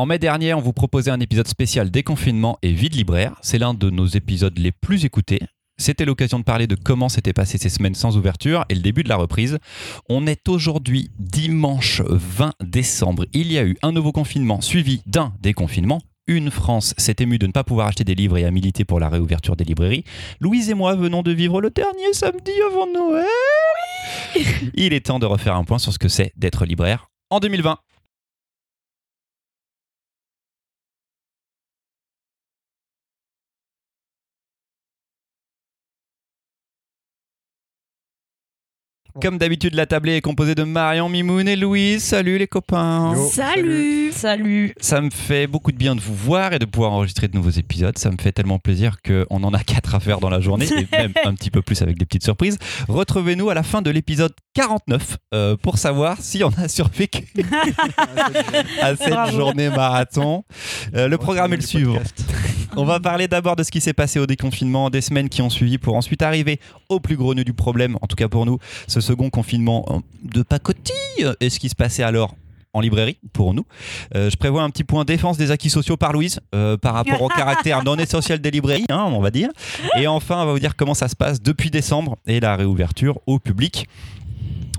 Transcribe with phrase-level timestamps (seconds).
[0.00, 3.36] En mai dernier, on vous proposait un épisode spécial déconfinement et vide libraire.
[3.42, 5.40] C'est l'un de nos épisodes les plus écoutés.
[5.76, 9.02] C'était l'occasion de parler de comment s'étaient passées ces semaines sans ouverture et le début
[9.02, 9.58] de la reprise.
[10.08, 13.26] On est aujourd'hui dimanche 20 décembre.
[13.34, 16.00] Il y a eu un nouveau confinement suivi d'un déconfinement.
[16.26, 19.00] Une France s'est émue de ne pas pouvoir acheter des livres et a milité pour
[19.00, 20.04] la réouverture des librairies.
[20.40, 23.26] Louise et moi venons de vivre le dernier samedi avant Noël.
[24.72, 27.76] Il est temps de refaire un point sur ce que c'est d'être libraire en 2020.
[39.20, 42.02] Comme d'habitude, la tablée est composée de Marion, Mimoun et Louise.
[42.02, 43.14] Salut les copains.
[43.32, 47.28] Salut Salut Ça me fait beaucoup de bien de vous voir et de pouvoir enregistrer
[47.28, 47.96] de nouveaux épisodes.
[47.98, 50.86] Ça me fait tellement plaisir qu'on en a quatre à faire dans la journée et
[50.96, 52.58] même un petit peu plus avec des petites surprises.
[52.88, 57.24] Retrouvez-nous à la fin de l'épisode 49 euh, pour savoir si on a survécu
[58.80, 59.36] à cette Bravo.
[59.36, 60.44] journée marathon.
[60.94, 61.98] Euh, le programme est le suivant.
[62.76, 65.50] On va parler d'abord de ce qui s'est passé au déconfinement, des semaines qui ont
[65.50, 68.58] suivi pour ensuite arriver au plus gros nœud du problème, en tout cas pour nous,
[68.86, 70.94] ce second confinement euh, de pacotille
[71.40, 72.34] et ce qui se passait alors
[72.72, 73.64] en librairie pour nous.
[74.14, 77.22] Euh, je prévois un petit point défense des acquis sociaux par Louise euh, par rapport
[77.22, 79.48] au caractère non essentiel des librairies, hein, on va dire.
[79.98, 83.20] Et enfin, on va vous dire comment ça se passe depuis décembre et la réouverture
[83.26, 83.88] au public.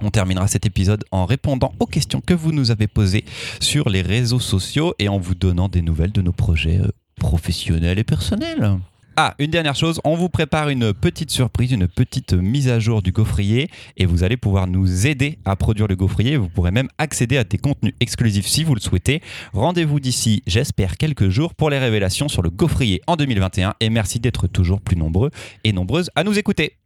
[0.02, 3.24] On terminera cet épisode en répondant aux questions que vous nous avez posées
[3.60, 8.00] sur les réseaux sociaux et en vous donnant des nouvelles de nos projets euh, professionnels
[8.00, 8.80] et personnels.
[9.18, 13.02] Ah, une dernière chose, on vous prépare une petite surprise, une petite mise à jour
[13.02, 16.38] du gaufrier et vous allez pouvoir nous aider à produire le gaufrier.
[16.38, 19.22] Vous pourrez même accéder à des contenus exclusifs si vous le souhaitez.
[19.52, 24.22] Rendez-vous d'ici, j'espère, quelques jours pour les révélations sur le gaufrier en 2021 et merci
[24.22, 25.30] d'être toujours plus nombreux
[25.66, 26.78] et nombreuses à nous écouter.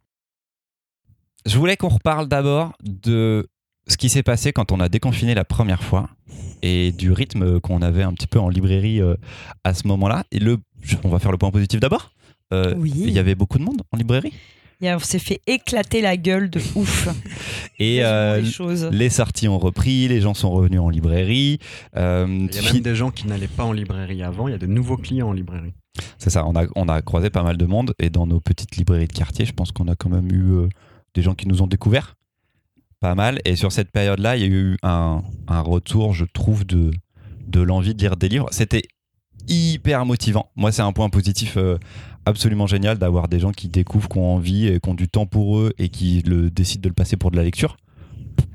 [1.46, 3.48] Je voulais qu'on reparle d'abord de
[3.86, 6.10] ce qui s'est passé quand on a déconfiné la première fois
[6.62, 9.14] et du rythme qu'on avait un petit peu en librairie euh,
[9.62, 10.24] à ce moment-là.
[10.32, 10.58] Et le,
[11.04, 12.10] on va faire le point positif d'abord.
[12.52, 12.92] Euh, Oui.
[12.96, 14.32] Il y avait beaucoup de monde en librairie?
[14.80, 17.08] Il y a- On s'est fait éclater la gueule de ouf.
[17.78, 18.42] Et euh,
[18.92, 21.58] les sorties ont repris, les gens sont revenus en librairie.
[21.96, 24.54] Euh, Il y a même des gens qui n'allaient pas en librairie avant, il y
[24.54, 25.72] a de nouveaux clients en librairie.
[26.18, 28.76] C'est ça, on a, on a croisé pas mal de monde et dans nos petites
[28.76, 30.68] librairies de quartier, je pense qu'on a quand même eu euh,
[31.14, 32.14] des gens qui nous ont découvert.
[33.00, 33.40] Pas mal.
[33.44, 36.90] Et sur cette période-là, il y a eu un, un retour, je trouve, de,
[37.46, 38.48] de l'envie de lire des livres.
[38.52, 38.82] C'était
[39.48, 40.50] hyper motivant.
[40.56, 41.78] Moi, c'est un point positif euh,
[42.26, 45.26] absolument génial d'avoir des gens qui découvrent, qui ont envie et qui ont du temps
[45.26, 47.76] pour eux et qui le, décident de le passer pour de la lecture.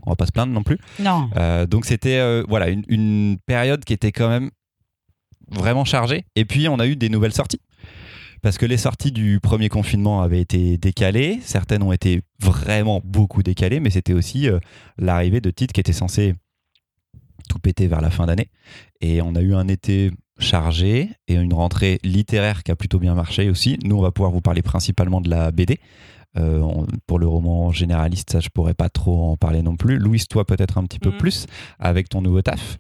[0.06, 0.78] On va pas se plaindre non plus.
[1.00, 1.30] Non.
[1.38, 4.52] Euh, donc c'était euh, voilà une, une période qui était quand même
[5.50, 6.26] vraiment chargée.
[6.36, 7.62] Et puis on a eu des nouvelles sorties.
[8.42, 13.44] Parce que les sorties du premier confinement avaient été décalées, certaines ont été vraiment beaucoup
[13.44, 14.60] décalées, mais c'était aussi euh,
[14.98, 16.34] l'arrivée de titres qui étaient censés
[17.48, 18.50] tout péter vers la fin d'année.
[19.00, 20.12] Et on a eu un été
[20.42, 23.78] chargé et une rentrée littéraire qui a plutôt bien marché aussi.
[23.84, 25.80] Nous, on va pouvoir vous parler principalement de la BD.
[26.38, 29.98] Euh, on- pour le roman généraliste, ça, je pourrais pas trop en parler non plus.
[29.98, 31.18] Louise, toi, peut-être un petit peu Mhm.
[31.18, 31.46] plus
[31.80, 32.78] avec ton nouveau taf.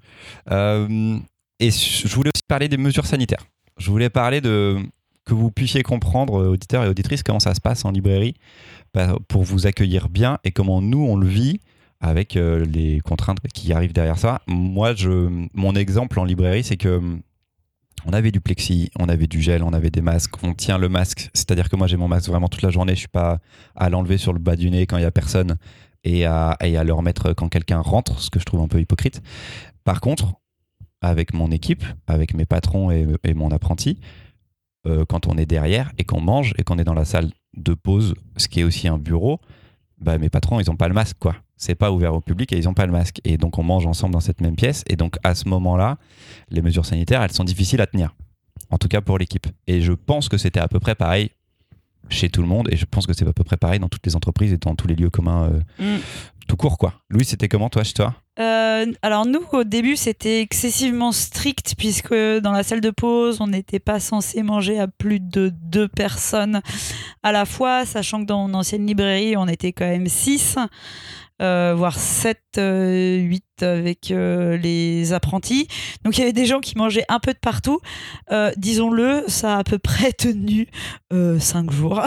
[0.51, 1.17] Euh,
[1.59, 3.45] et je voulais aussi parler des mesures sanitaires.
[3.77, 4.77] Je voulais parler de
[5.25, 8.33] que vous puissiez comprendre, euh, auditeurs et auditrices, comment ça se passe en librairie
[8.93, 11.59] bah, pour vous accueillir bien et comment nous, on le vit
[11.99, 14.41] avec les contraintes qui arrivent derrière ça.
[14.47, 16.99] Moi, je, mon exemple en librairie, c'est que
[18.05, 20.89] on avait du plexi, on avait du gel, on avait des masques, on tient le
[20.89, 21.29] masque.
[21.33, 22.93] C'est-à-dire que moi, j'ai mon masque vraiment toute la journée.
[22.93, 23.39] Je suis pas
[23.75, 25.57] à l'enlever sur le bas du nez quand il y a personne
[26.03, 29.21] et à, le remettre quand quelqu'un rentre, ce que je trouve un peu hypocrite.
[29.83, 30.33] Par contre,
[31.01, 33.99] avec mon équipe, avec mes patrons et, et mon apprenti,
[34.87, 37.73] euh, quand on est derrière et qu'on mange et qu'on est dans la salle de
[37.73, 39.39] pause, ce qui est aussi un bureau,
[40.01, 41.35] bah, mes patrons, ils n'ont pas le masque, quoi.
[41.57, 43.21] C'est pas ouvert au public et ils n'ont pas le masque.
[43.23, 44.83] Et donc, on mange ensemble dans cette même pièce.
[44.87, 45.97] Et donc, à ce moment-là,
[46.49, 48.15] les mesures sanitaires, elles sont difficiles à tenir.
[48.71, 49.47] En tout cas pour l'équipe.
[49.67, 51.29] Et je pense que c'était à peu près pareil
[52.09, 52.67] chez tout le monde.
[52.71, 54.75] Et je pense que c'est à peu près pareil dans toutes les entreprises et dans
[54.75, 55.59] tous les lieux communs euh,
[55.97, 55.99] Mm.
[56.47, 56.93] tout court, quoi.
[57.09, 58.15] Louis, c'était comment, toi, chez toi?
[58.41, 63.47] Euh, alors nous, au début, c'était excessivement strict puisque dans la salle de pause, on
[63.47, 66.61] n'était pas censé manger à plus de deux personnes
[67.21, 70.57] à la fois, sachant que dans mon ancienne librairie, on était quand même six.
[71.41, 72.39] euh, voire 7,
[73.61, 75.67] 8 avec euh, les apprentis.
[76.03, 77.79] Donc il y avait des gens qui mangeaient un peu de partout.
[78.31, 80.67] Euh, Disons-le, ça a à peu près tenu
[81.11, 82.01] 5 jours.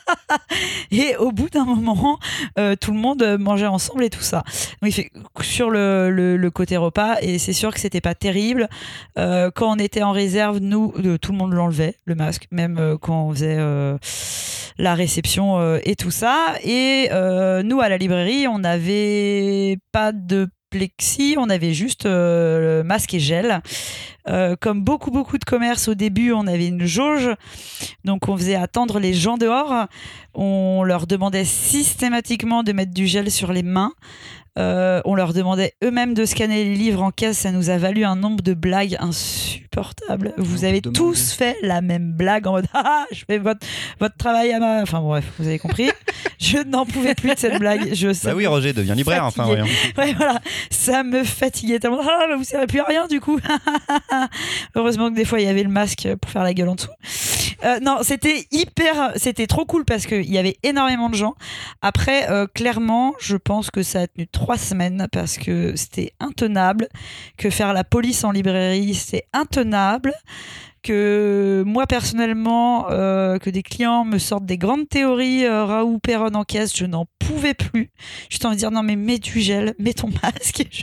[0.90, 2.18] et au bout d'un moment,
[2.58, 4.44] euh, tout le monde mangeait ensemble et tout ça.
[4.82, 4.92] Donc
[5.42, 8.68] sur le, côté repas et c'est sûr que c'était pas terrible.
[9.18, 12.78] Euh, quand on était en réserve, nous, euh, tout le monde l'enlevait, le masque, même
[12.78, 13.96] euh, quand on faisait euh,
[14.78, 16.54] la réception euh, et tout ça.
[16.64, 22.82] Et euh, nous, à la librairie, on n'avait pas de plexi, on avait juste euh,
[22.82, 23.60] masque et gel.
[24.28, 27.30] Euh, comme beaucoup, beaucoup de commerces au début, on avait une jauge.
[28.04, 29.86] Donc, on faisait attendre les gens dehors.
[30.34, 33.92] On leur demandait systématiquement de mettre du gel sur les mains.
[34.60, 37.38] Euh, on leur demandait eux-mêmes de scanner les livres en caisse.
[37.38, 40.34] Ça nous a valu un nombre de blagues insupportables.
[40.36, 43.66] Vous On avez tous fait la même blague en mode Ah, je fais votre,
[43.98, 44.82] votre travail à ma.
[44.82, 45.90] Enfin, bref, vous avez compris.
[46.38, 47.94] je n'en pouvais plus de cette blague.
[47.94, 49.70] Je, Bah oui, Roger devient libraire, enfin, fatigué.
[49.98, 50.40] Ouais, voilà,
[50.70, 52.00] ça me fatiguait tellement.
[52.02, 53.40] Ah, bah, vous servez plus à rien du coup.
[54.74, 56.90] Heureusement que des fois il y avait le masque pour faire la gueule en dessous.
[57.64, 61.34] Euh, non, c'était hyper, c'était trop cool parce qu'il y avait énormément de gens.
[61.82, 66.88] Après, euh, clairement, je pense que ça a tenu trois semaines parce que c'était intenable.
[67.36, 70.12] Que faire la police en librairie, c'est intenable.
[70.82, 76.34] Que moi personnellement, euh, que des clients me sortent des grandes théories, euh, Raoult Perron
[76.34, 77.92] en caisse, je n'en pouvais plus.
[78.28, 80.66] Juste envie de dire non mais mets du gel, mets ton masque.
[80.72, 80.82] Je,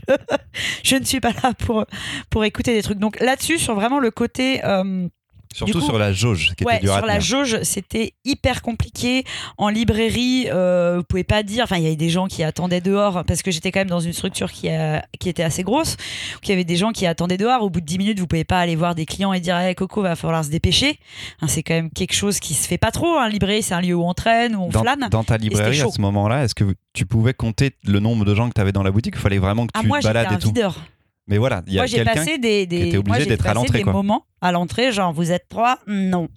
[0.85, 1.85] je ne suis pas là pour
[2.29, 2.99] pour écouter des trucs.
[2.99, 5.09] Donc là-dessus, sur vraiment le côté euh,
[5.53, 9.23] Surtout coup, sur la jauge, qui ouais, était à sur la jauge, c'était hyper compliqué.
[9.57, 11.63] En librairie, euh, vous pouvez pas dire.
[11.63, 13.99] Enfin, il y avait des gens qui attendaient dehors parce que j'étais quand même dans
[13.99, 15.97] une structure qui, a- qui était assez grosse.
[16.43, 17.63] Il y avait des gens qui attendaient dehors.
[17.63, 19.73] Au bout de 10 minutes, vous pouvez pas aller voir des clients et dire hey,
[19.75, 20.99] Coco, va falloir se dépêcher.
[21.41, 23.17] Hein, c'est quand même quelque chose qui se fait pas trop.
[23.17, 23.29] Hein.
[23.29, 25.07] Librairie, c'est un lieu où on traîne, où on Dans, flâne.
[25.09, 26.63] dans ta librairie, à ce moment-là, est-ce que
[26.93, 29.37] tu pouvais compter le nombre de gens que tu avais dans la boutique Il fallait
[29.39, 30.47] vraiment que Ah, tu moi, te balades un et tout?
[30.49, 30.75] videur.
[31.29, 32.13] Mais voilà, il y a Moi, j'ai quelqu'un.
[32.13, 32.87] passé des, des...
[32.87, 33.91] était obligé moi, j'ai d'être à passé l'entrée, des quoi.
[33.93, 36.29] moments à l'entrée, genre vous êtes trois, non.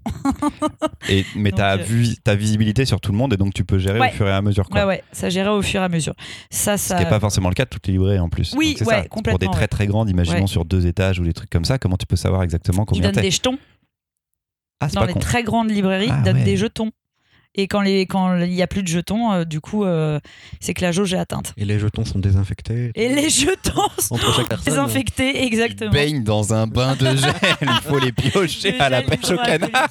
[1.09, 3.55] Et, mais Donc, tu as euh, vu ta visibilité sur tout le monde et donc
[3.55, 4.09] tu peux gérer Ouais.
[4.09, 4.69] au fur et à mesure.
[4.69, 4.81] Quoi.
[4.81, 6.15] Ouais, ouais, ça gérait au fur et à mesure.
[6.51, 6.97] Ça, Ce ça.
[6.97, 8.53] qui n'est pas forcément le cas de toutes les librairies en plus.
[8.57, 9.01] Oui, Donc, c'est ouais, ça.
[9.03, 9.69] Pour complètement, des très ouais.
[9.69, 10.47] très grandes, imaginons Ouais.
[10.49, 13.03] sur deux étages ou des trucs comme ça, comment tu peux savoir exactement Ils combien
[13.03, 13.59] donnent t'es des jetons.
[14.81, 15.21] Ah, c'est Dans pas les con.
[15.21, 16.45] très grandes librairies, Ah, ils donnent ouais.
[16.45, 16.91] des jetons.
[17.57, 20.21] Et quand les quand il y a plus de jetons, euh, du coup, euh,
[20.61, 21.53] c'est que la jauge est atteinte.
[21.57, 22.93] Et les jetons sont désinfectés.
[22.95, 24.73] Et les jetons sont Entre chaque personne.
[24.73, 25.91] désinfectés, exactement.
[25.91, 29.31] Tu baignes dans un bain de gel, il faut les piocher Le à la pêche
[29.31, 29.89] au canard.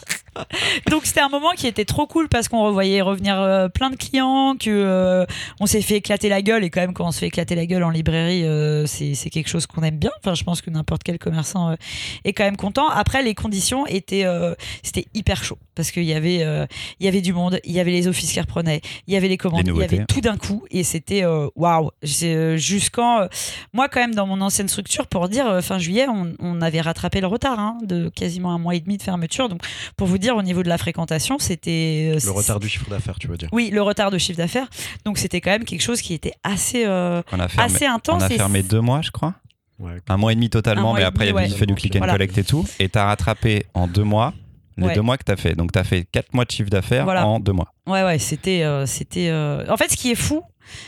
[0.89, 3.97] Donc c'était un moment qui était trop cool parce qu'on revoyait revenir euh, plein de
[3.97, 5.25] clients, que euh,
[5.59, 7.65] on s'est fait éclater la gueule et quand même quand on se fait éclater la
[7.65, 10.11] gueule en librairie, euh, c'est c'est quelque chose qu'on aime bien.
[10.19, 11.75] Enfin, je pense que n'importe quel commerçant euh,
[12.23, 12.87] est quand même content.
[12.89, 16.65] Après, les conditions étaient euh, c'était hyper chaud parce qu'il y avait euh,
[16.99, 19.29] il y avait du monde, il y avait les offices qui reprenaient, il y avait
[19.29, 21.91] les commandes, Les il y avait tout d'un coup et c'était euh, waouh.
[22.23, 23.27] Euh, Jusqu'en euh,
[23.71, 26.81] moi quand même dans mon ancienne structure pour dire euh, fin juillet, on, on avait
[26.81, 29.47] rattrapé le retard hein, de quasiment un mois et demi de fermeture.
[29.47, 29.61] Donc
[29.95, 32.11] pour vous dire, au niveau de la fréquentation, c'était.
[32.15, 33.47] euh, Le retard du chiffre d'affaires, tu veux dire.
[33.53, 34.67] Oui, le retard de chiffre d'affaires.
[35.05, 37.93] Donc c'était quand même quelque chose qui était assez, euh, On a fermé, assez on
[37.93, 38.23] intense.
[38.23, 39.35] a et fermé deux mois, je crois.
[39.79, 39.93] Ouais.
[40.09, 42.13] Un mois et demi totalement, mais après, il y avait fait du click and Voilà.
[42.13, 42.65] collect et tout.
[42.79, 44.33] Et tu as rattrapé en deux mois
[44.79, 44.95] les Ouais.
[44.95, 45.53] deux mois que tu as fait.
[45.55, 47.27] Donc tu as fait quatre mois de chiffre d'affaires Voilà.
[47.27, 47.73] en deux mois.
[47.87, 48.63] Ouais, ouais, c'était.
[48.63, 50.41] euh, c'était euh, En fait, ce qui est fou,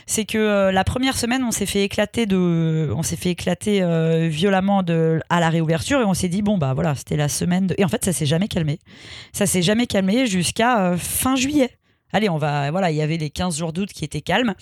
[0.06, 2.92] c'est que euh, la première semaine, on s'est fait éclater, de...
[2.96, 3.82] on s'est fait éclater
[4.30, 5.20] violemment de...
[5.30, 7.68] à la réouverture et on s'est dit, bon, bah voilà, c'était la semaine.
[7.68, 7.76] De...
[7.78, 8.80] Et en fait, ça s'est jamais calmé.
[9.34, 11.72] Ça s'est jamais calmé jusqu'à fin juillet.
[12.14, 12.70] Allez, on va.
[12.72, 14.54] Voilà, il y avait les 15 jours d'août qui étaient calmes.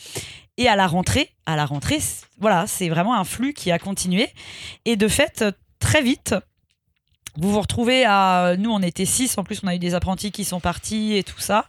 [0.58, 1.98] Et à la rentrée, à la rentrée,
[2.40, 4.28] voilà, c'est vraiment un flux qui a continué.
[4.86, 5.44] Et de fait,
[5.80, 6.36] très vite,
[7.42, 8.56] vous vous retrouvez à.
[8.58, 9.38] Nous, on était six.
[9.38, 11.66] En plus, on a eu des apprentis qui sont partis et tout ça.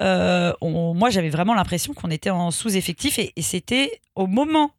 [0.00, 3.18] Euh, on- moi, j'avais vraiment l'impression qu'on était en sous-effectif.
[3.18, 4.70] Et, et c'était au moment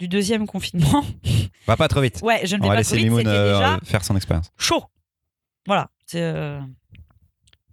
[0.00, 1.04] du deuxième confinement.
[1.66, 2.20] Va pas trop vite.
[2.22, 3.04] Ouais, je ne On vais va pas laisser trop vite.
[3.06, 4.50] Mimoun C'était euh, déjà faire son expérience.
[4.58, 4.84] chaud.
[5.66, 5.88] Voilà.
[6.14, 6.60] Euh,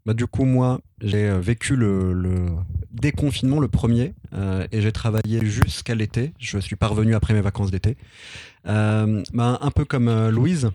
[0.05, 2.47] Bah, du coup, moi, j'ai vécu le, le
[2.91, 6.33] déconfinement, le premier, euh, et j'ai travaillé jusqu'à l'été.
[6.39, 7.97] Je suis pas revenu après mes vacances d'été.
[8.67, 10.71] Euh, bah, un peu comme euh, Louise,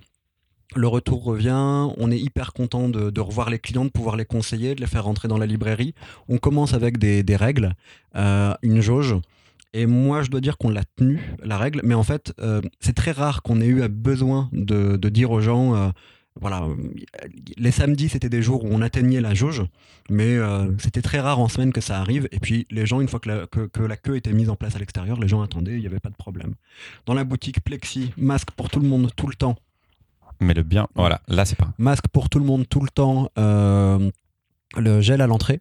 [0.75, 1.88] le retour revient.
[1.96, 5.04] On est hyper content de, revoir les clients, de pouvoir les conseiller, de les faire
[5.04, 5.94] rentrer dans la librairie.
[6.28, 7.75] On commence avec des, règles,
[8.16, 9.14] euh, une jauge.
[9.73, 11.80] Et moi, je dois dire qu'on l'a tenu, la règle.
[11.85, 15.75] Mais en fait, euh, c'est très rare qu'on ait eu besoin de, dire aux gens.
[15.75, 15.88] euh,
[16.38, 16.66] voilà,
[17.56, 19.62] les samedis, c'était des jours où on atteignait la jauge,
[20.11, 20.37] mais
[20.76, 22.28] c'était très rare en semaine que ça arrive.
[22.30, 24.76] Et puis, les gens, une fois que la, que la queue était mise en place
[24.76, 26.52] à l'extérieur, les gens attendaient, il n'y avait pas de problème.
[27.06, 29.56] Dans la boutique, plexi, masque pour tout le monde, tout le temps.
[30.40, 31.72] Mais le bien, voilà, là c'est pas.
[31.78, 33.28] Masque pour tout le monde, tout le temps.
[33.38, 34.10] euh,
[34.76, 35.60] le gel à l'entrée.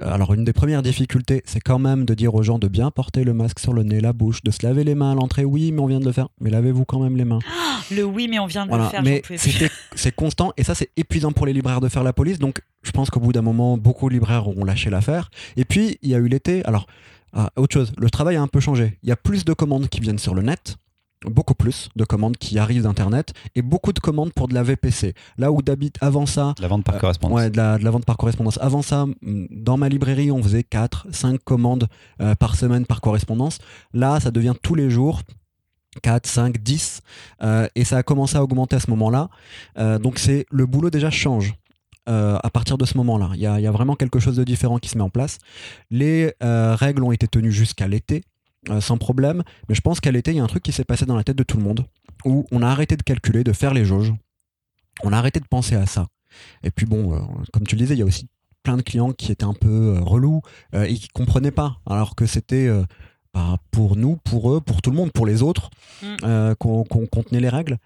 [0.00, 3.22] Alors, une des premières difficultés, c'est quand même de dire aux gens de bien porter
[3.22, 5.44] le masque sur le nez, la bouche, de se laver les mains à l'entrée.
[5.44, 6.28] Oui, mais on vient de le faire.
[6.40, 7.40] Mais lavez-vous quand même les mains.
[7.90, 9.02] le oui, mais on vient de Voilà, le faire.
[9.02, 9.22] mais
[9.94, 12.38] c'est constant et ça c'est épuisant pour les libraires de faire la police.
[12.38, 15.30] Donc je pense qu'au bout d'un moment, beaucoup de libraires ont lâché l'affaire.
[15.56, 16.64] Et puis il y a eu l'été.
[16.64, 16.86] Alors
[17.34, 18.98] ah, autre chose, le travail a un peu changé.
[19.02, 20.76] Il y a plus de commandes qui viennent sur le net.
[21.26, 25.14] Beaucoup plus de commandes qui arrivent d'Internet et beaucoup de commandes pour de la VPC.
[25.36, 27.36] Là où d'habite avant ça, La vente par Euh, correspondance.
[27.36, 28.58] Ouais, de la, de la vente par correspondance.
[28.62, 31.88] Avant ça, dans ma librairie, on faisait 4, 5 commandes
[32.22, 33.58] euh, par semaine par correspondance.
[33.92, 35.20] Là, ça devient tous les jours.
[36.02, 37.02] 4, 5, 10.
[37.74, 39.28] et ça a commencé à augmenter à ce moment-là.
[39.98, 41.54] donc c'est le boulot déjà change.
[42.06, 44.96] à partir de ce moment-là, il y, a vraiment quelque chose de différent qui se
[44.96, 45.38] met en place.
[45.90, 48.22] Les règles ont été tenues jusqu'à l'été,
[48.80, 51.06] sans problème, mais je pense qu'à l'été, il y a un truc qui s'est passé
[51.06, 51.86] dans la tête de tout le monde,
[52.24, 54.12] où on a arrêté de calculer, de faire les jauges,
[55.02, 56.08] on a arrêté de penser à ça.
[56.62, 58.28] Et puis bon, comme tu le disais, il y a aussi
[58.62, 60.42] plein de clients qui étaient un peu relous
[60.74, 62.68] et qui comprenaient pas, alors que c'était
[63.32, 65.70] bah, pour nous, pour eux, pour tout le monde, pour les autres,
[66.02, 66.06] mm.
[66.24, 67.78] euh, qu'on contenait les règles.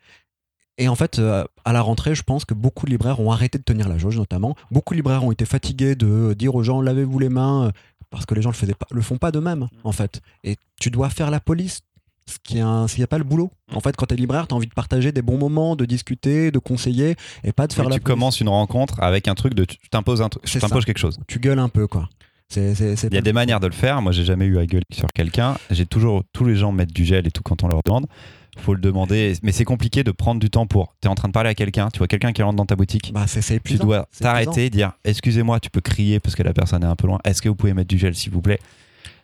[0.77, 3.59] Et en fait, euh, à la rentrée, je pense que beaucoup de libraires ont arrêté
[3.59, 4.57] de tenir la jauge, notamment.
[4.71, 7.71] Beaucoup de libraires ont été fatigués de dire aux gens lavez-vous les mains, euh,
[8.15, 10.21] parce que les gens le, faisaient pas, le font pas d'eux-mêmes, en fait.
[10.43, 11.81] Et tu dois faire la police,
[12.27, 13.51] ce qui s'il n'y a pas le boulot.
[13.73, 15.85] En fait, quand tu es libraire, tu as envie de partager des bons moments, de
[15.85, 19.55] discuter, de conseiller, et pas de faire la tu commences une rencontre avec un truc
[19.55, 20.21] de tu t'imposes
[20.87, 21.19] quelque chose.
[21.27, 22.09] Tu gueules un peu, quoi.
[22.57, 24.01] Il y a des manières de le faire.
[24.03, 25.57] Moi, j'ai jamais eu à gueuler sur quelqu'un.
[25.71, 28.07] J'ai toujours tous les gens mettent du gel et tout quand on leur demande.
[28.59, 30.95] Faut le demander, mais c'est compliqué de prendre du temps pour.
[31.01, 32.77] Tu es en train de parler à quelqu'un, tu vois quelqu'un qui rentre dans ta
[32.77, 33.13] boutique.
[33.13, 36.87] Bah, c'est Tu dois t'arrêter, dire excusez-moi, tu peux crier parce que la personne est
[36.87, 37.19] un peu loin.
[37.25, 38.61] Est-ce que vous pouvez mettre du gel s'il vous plaît?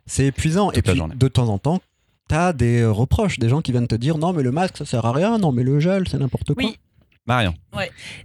[0.06, 0.72] C'est épuisant.
[0.72, 1.80] et puis, de temps en temps,
[2.28, 4.84] tu as des reproches, des gens qui viennent te dire non, mais le masque ça
[4.84, 6.70] sert à rien, non, mais le gel c'est n'importe quoi.
[7.26, 7.54] Marion.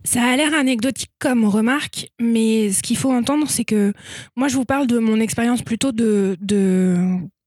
[0.04, 3.94] Ça a l'air anecdotique comme remarque, mais ce qu'il faut entendre, c'est que
[4.36, 6.38] moi, je vous parle de mon expérience plutôt de,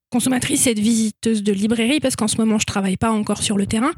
[0.09, 3.57] consommatrice et de visiteuse de librairie, parce qu'en ce moment, je travaille pas encore sur
[3.57, 3.91] le terrain.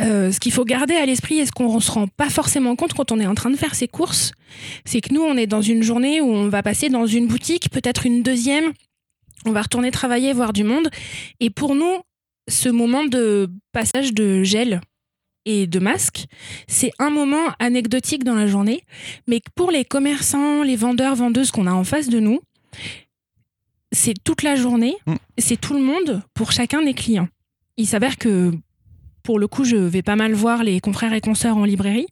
[0.00, 2.76] Euh, ce qu'il faut garder à l'esprit et ce qu'on ne se rend pas forcément
[2.76, 4.32] compte quand on est en train de faire ses courses,
[4.84, 7.70] c'est que nous, on est dans une journée où on va passer dans une boutique,
[7.70, 8.72] peut-être une deuxième,
[9.46, 10.90] on va retourner travailler, voir du monde.
[11.40, 12.00] Et pour nous,
[12.48, 14.80] ce moment de passage de gel,
[15.46, 16.26] et de masques.
[16.68, 18.82] C'est un moment anecdotique dans la journée,
[19.26, 22.40] mais pour les commerçants, les vendeurs, vendeuses qu'on a en face de nous,
[23.92, 25.14] c'est toute la journée, mm.
[25.38, 27.28] c'est tout le monde pour chacun des clients.
[27.76, 28.52] Il s'avère que,
[29.22, 32.06] pour le coup, je vais pas mal voir les confrères et consoeurs en librairie.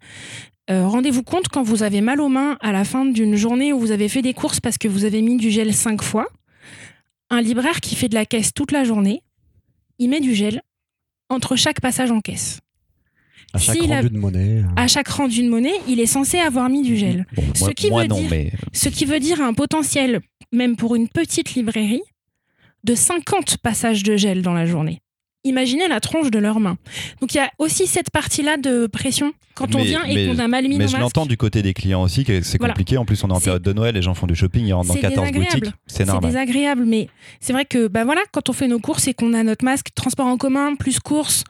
[0.70, 3.78] Euh, rendez-vous compte quand vous avez mal aux mains à la fin d'une journée où
[3.78, 6.26] vous avez fait des courses parce que vous avez mis du gel cinq fois.
[7.30, 9.22] Un libraire qui fait de la caisse toute la journée,
[9.98, 10.62] il met du gel
[11.28, 12.60] entre chaque passage en caisse.
[13.54, 14.58] À chaque rendu de monnaie.
[14.58, 14.64] Euh.
[14.76, 17.24] À chaque rendu de monnaie, il est censé avoir mis du gel.
[17.54, 20.20] ce, qui veut dire, ce qui veut dire un potentiel,
[20.52, 22.02] même pour une petite librairie,
[22.82, 25.00] de 50 passages de gel dans la journée.
[25.46, 26.78] Imaginez la tronche de leurs mains.
[27.20, 30.48] Donc il y a aussi cette partie-là de pression quand on vient et qu'on a
[30.48, 32.96] mal mis Mais je l'entends du côté des clients aussi, que c'est compliqué.
[32.96, 34.88] En plus, on est en période de Noël, les gens font du shopping, ils rentrent
[34.88, 35.64] dans 14 boutiques.
[35.86, 36.22] C'est normal.
[36.24, 37.08] C'est désagréable, mais
[37.40, 39.88] c'est vrai que bah voilà, quand on fait nos courses et qu'on a notre masque,
[39.94, 41.44] transport en commun, plus courses,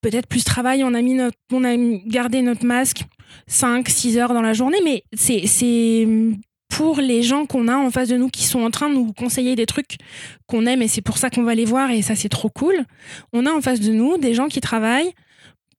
[0.00, 1.76] peut-être plus travail, on a, mis notre, on a
[2.06, 3.02] gardé notre masque
[3.46, 6.06] 5, 6 heures dans la journée, mais c'est
[6.68, 9.12] pour les gens qu'on a en face de nous qui sont en train de nous
[9.12, 9.96] conseiller des trucs
[10.46, 12.74] qu'on aime et c'est pour ça qu'on va les voir et ça c'est trop cool.
[13.32, 15.12] On a en face de nous des gens qui travaillent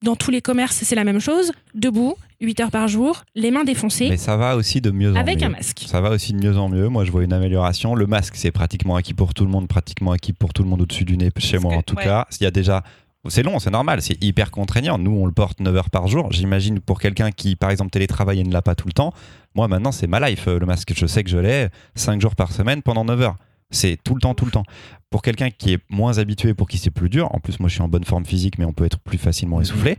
[0.02, 3.64] dans tous les commerces, c'est la même chose, debout, 8 heures par jour, les mains
[3.64, 4.08] défoncées.
[4.10, 5.18] Mais ça va aussi de mieux en mieux.
[5.18, 5.84] Avec un masque.
[5.86, 6.88] Ça va aussi de mieux en mieux.
[6.88, 7.94] Moi, je vois une amélioration.
[7.94, 10.82] Le masque, c'est pratiquement acquis pour tout le monde, pratiquement acquis pour tout le monde
[10.82, 12.26] au-dessus du nez, chez moi en tout cas.
[12.40, 12.82] Il y a déjà
[13.28, 14.98] c'est long, c'est normal, c'est hyper contraignant.
[14.98, 16.32] Nous, on le porte 9 heures par jour.
[16.32, 19.12] J'imagine pour quelqu'un qui, par exemple, télétravaille et ne l'a pas tout le temps,
[19.54, 20.46] moi maintenant, c'est ma life.
[20.46, 23.36] Le masque, je sais que je l'ai 5 jours par semaine pendant 9 heures.
[23.70, 24.64] C'est tout le temps, tout le temps.
[25.10, 27.74] Pour quelqu'un qui est moins habitué, pour qui c'est plus dur, en plus, moi je
[27.74, 29.62] suis en bonne forme physique, mais on peut être plus facilement mhm.
[29.62, 29.98] essoufflé.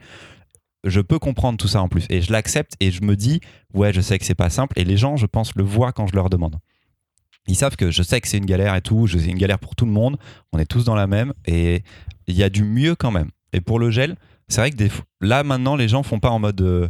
[0.84, 2.06] Je peux comprendre tout ça en plus.
[2.10, 3.39] Et je l'accepte et je me dis,
[3.74, 4.77] ouais, je sais que c'est pas simple.
[4.77, 6.58] Et les gens, je pense, le voient quand je leur demande
[7.48, 9.75] ils savent que je sais que c'est une galère et tout, c'est une galère pour
[9.75, 10.18] tout le monde,
[10.53, 11.84] on est tous dans la même, et
[12.27, 13.30] il y a du mieux quand même.
[13.53, 14.15] Et pour le gel,
[14.48, 14.84] c'est vrai que
[15.22, 16.89] là maintenant, les gens font pas en mode euh,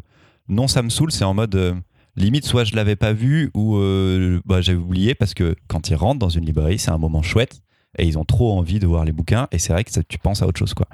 [0.49, 1.73] non, ça me saoule, c'est en mode euh,
[2.15, 5.95] limite, soit je l'avais pas vu ou euh, bah, j'avais oublié parce que quand ils
[5.95, 7.61] rentrent dans une librairie, c'est un moment chouette
[7.97, 10.41] et ils ont trop envie de voir les bouquins et c'est vrai que tu penses
[10.41, 10.87] à autre chose quoi.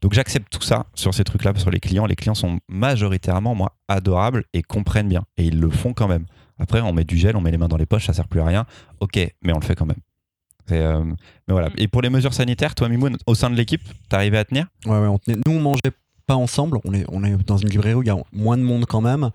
[0.00, 2.06] Donc j'accepte tout ça sur ces trucs là sur les clients.
[2.06, 6.26] Les clients sont majoritairement moi adorables et comprennent bien et ils le font quand même.
[6.58, 8.40] Après on met du gel, on met les mains dans les poches, ça sert plus
[8.40, 8.66] à rien.
[9.00, 10.00] Ok, mais on le fait quand même.
[10.72, 11.68] Euh, mais voilà.
[11.70, 11.74] Mm.
[11.78, 14.66] Et pour les mesures sanitaires, toi, Mimoun, au sein de l'équipe, t'arrivais à tenir?
[14.86, 15.38] Ouais, ouais, on tenait.
[15.46, 15.92] Nous, on mangeait
[16.26, 16.78] pas ensemble.
[16.84, 19.00] On est, on est dans une librairie où il y a moins de monde quand
[19.00, 19.30] même.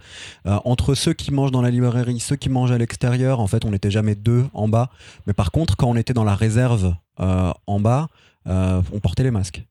[0.46, 3.66] Euh, entre ceux qui mangent dans la librairie, ceux qui mangent à l'extérieur, en fait,
[3.66, 4.90] on n'était jamais deux en bas.
[5.28, 8.08] Mais par contre, quand on était dans la réserve euh, en bas,
[8.46, 9.64] on portait les masques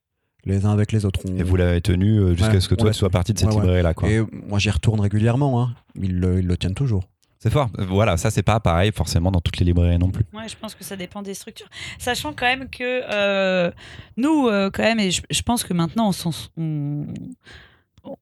[0.44, 1.20] les uns avec les autres.
[1.36, 3.94] Et vous l'avez tenu jusqu'à ce que toi tu sois parti de cette librairie-là.
[4.08, 5.62] Et moi j'y retourne régulièrement.
[5.62, 5.74] Hein.
[5.94, 7.04] Ils, le, ils, le, tiennent toujours.
[7.42, 7.70] C'est fort.
[7.76, 10.24] Voilà, ça c'est pas pareil forcément dans toutes les librairies non plus.
[10.32, 11.66] Ouais, je pense que ça dépend des structures.
[11.98, 13.72] Sachant quand même que euh,
[14.16, 16.12] nous, euh, quand même, et je, pense que maintenant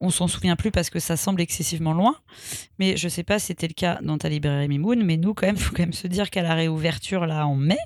[0.01, 2.17] on s'en souvient plus parce que ça semble excessivement loin.
[2.79, 5.49] Mais je sais pas si c'était le cas dans ta librairie Mimoun, mais nous quand
[5.49, 7.77] même, faut quand même se dire qu'à la réouverture là en mai,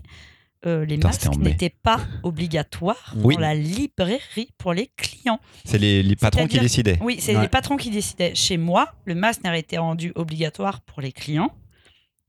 [0.66, 3.34] euh, les Putain, masques n'étaient pas obligatoires Oui.
[3.34, 5.40] dans la librairie pour les clients.
[5.64, 6.98] C'est les, les patrons qui décidaient.
[7.02, 7.42] Oui, c'est Ouais.
[7.42, 8.34] les patrons qui décidaient.
[8.34, 11.50] Chez moi, le masque n'a été rendu obligatoire pour les clients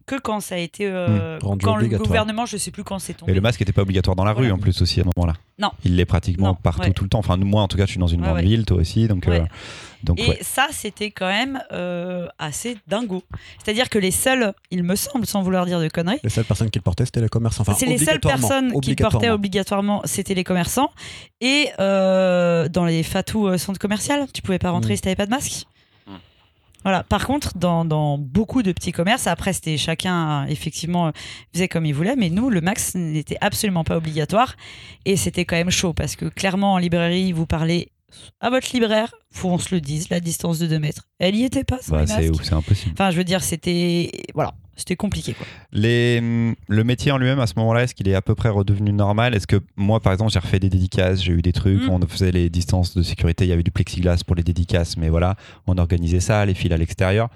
[0.06, 3.00] que quand ça a été euh, Mmh, rendu quand le gouvernement, je sais plus quand
[3.00, 3.34] c'est Et tombé.
[3.34, 5.34] le masque n'était pas obligatoire dans la rue en plus aussi à ce moment-là.
[5.58, 5.72] Non.
[5.84, 6.92] Il l'est pratiquement Non, partout ouais.
[6.94, 7.18] tout le temps.
[7.18, 9.08] Enfin, moi en tout cas, je suis dans une Ouais, grande ville, toi aussi.
[9.08, 9.44] Donc, euh,
[10.06, 10.40] donc Et ouais.
[10.42, 13.24] ça, c'était quand même euh, assez dingo.
[13.64, 16.70] C'est-à-dire que les seuls, il me semble, sans vouloir dire de conneries, Les seules personnes
[16.70, 17.62] qui le portaient, c'était les commerçants.
[17.64, 20.02] Enfin, c'est les seules personnes qui le portaient obligatoirement.
[20.06, 20.92] c'était les commerçants.
[21.42, 24.96] Et euh, dans les fatou euh, centres commerciaux, tu pouvais pas rentrer Mm.
[24.96, 25.66] si t'avais pas de masque.
[26.08, 26.12] Mm.
[26.84, 27.04] Voilà.
[27.04, 31.12] Par contre, dans, dans beaucoup de petits commerces, après c'était chacun effectivement euh,
[31.54, 34.56] faisait comme il voulait, mais nous le max n'était absolument pas obligatoire
[35.06, 37.90] et c'était quand même chaud parce que clairement en librairie vous parlez
[38.40, 41.44] à votre libraire, faut on se le dise, la distance de 2 mètres, elle y
[41.44, 42.92] était pas sans Bah, c'est impossible.
[42.94, 45.46] Enfin, je veux dire, c'était voilà, c'était compliqué quoi.
[45.72, 48.92] Les, le métier en lui-même, à ce moment-là, est-ce qu'il est à peu près redevenu
[48.94, 49.36] normal?
[49.36, 51.90] Est-ce que moi, par exemple, j'ai refait des dédicaces, j'ai eu des trucs, Mm.
[51.90, 55.10] on faisait les distances de sécurité, il y avait du plexiglas pour les dédicaces, mais
[55.10, 55.36] voilà,
[55.68, 57.30] on organisait ça, les fils à l'extérieur.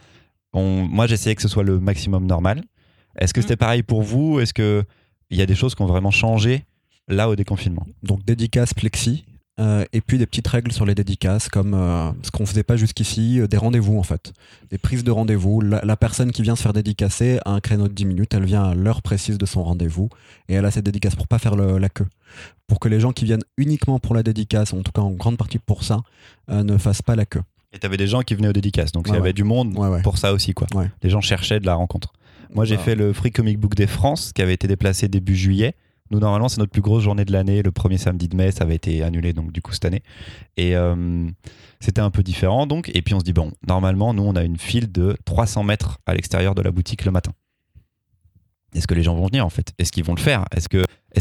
[0.54, 2.64] On- moi, j'essayais que ce soit le maximum normal.
[3.18, 3.44] Est-ce que Mm.
[3.44, 4.40] c'était pareil pour vous?
[4.40, 4.86] Est-ce qu'il
[5.38, 6.64] y a des choses qui ont vraiment changé
[7.08, 7.86] là au déconfinement?
[8.04, 9.26] Donc dédicace plexi.
[9.60, 12.78] Euh, et puis des petites règles sur les dédicaces, comme euh, ce qu'on faisait pas
[12.78, 14.32] jusqu'ici, euh, des rendez-vous en fait.
[14.72, 15.60] Des prises de rendez-vous.
[15.62, 18.46] La, la personne qui vient se faire dédicacer a un créneau de 10 minutes, elle
[18.46, 20.10] vient à l'heure précise de son rendez-vous
[20.48, 22.08] et elle a cette dédicace pour pas faire le- la queue.
[22.68, 25.38] Pour que les gens qui viennent uniquement pour la dédicace, en tout cas en grande
[25.38, 26.02] partie pour ça,
[26.48, 27.42] ne fassent pas la queue.
[27.74, 29.78] Et t'avais des gens qui venaient aux dédicaces, donc il y Ouais, avait du monde
[29.78, 30.68] Ouais, pour ça aussi, quoi.
[31.04, 32.14] Les gens cherchaient de la rencontre.
[32.54, 32.86] Moi, j'ai Voilà.
[32.86, 35.76] fait le Free Comic Book des France, qui avait été déplacé début juillet.
[36.12, 37.62] Nous, normalement, c'est notre plus grosse journée de l'année.
[37.62, 40.02] Le premier samedi de mai, ça avait été annulé, donc du coup, cette année.
[40.58, 41.28] Et euh,
[41.80, 42.90] c'était un peu différent, donc.
[42.94, 46.00] Et puis, on se dit, bon, normalement, nous, on a une file de 300 mètres
[46.06, 47.32] à l'extérieur de la boutique le matin.
[48.74, 49.74] Est-ce que les gens vont venir, en fait?
[49.78, 50.46] Est-ce qu'ils vont le faire?
[50.56, 50.68] Est-ce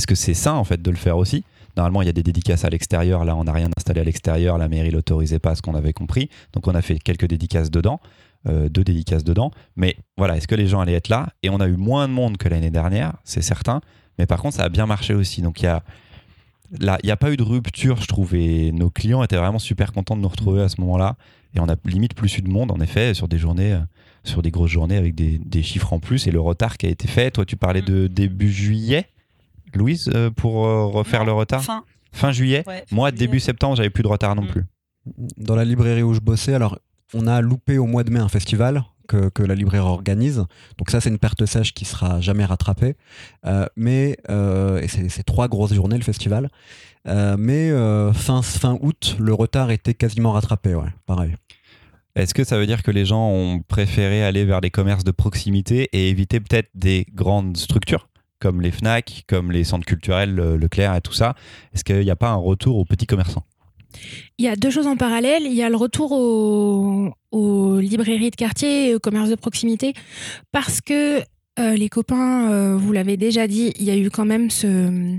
[0.07, 1.45] que c'est sain, en fait, de le faire aussi?
[1.77, 3.25] Normalement, il y a des dédicaces à l'extérieur.
[3.25, 4.59] Là, on n'a rien installé à l'extérieur.
[4.59, 6.29] La mairie l'autorisait pas, ce qu'on avait compris.
[6.53, 8.01] Donc, on a fait quelques dédicaces dedans,
[8.49, 9.53] euh, deux dédicaces dedans.
[9.77, 11.29] Mais voilà, est-ce que les gens allaient être là?
[11.43, 13.81] Et on a eu moins de monde que l'année dernière, c'est certain.
[14.19, 15.43] Mais par contre, ça a bien marché aussi.
[15.43, 15.83] Donc, il y a.
[16.81, 19.59] Là, il n'y a pas eu de rupture, je trouve, et nos clients étaient vraiment
[19.59, 21.17] super contents de nous retrouver à ce moment-là.
[21.55, 23.81] Et on a limite plus eu de monde, en effet, sur des journées, euh,
[24.23, 26.91] sur des grosses journées avec des, des chiffres en plus et le retard qui a
[26.91, 27.31] été fait.
[27.31, 29.07] Toi, tu parlais de début juillet,
[29.73, 33.89] Louise, euh, pour euh, refaire le retard Fin, Fin juillet ouais, Moi, début septembre, j'avais
[33.89, 34.49] plus de retard non Mm.
[34.49, 34.65] plus.
[35.39, 36.79] Dans la librairie où je bossais, alors
[37.15, 40.45] on a loupé au mois de mai un festival que, la librairie organise.
[40.77, 42.95] Donc ça, c'est une perte sèche qui sera jamais rattrapée.
[43.47, 46.49] Euh, mais euh, et c'est trois grosses journées le festival.
[47.07, 47.73] Euh, mais
[48.13, 50.75] fin, fin août, le retard était quasiment rattrapé.
[50.75, 51.35] Ouais, pareil.
[52.15, 55.13] Est-ce que ça veut dire que les gens ont préféré aller vers des commerces de
[55.13, 58.09] proximité et éviter peut-être des grandes structures
[58.41, 61.35] comme les FNAC, comme les centres culturels, le- Leclerc et tout ça?
[61.75, 63.45] Est-ce qu'il n'y a pas un retour aux petits commerçants?
[64.39, 65.43] Il y a deux choses en parallèle.
[65.45, 69.95] Il y a le retour aux, librairies de quartier et aux commerces de proximité
[70.53, 71.21] parce que
[71.59, 75.19] euh, les copains, euh, vous l'avez déjà dit, il y a eu quand même ce,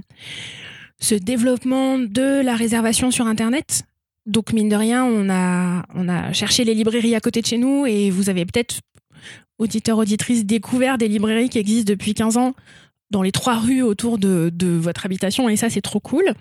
[1.00, 3.84] ce développement de la réservation sur Internet.
[4.26, 7.58] Donc, mine de rien, on a, on a cherché les librairies à côté de chez
[7.58, 8.80] nous et vous avez peut-être,
[9.58, 12.54] auditeurs, auditrices, découvert des librairies qui existent depuis 15 ans
[13.12, 16.34] dans les trois rues autour de, de votre habitation et ça, c'est trop cool.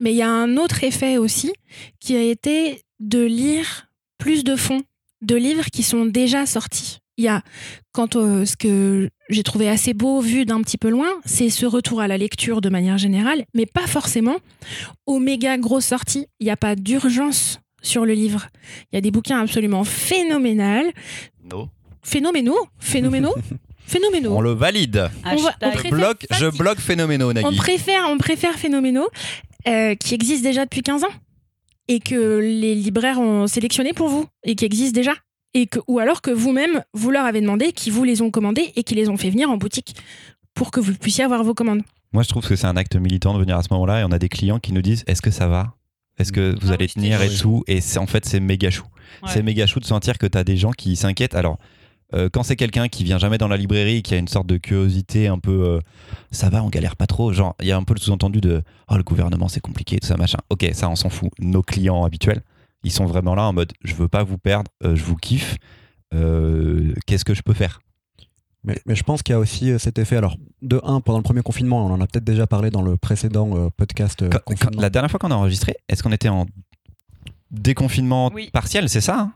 [0.00, 1.52] Mais il y a un autre effet aussi
[2.00, 4.82] qui a été de lire plus de fonds,
[5.22, 6.98] de livres qui sont déjà sortis.
[7.16, 7.42] Il y a,
[7.92, 11.64] quand euh, ce que j'ai trouvé assez beau vu d'un petit peu loin, c'est ce
[11.66, 14.36] retour à la lecture de manière générale, mais pas forcément
[15.06, 16.26] aux méga grosses sorties.
[16.40, 18.48] Il n'y a pas d'urgence sur le livre.
[18.90, 20.90] Il y a des bouquins absolument phénoménaux,
[21.52, 21.68] Non.
[22.02, 23.34] phénoménaux, phénoménaux,
[23.86, 24.34] phénoménaux.
[24.36, 25.10] On le valide.
[25.24, 27.56] On va- on Je bloque, je bloque phénoménaux, On Nagui.
[27.56, 29.08] préfère, on préfère Phénoménaux,
[29.68, 31.12] euh, qui existe déjà depuis 15 ans
[31.88, 35.12] et que les libraires ont sélectionné pour vous et qui existent déjà.
[35.56, 38.72] Et que, ou alors que vous-même, vous leur avez demandé, qui vous les ont commandés
[38.74, 39.94] et qui les ont fait venir en boutique
[40.54, 41.82] pour que vous puissiez avoir vos commandes.
[42.12, 44.10] Moi, je trouve que c'est un acte militant de venir à ce moment-là et on
[44.12, 45.74] a des clients qui nous disent Est-ce que ça va?
[46.18, 47.62] Est-ce que vous Ah allez tenir et tout?
[47.66, 48.84] Et c'est- en fait, c'est méga chou.
[49.22, 49.28] Ouais.
[49.32, 51.34] C'est méga chou de sentir que tu as des gens qui s'inquiètent.
[51.34, 51.58] Alors,
[52.14, 54.56] euh, quand c'est quelqu'un qui vient jamais dans la librairie, qui a une sorte de
[54.56, 55.80] curiosité un peu euh,
[56.30, 57.32] ça va, on galère pas trop.
[57.32, 60.06] Genre, il y a un peu le sous-entendu de oh, le gouvernement, c'est compliqué, tout
[60.06, 60.38] ça, machin.
[60.50, 61.30] Ok, ça, on s'en fout.
[61.40, 62.42] Nos clients habituels,
[62.84, 65.56] ils sont vraiment là en mode je veux pas vous perdre, euh, je vous kiffe.
[66.14, 67.80] Euh, Qu'est-ce que je peux faire?
[68.66, 70.16] Mais, mais je pense qu'il y a aussi cet effet.
[70.16, 72.96] Alors, de un, pendant le premier confinement, on en a peut-être déjà parlé dans le
[72.96, 74.20] précédent euh, podcast.
[74.20, 74.80] Quand- quand- confinement.
[74.80, 76.46] La dernière fois qu'on a enregistré, est-ce qu'on était en
[77.50, 78.50] déconfinement Oui.
[78.52, 79.32] partiel, c'est ça hein?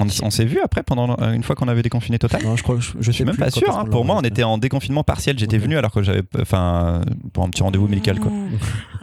[0.00, 2.64] On, on s'est vu après, pendant euh, une fois qu'on avait déconfiné total Non, je
[2.64, 3.78] crois, je, je Je suis même plus pas sûr.
[3.78, 3.84] hein.
[3.84, 5.38] Pour moi, on était en déconfinement partiel.
[5.38, 7.02] J'étais venu alors que j'avais, enfin,
[7.32, 8.32] pour un petit rendez-vous médical, quoi.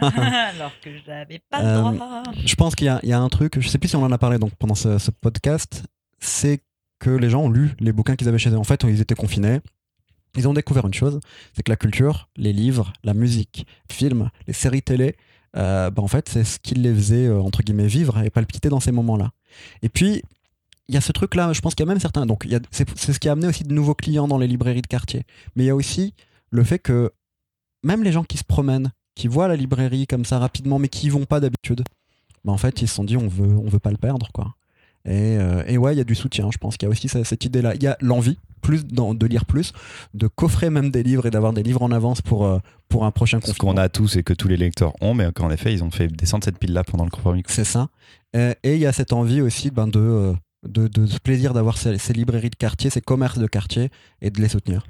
[0.02, 2.22] Alors que je n'avais pas le Euh, droit.
[2.44, 4.02] Je pense qu'il y, a- il y a un truc, je sais plus si on
[4.02, 5.84] en a parlé donc pendant ce, ce podcast,
[6.18, 6.60] c'est
[6.98, 8.58] que les gens ont lu les bouquins qu'ils avaient chez eux.
[8.58, 9.60] En fait, ils étaient confinés.
[10.36, 11.20] Ils ont découvert une chose,
[11.52, 15.16] c'est que la culture, les livres, la musique, les films, les séries télé,
[15.56, 18.70] euh, bah, en fait, c'est ce qui les faisait euh, entre guillemets vivre et palpiter
[18.70, 19.30] dans ces moments-là.
[19.82, 20.22] Et puis,
[20.92, 22.26] il y a ce truc-là, je pense qu'il y a même certains.
[22.26, 25.24] Donc, c'est ce qui a amené aussi de nouveaux clients dans les librairies de quartier.
[25.56, 26.12] Mais il y a aussi
[26.50, 27.10] le fait que
[27.82, 31.06] même les gens qui se promènent, qui voient la librairie comme ça rapidement, mais qui
[31.06, 31.82] y vont pas d'habitude,
[32.44, 34.54] bah, en fait, ils se sont dit on veut, on veut pas le perdre, quoi.
[35.04, 37.08] Et, euh, et ouais, il y a du soutien, je pense qu'il y a aussi
[37.08, 37.74] ce- cette idée-là.
[37.74, 39.72] Il y a l'envie plus d'en- de lire plus,
[40.14, 43.10] de coffrer même des livres et d'avoir des livres en avance pour, euh, pour un
[43.10, 43.72] prochain Ce confinement.
[43.72, 46.06] qu'on a tous et que tous les lecteurs ont, mais qu'en effet, ils ont fait
[46.06, 47.42] descendre cette pile-là pendant le compromis.
[47.48, 47.88] C'est ça.
[48.34, 50.32] Et il y a cette envie aussi ben, de, euh,
[50.66, 54.30] de, de ce plaisir d'avoir ces, ces librairies de quartier, ces commerces de quartier et
[54.30, 54.84] de les soutenir.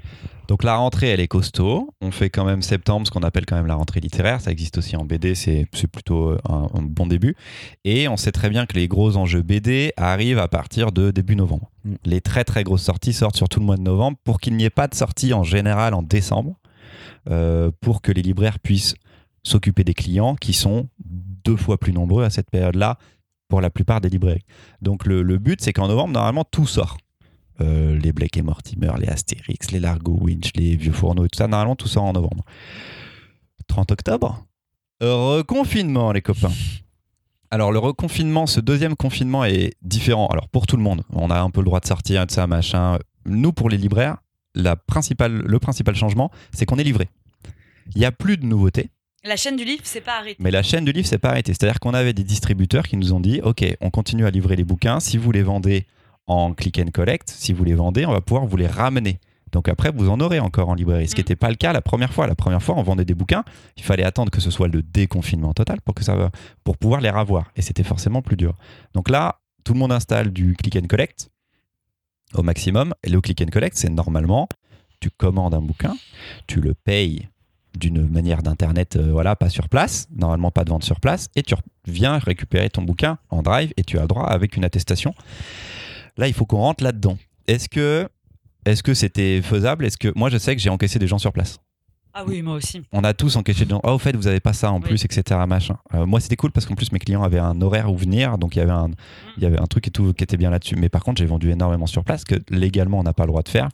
[0.49, 1.95] Donc la rentrée, elle est costaud.
[2.01, 4.41] On fait quand même septembre, ce qu'on appelle quand même la rentrée littéraire.
[4.41, 7.37] Ça existe aussi en BD, c'est plutôt un, un bon début.
[7.85, 11.37] Et on sait très bien que les gros enjeux BD arrivent à partir de début
[11.37, 11.71] novembre.
[11.85, 11.95] Mm.
[12.05, 14.65] Les très très grosses sorties sortent sur tout le mois de novembre pour qu'il n'y
[14.65, 16.57] ait pas de sortie en général en décembre,
[17.31, 18.95] euh, pour que les libraires puissent
[19.43, 20.89] s'occuper des clients qui sont
[21.45, 22.99] deux fois plus nombreux à cette période-là
[23.53, 24.47] pour la plupart des librairies.
[24.81, 26.97] Donc le, but, c'est qu'en novembre, normalement, tout sort.
[27.61, 31.37] Euh, les Blake et Mortimer, les Astérix, les Largo Winch, les Vieux Fourneaux et tout
[31.37, 32.47] ça, normalement, tout sort en novembre.
[33.67, 34.47] 30 octobre,
[35.03, 36.51] reconfinement, les copains.
[37.51, 40.29] Alors, le reconfinement, ce deuxième confinement est différent.
[40.29, 42.47] Alors, pour tout le monde, on a un peu le droit de sortir, de ça,
[42.47, 42.99] machin.
[43.27, 44.17] Nous, pour les libraires,
[44.55, 44.75] le
[45.59, 47.11] principal changement, c'est qu'on est livré.
[47.95, 48.89] Il n'y a plus de nouveautés.
[49.25, 50.37] La chaîne du livre, c'est pas arrêté.
[50.41, 51.53] Mais la chaîne du livre, c'est pas arrêté.
[51.53, 54.65] C'est-à-dire qu'on avait des distributeurs qui nous ont dit Ok, on continue à livrer les
[54.65, 54.99] bouquins.
[55.01, 55.87] Si vous les vendez
[56.27, 59.21] en click and collect, si vous les vendez, on va pouvoir vous les ramener.
[59.53, 61.07] Donc après, vous en aurez encore en librairie.
[61.09, 61.25] Ce qui Mm.
[61.25, 62.27] n'était pas le cas la première fois.
[62.27, 63.45] La première fois, on vendait des bouquins.
[63.77, 66.31] Il fallait attendre que ce soit le déconfinement total pour, que ça va,
[66.65, 67.53] pour pouvoir les ravoir.
[67.55, 68.57] Et c'était forcément plus dur.
[68.95, 71.29] Donc là, tout le monde installe du click and collect
[72.35, 72.93] au maximum.
[73.05, 74.49] Et le click and collect, c'est normalement,
[75.01, 75.95] tu commandes un bouquin,
[76.49, 77.29] tu le payes
[77.77, 81.43] d'une manière d'internet, euh, voilà, pas sur place, normalement pas de vente sur place, et
[81.43, 81.55] tu
[81.87, 85.15] viens récupérer ton bouquin en drive et tu as le droit avec une attestation.
[86.17, 87.19] Là, il faut qu'on rentre là-dedans.
[87.47, 88.09] Est-ce que
[88.65, 89.85] est-ce que c'était faisable?
[89.85, 91.59] Est-ce que moi je sais que j'ai encaissé des gens sur place.
[92.15, 92.83] Ah oui, moi aussi.
[92.93, 93.81] On a tous encaissé des gens.
[93.85, 94.83] Oh, au fait, vous avez pas ça en Oui.
[94.89, 95.41] plus, etc.
[95.49, 95.79] Machin.
[95.95, 98.55] Euh, moi, c'était cool parce qu'en plus mes clients avaient un horaire où venir, donc
[98.55, 98.91] il y avait un
[99.39, 100.77] il y avait un truc et tout qui était bien là-dessus.
[100.77, 103.43] Mais par contre, j'ai vendu énormément sur place que légalement on n'a pas le droit
[103.43, 103.69] de faire,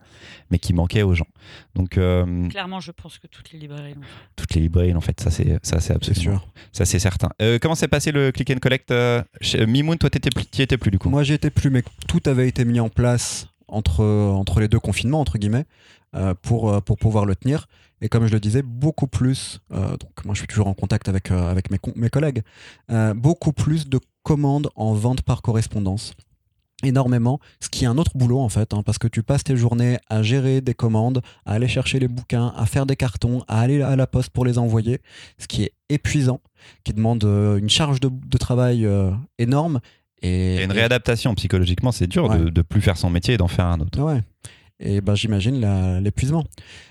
[0.51, 1.27] mais qui manquait aux gens.
[1.75, 4.09] Donc euh, Clairement, je pense que toutes les librairies l'ont fait.
[4.37, 6.49] toutes les librairies, en fait, ça c'est ça c'est absolument sûr.
[6.73, 7.31] ça, c'est certain.
[7.43, 10.63] Euh, comment s'est passé le click and collect euh, chez Mimoun, toi, t'étais plus- t'y
[10.63, 11.11] étais plus du coup?
[11.11, 14.81] Moi, j'y étais plus, mais tout avait été mis en place entre, entre les deux
[14.81, 15.67] confinements, entre guillemets,
[16.15, 17.67] euh, pour, euh, pour pouvoir le tenir.
[18.01, 21.07] Et comme je le disais, beaucoup plus, euh, donc moi je suis toujours en contact
[21.09, 22.43] avec, avec mes, mes collègues,
[23.17, 26.15] beaucoup plus de commandes en vente par correspondance.
[26.85, 29.57] Énormément, ce qui est un autre boulot en fait, hein, parce que tu passes tes
[29.57, 33.61] journées à gérer des commandes, à aller chercher les bouquins, à faire des cartons, à
[33.61, 35.03] aller à la poste pour les envoyer,
[35.39, 36.41] ce qui est épuisant,
[36.85, 38.89] qui demande une charge de, de travail
[39.39, 39.81] énorme.
[40.23, 42.51] Et, Il y a une et- réadaptation psychologiquement, c'est dur de, Ouais.
[42.51, 44.01] de plus faire son métier et d'en faire un autre.
[44.01, 44.21] Ouais.
[44.81, 46.45] Et ben, j'imagine l'épuisement.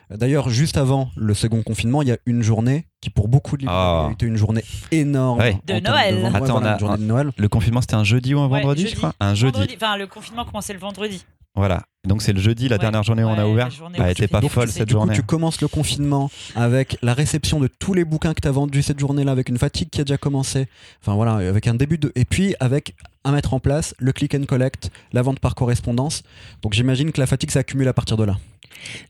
[0.09, 3.65] D'ailleurs, juste avant le second confinement, il y a une journée qui, pour beaucoup de
[3.67, 4.07] Ah.
[4.09, 5.39] a été une journée énorme.
[5.39, 5.57] Ouais.
[5.65, 6.15] De Noël.
[6.21, 6.31] vente.
[6.33, 7.31] Ouais, Attends, voilà, on a- une journée de Noël.
[7.37, 9.13] Le confinement, c'était un jeudi ou un Ouais, vendredi, je crois?
[9.21, 9.53] Un jeudi.
[9.53, 9.75] Vendredi.
[9.77, 11.25] Enfin, le confinement commençait le vendredi.
[11.55, 11.83] Voilà.
[12.07, 12.79] Donc c'est le jeudi, la Ouais.
[12.79, 13.69] dernière journée où on a ouvert.
[13.69, 15.13] journée Bah, elle était pas folle cette Du coup, journée.
[15.15, 18.81] tu commences le confinement avec la réception de tous les bouquins que tu as vendus
[18.81, 20.67] cette journée-là, avec une fatigue qui a déjà commencé.
[21.01, 22.11] Enfin voilà, avec un début de.
[22.15, 26.23] Et puis avec à mettre en place le click and collect, la vente par correspondance.
[26.61, 28.37] Donc j'imagine que la fatigue s'accumule à partir de là.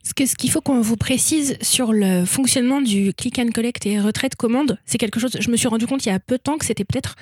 [0.04, 4.30] Ce qu'il faut qu'on vous précise sur le fonctionnement du click and collect et retrait
[4.30, 6.41] de commande, c'est quelque chose, je me suis rendu compte il y a peu de
[6.41, 7.15] temps que c'était peut-être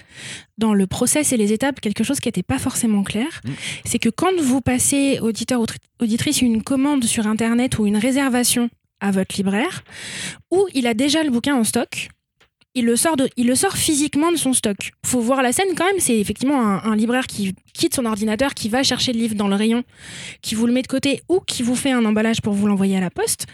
[0.58, 3.42] dans le process et les étapes quelque chose qui n'était pas forcément clair.
[3.44, 3.50] Mm.
[3.86, 7.98] C'est que quand vous passez, auditeur ou tri- auditrice, une commande sur Internet ou une
[7.98, 8.70] réservation
[9.02, 9.84] à votre libraire,
[10.52, 12.10] où il a déjà le bouquin en stock,
[12.76, 14.92] il le sort, de, il le sort physiquement de son stock.
[15.06, 18.54] faut voir la scène quand même, c'est effectivement un, un libraire qui quitte son ordinateur,
[18.54, 19.84] qui va chercher le livre dans le rayon,
[20.42, 22.98] qui vous le met de côté ou qui vous fait un emballage pour vous l'envoyer
[22.98, 23.48] à la poste.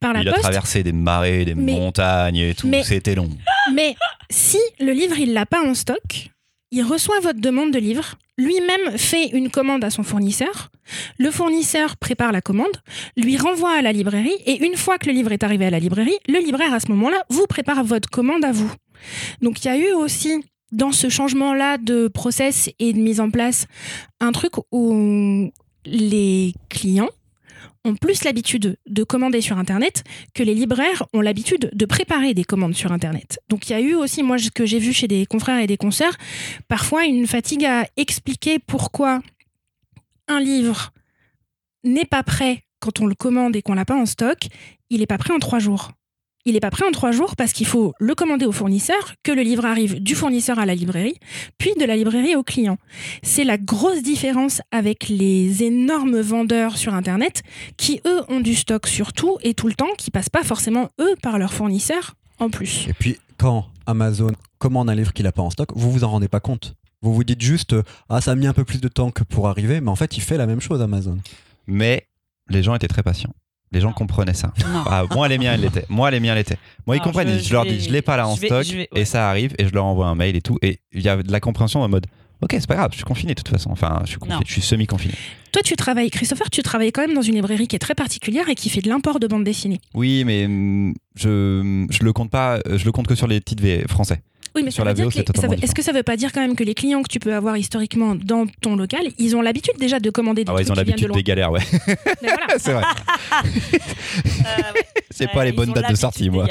[0.00, 2.70] Par la Il a traversé des marais, des Mais- montagnes et tout.
[2.84, 3.30] C'était long.
[3.72, 3.94] mais
[4.30, 6.30] si le livre il l'a pas en stock,
[6.72, 10.70] il reçoit votre demande de livre, lui-même fait une commande à son fournisseur,
[11.18, 12.76] le fournisseur prépare la commande,
[13.16, 15.78] lui renvoie à la librairie et une fois que le livre est arrivé à la
[15.78, 18.72] librairie, le libraire à ce moment-là vous prépare votre commande à vous.
[19.42, 23.30] Donc il y a eu aussi dans ce changement-là de process et de mise en
[23.30, 23.66] place
[24.20, 25.52] un truc où
[25.84, 27.10] les clients
[27.84, 32.44] ont plus l'habitude de commander sur Internet que les libraires ont l'habitude de préparer des
[32.44, 33.40] commandes sur Internet.
[33.48, 35.66] Donc il y a eu aussi, moi, ce que j'ai vu chez des confrères et
[35.66, 36.16] des consoeurs,
[36.68, 39.20] parfois une fatigue à expliquer pourquoi
[40.28, 40.92] un livre
[41.84, 44.46] n'est pas prêt quand on le commande et qu'on l'a pas en stock,
[44.90, 45.92] il n'est pas prêt en trois jours
[46.44, 49.32] il n'est pas prêt en trois jours parce qu'il faut le commander au fournisseur, que
[49.32, 51.16] le livre arrive du fournisseur à la librairie,
[51.58, 52.78] puis de la librairie au client.
[53.22, 57.42] C'est la grosse différence avec les énormes vendeurs sur Internet
[57.76, 60.88] qui, eux, ont du stock sur tout et tout le temps, qui passent pas forcément,
[61.00, 62.86] eux, par leur fournisseur en plus.
[62.88, 66.10] Et puis, quand Amazon commande un livre qu'il n'a pas en stock, vous vous en
[66.10, 66.74] rendez pas compte.
[67.02, 67.74] Vous vous dites juste,
[68.08, 70.16] ah, ça a mis un peu plus de temps que pour arriver, mais en fait,
[70.16, 71.18] il fait la même chose, Amazon.
[71.66, 72.06] Mais
[72.48, 73.34] les gens étaient très patients.
[73.72, 74.52] Les gens comprenaient ça.
[74.86, 75.86] Ah, moi, les miens, elles l'étaient.
[75.88, 76.58] Moi, les miens l'étaient.
[76.86, 77.38] Moi, ils comprennent.
[77.38, 79.84] Je, leur dis, je l'ai pas là en stock, et ça arrive, et je leur
[79.84, 80.58] envoie un mail et tout.
[80.62, 82.06] Et il y a de la compréhension en mode,
[82.42, 83.70] ok, c'est pas grave, je suis confiné de toute façon.
[83.70, 85.14] Enfin, je suis, je suis semi-confiné.
[85.52, 88.48] Toi, tu travailles, Christopher, tu travailles quand même dans une librairie qui est très particulière
[88.48, 89.80] et qui fait de l'import de bande dessinée.
[89.94, 93.64] Oui, mais mm, je, je le compte pas, je le compte que sur les titres
[93.88, 94.22] français.
[94.54, 97.02] Oui, mais sur la Est-ce que ça veut pas dire quand même que les clients
[97.02, 100.50] que tu peux avoir historiquement dans ton local, ils ont l'habitude déjà de commander des
[100.50, 101.60] ah ouais, Ils ont l'habitude de des galères, ouais.
[102.58, 102.84] c'est vrai.
[103.44, 104.62] Euh,
[105.10, 106.46] c'est pas les bonnes dates de sortie, moi.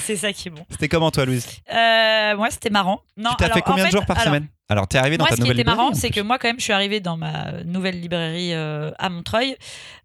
[0.00, 0.64] C'est ça, qui est bon.
[0.70, 1.46] C'était comment, toi, Louise?
[1.72, 3.00] Euh, Moi, c'était marrant.
[3.16, 4.48] Non, tu t'as fait combien de jours par semaine?
[4.68, 6.38] Alors, tu es arrivé dans ta nouvelle librairie Ce qui était marrant, c'est que moi,
[6.38, 9.56] quand même, je suis arrivée dans ma nouvelle librairie euh, à Montreuil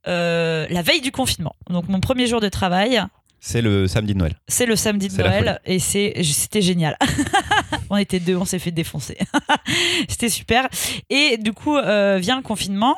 [0.06, 1.56] la veille du confinement.
[1.70, 3.04] Donc, mon premier jour de travail,
[3.48, 4.34] c'est le samedi de Noël.
[4.48, 6.98] C'est le samedi de Noël et c'était génial.
[7.92, 9.20] on était deux, on s'est fait défoncer.
[10.10, 10.68] c'était super.
[11.12, 12.96] Et du coup, euh, vient le confinement.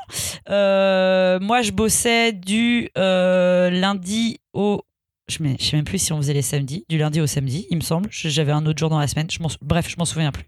[0.50, 4.84] Euh, moi, je bossais du euh, lundi au
[5.30, 7.78] je ne sais même plus si on faisait les samedis, du lundi au samedi, il
[7.78, 8.08] me semble.
[8.12, 9.28] J'avais un autre jour dans la semaine.
[9.30, 10.46] Je bref, je m'en souviens plus.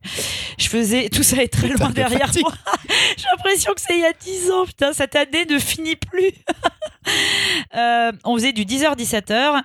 [0.57, 1.09] Je faisais.
[1.09, 2.53] Tout ça est très loin derrière moi.
[3.17, 4.65] J'ai l'impression que c'est il y a 10 ans.
[4.65, 6.31] Putain, cette année ne finit plus.
[7.75, 9.63] Euh, on faisait du 10h-17h.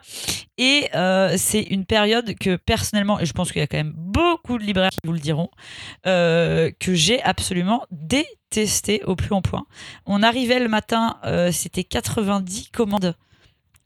[0.57, 3.93] Et euh, c'est une période que personnellement, et je pense qu'il y a quand même
[3.95, 5.51] beaucoup de libraires qui vous le diront,
[6.07, 9.67] euh, que j'ai absolument détesté au plus haut point.
[10.07, 11.19] On arrivait le matin,
[11.51, 13.15] c'était 90 commandes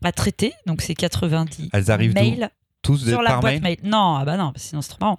[0.04, 2.50] à traiter, donc c'est 90 Elles arrivent mails.
[2.80, 5.18] Tous sur la boîte mail, Non, ah bah non, sinon c'est trop marrant.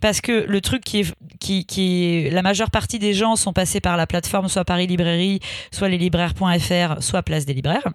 [0.00, 3.52] Parce que le truc qui est, qui, qui est, la majeure partie des gens sont
[3.52, 7.92] passés par la plateforme, soit Paris Librairie, soit leslibraires.fr, soit Place des Libraires.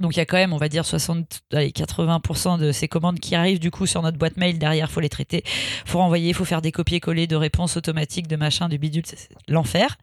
[0.00, 3.34] Donc il y a quand même, on va dire, 60, 80% de ces commandes qui
[3.34, 4.58] arrivent du coup sur notre boîte mail.
[4.58, 5.44] Derrière, faut les traiter,
[5.84, 9.96] faut renvoyer, faut faire des copier-coller de réponses automatiques, de machin, du bidule, c'est l'enfer.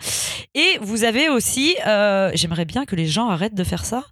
[0.54, 4.04] Et vous avez aussi, euh, j'aimerais bien que les gens arrêtent de faire ça,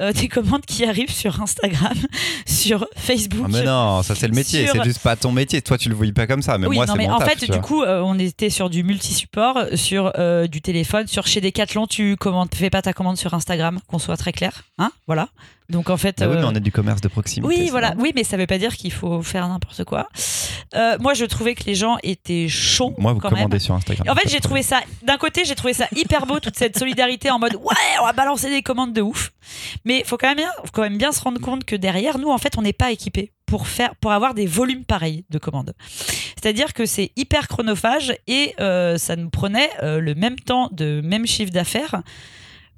[0.00, 1.94] euh, des commandes qui arrivent sur Instagram,
[2.46, 3.46] sur Facebook.
[3.46, 5.62] Ah mais non, ça c'est le métier, c'est juste pas ton métier.
[5.62, 7.82] Toi tu le voyais pas comme ça, mais moi c'est mon En fait, du coup,
[7.82, 10.12] euh, on était sur du multi-support, sur
[10.48, 14.16] du téléphone, sur chez Decathlon, tu commandes, fais pas ta commande sur Instagram, qu'on soit
[14.16, 15.19] très clair, hein, voilà.
[15.70, 16.20] Donc en fait.
[16.20, 17.46] Ah oui, mais on est du commerce de proximité.
[17.46, 17.94] Oui, voilà.
[17.98, 20.08] Oui, mais ça veut pas dire qu'il faut faire n'importe quoi.
[20.74, 22.94] Euh, moi, je trouvais que les gens étaient chauds.
[22.98, 24.08] Moi, vous commandez sur Instagram.
[24.08, 24.80] En fait, j'ai trouvé ça.
[25.02, 28.12] D'un côté, j'ai trouvé ça hyper beau toute cette solidarité en mode ouais, on va
[28.12, 29.32] balancer des commandes de ouf.
[29.84, 32.30] Mais faut quand même bien, faut quand même bien se rendre compte que derrière nous,
[32.30, 35.74] en fait, on n'est pas équipé pour faire, pour avoir des volumes pareils de commandes.
[36.40, 41.00] C'est-à-dire que c'est hyper chronophage et euh, ça nous prenait euh, le même temps de
[41.04, 42.02] même chiffre d'affaires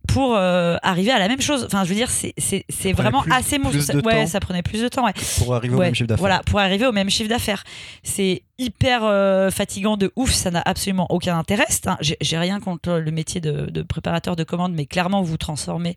[0.08, 1.64] pour euh, arriver à la même chose.
[1.64, 4.02] Enfin, je veux dire, c'est vraiment assez monstrueux.
[4.04, 5.04] Ouais, ça prenait plus de temps.
[5.04, 5.12] Ouais.
[5.38, 6.20] Pour arriver au même chiffre d'affaires.
[6.20, 7.64] Voilà, pour arriver au même chiffre d'affaires.
[8.02, 11.66] C'est hyper euh, fatigant de ouf, ça n'a absolument aucun intérêt.
[12.00, 15.96] J'ai rien contre le métier de, préparateur de commandes, mais clairement, vous vous transformez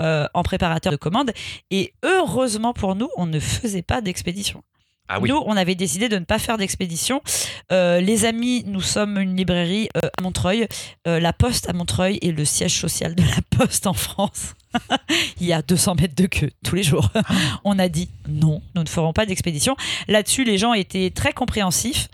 [0.00, 1.32] euh, en préparateur de commandes.
[1.70, 4.62] Et heureusement pour nous, on ne faisait pas d'expédition.
[5.08, 7.22] Ah nous, on avait décidé de ne pas faire d'expédition.
[7.72, 10.68] Euh, les amis, nous sommes une librairie euh, à Montreuil.
[11.06, 14.54] Euh, la Poste à Montreuil est le siège social de la Poste en France.
[15.40, 17.10] Il y a 200 mètres de queue tous les jours.
[17.64, 19.76] On a dit non, nous ne ferons pas d'expédition.
[20.06, 22.08] Là-dessus, les gens étaient très compréhensifs.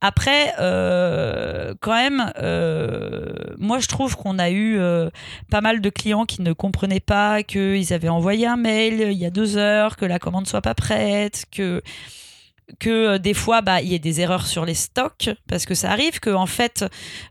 [0.00, 5.10] Après, euh, quand même, euh, moi je trouve qu'on a eu euh,
[5.50, 9.24] pas mal de clients qui ne comprenaient pas qu'ils avaient envoyé un mail il y
[9.24, 11.82] a deux heures, que la commande soit pas prête, que
[12.78, 15.74] que euh, des fois bah il y ait des erreurs sur les stocks parce que
[15.74, 16.84] ça arrive que en fait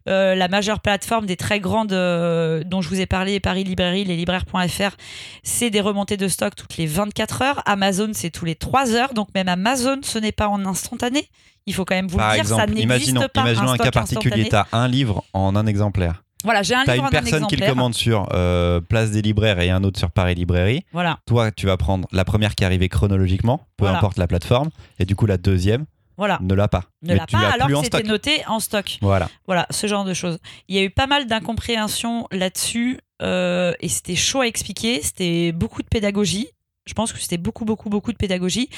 [0.10, 4.04] euh, la majeure plateforme des très grandes euh, dont je vous ai parlé Paris Librairie
[4.04, 4.96] les libraires.fr
[5.44, 7.62] c'est des remontées de stock toutes les 24 heures.
[7.66, 9.14] Amazon c'est tous les 3 heures.
[9.14, 11.30] Donc même Amazon ce n'est pas en instantané.
[11.66, 13.78] Il faut quand même vous Par le dire exemple, ça n'existe pas imaginons un, un
[13.78, 14.48] cas particulier.
[14.50, 17.56] tu as un livre en un exemplaire voilà, j'ai un T'as livre une personne qui
[17.56, 20.86] le commande sur euh, Place des Libraires et un autre sur Paris Librairie.
[20.94, 21.20] Voilà.
[21.26, 24.70] Toi, tu vas prendre la première qui est arrivée chronologiquement, peu importe la plateforme,
[25.00, 25.86] et du coup la deuxième.
[26.18, 26.40] Voilà.
[26.42, 26.86] ne l'a pas.
[27.04, 28.10] Ne Mais l'a tu pas l'as alors plus que en c'était stock.
[28.10, 28.98] noté en stock.
[29.02, 29.30] Voilà.
[29.46, 30.40] Voilà, ce genre de choses.
[30.68, 35.02] Il y a eu pas mal d'incompréhension là-dessus euh, et c'était chaud à expliquer.
[35.04, 36.50] C'était beaucoup de pédagogie.
[36.88, 38.70] Je pense que c'était beaucoup, beaucoup, beaucoup de pédagogie.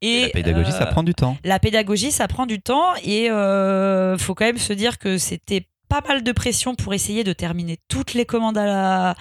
[0.00, 1.36] Et, la pédagogie, ça euh, prend du temps.
[1.44, 5.66] La pédagogie, ça prend du temps et euh, faut quand même se dire que c'était
[5.88, 9.14] pas mal de pression pour essayer de terminer toutes les commandes à la.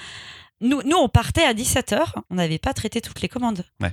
[0.62, 2.00] Nous, nous on partait à 17h,
[2.30, 3.64] on n'avait pas traité toutes les commandes.
[3.82, 3.92] Ouais.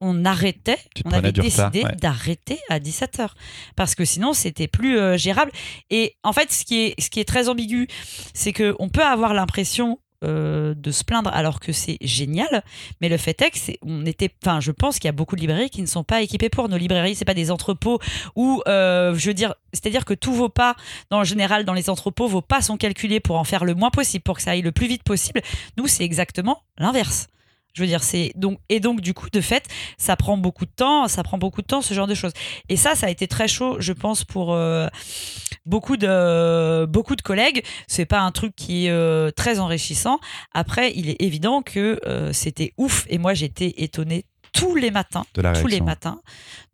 [0.00, 1.96] On arrêtait, on avait décidé ouais.
[1.96, 3.30] d'arrêter à 17h.
[3.74, 5.50] Parce que sinon, c'était plus euh, gérable.
[5.88, 7.86] Et en fait, ce qui est, ce qui est très ambigu,
[8.34, 12.64] c'est qu'on peut avoir l'impression euh, de se plaindre alors que c'est génial.
[13.00, 15.40] Mais le fait est que on était, enfin, je pense qu'il y a beaucoup de
[15.40, 16.68] librairies qui ne sont pas équipées pour.
[16.68, 17.98] Nos librairies, c'est pas des entrepôts
[18.36, 20.76] où, euh, je veux dire, c'est-à-dire que tous vos pas,
[21.10, 23.90] dans le général, dans les entrepôts, vos pas sont calculés pour en faire le moins
[23.90, 25.40] possible, pour que ça aille le plus vite possible.
[25.76, 27.28] Nous, c'est exactement l'inverse.
[27.74, 29.66] Je veux dire, c'est donc et donc du coup, de fait,
[29.98, 32.32] ça prend beaucoup de temps, ça prend beaucoup de temps, ce genre de choses.
[32.68, 34.86] Et ça, ça a été très chaud, je pense, pour euh,
[35.66, 37.64] beaucoup de beaucoup de collègues.
[37.88, 40.20] C'est pas un truc qui est euh, très enrichissant.
[40.52, 45.24] Après, il est évident que euh, c'était ouf, et moi, j'étais étonnée tous les matins,
[45.34, 46.20] De tous les matins,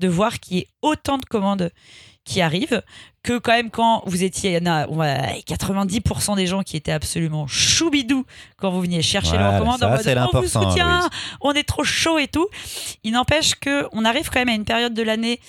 [0.01, 1.71] de voir qu'il y ait autant de commandes
[2.25, 2.83] qui arrivent
[3.23, 6.77] que quand même quand vous étiez, il y en a ouais, 90% des gens qui
[6.77, 8.25] étaient absolument choubidou
[8.57, 11.09] quand vous veniez chercher Voilà, leur commande en mode on vous soutient, Louise.
[11.41, 12.49] on est trop chaud et tout.
[13.05, 15.41] Il n'empêche que on arrive quand même à une période de l'année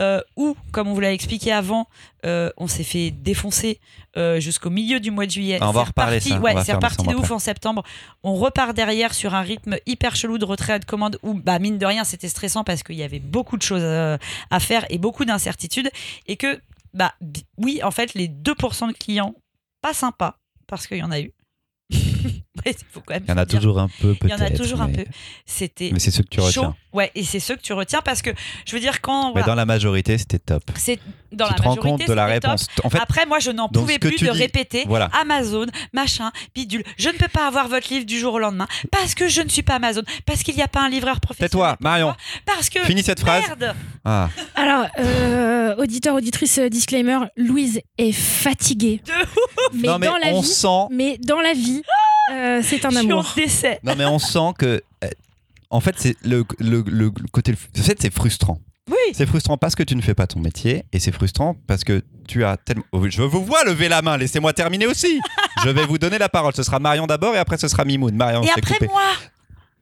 [0.00, 1.86] euh, où, comme on vous l'a expliqué avant,
[2.24, 3.80] euh, on s'est fait défoncer
[4.16, 5.58] euh, jusqu'au milieu du mois de juillet.
[5.60, 7.34] Ah, on va C'est reparler ça, ouais, c'est reparti de ouf après.
[7.34, 7.82] en septembre.
[8.22, 11.78] On repart derrière sur un rythme hyper chelou de retrait de commande où, bah, mine
[11.78, 15.24] de rien, c'était stressant parce qu'il y avait beaucoup de choses à faire et beaucoup
[15.24, 15.90] d'incertitudes.
[16.26, 16.60] Et que,
[16.94, 17.14] bah,
[17.58, 19.34] oui, en fait, les 2% de clients
[19.82, 21.32] pas sympas, parce qu'il y en a eu.
[21.92, 24.36] Ouais, faut quand même Il y en a toujours un peu, peut-être.
[24.36, 25.10] Il y en a toujours un mais- peu.
[25.46, 26.46] C'était Mais c'est ceux que tu chaud.
[26.46, 26.76] retiens.
[26.92, 28.30] Ouais, et c'est ceux que tu retiens parce que
[28.66, 30.64] je veux dire quand Mais dans la majorité, c'était top.
[30.74, 30.98] c'est
[31.32, 32.66] dans tu la te rends majorité compte de la réponse.
[32.82, 35.08] En fait, Après, moi, je n'en pouvais plus tu de répéter voilà.
[35.20, 36.82] Amazon, machin, bidule.
[36.98, 39.48] Je ne peux pas avoir votre livre du jour au lendemain parce que je ne
[39.48, 41.50] suis pas Amazon, parce qu'il n'y a pas un livreur professionnel.
[41.50, 42.14] Tais-toi, Marion.
[42.44, 43.44] Parce que Finis cette phrase.
[43.46, 43.74] merde.
[44.04, 49.00] Ah, Alors, euh, auditeur, auditrice, euh, disclaimer, Louise est fatiguée.
[49.06, 49.12] De
[49.74, 50.86] Mais, non, mais dans la on vie, sent.
[50.90, 51.82] mais dans la vie,
[52.30, 53.32] euh, c'est un Je suis en amour.
[53.36, 53.80] décès.
[53.82, 54.82] Non, mais on sent que.
[55.04, 55.08] euh,
[55.70, 57.52] En fait, c'est le, le, le côté.
[57.78, 58.58] En fait, c'est frustrant.
[58.88, 58.96] Oui.
[59.14, 62.02] C'est frustrant parce que tu ne fais pas ton métier et c'est frustrant parce que
[62.26, 62.82] tu as tellement.
[62.92, 65.20] Oh, Je vous vois lever la main, laissez-moi terminer aussi.
[65.64, 66.54] je vais vous donner la parole.
[66.56, 68.14] Ce sera Marion d'abord et après ce sera Mimoun.
[68.16, 68.86] Marion, Et je t'ai après coupé.
[68.88, 69.02] moi,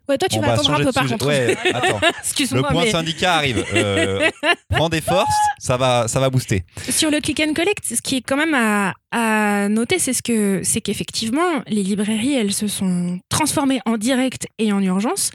[0.09, 1.15] Ouais, toi, tu On vas va attendre un peu par sujet.
[1.15, 1.27] contre.
[1.27, 2.01] Ouais, attends.
[2.55, 3.63] Le point mais syndicat arrive.
[3.75, 4.31] Euh,
[4.71, 6.65] prends des forces, ça va, ça va booster.
[6.89, 10.23] sur le click and collect, ce qui est quand même à, à noter, c'est ce
[10.23, 15.31] que c'est qu'effectivement, les librairies, elles se sont transformées en direct et en urgence.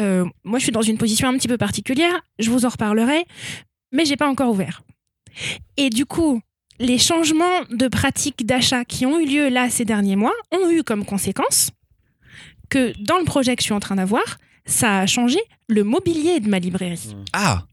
[0.00, 2.20] Euh, moi, je suis dans une position un petit peu particulière.
[2.38, 3.24] Je vous en reparlerai,
[3.92, 4.82] mais j'ai pas encore ouvert.
[5.76, 6.40] Et du coup,
[6.80, 10.82] les changements de pratiques d'achat qui ont eu lieu là ces derniers mois ont eu
[10.82, 11.70] comme conséquence
[12.70, 16.40] que dans le projet que je suis en train d'avoir, ça a changé le mobilier
[16.40, 17.14] de ma librairie.
[17.32, 17.64] Ah,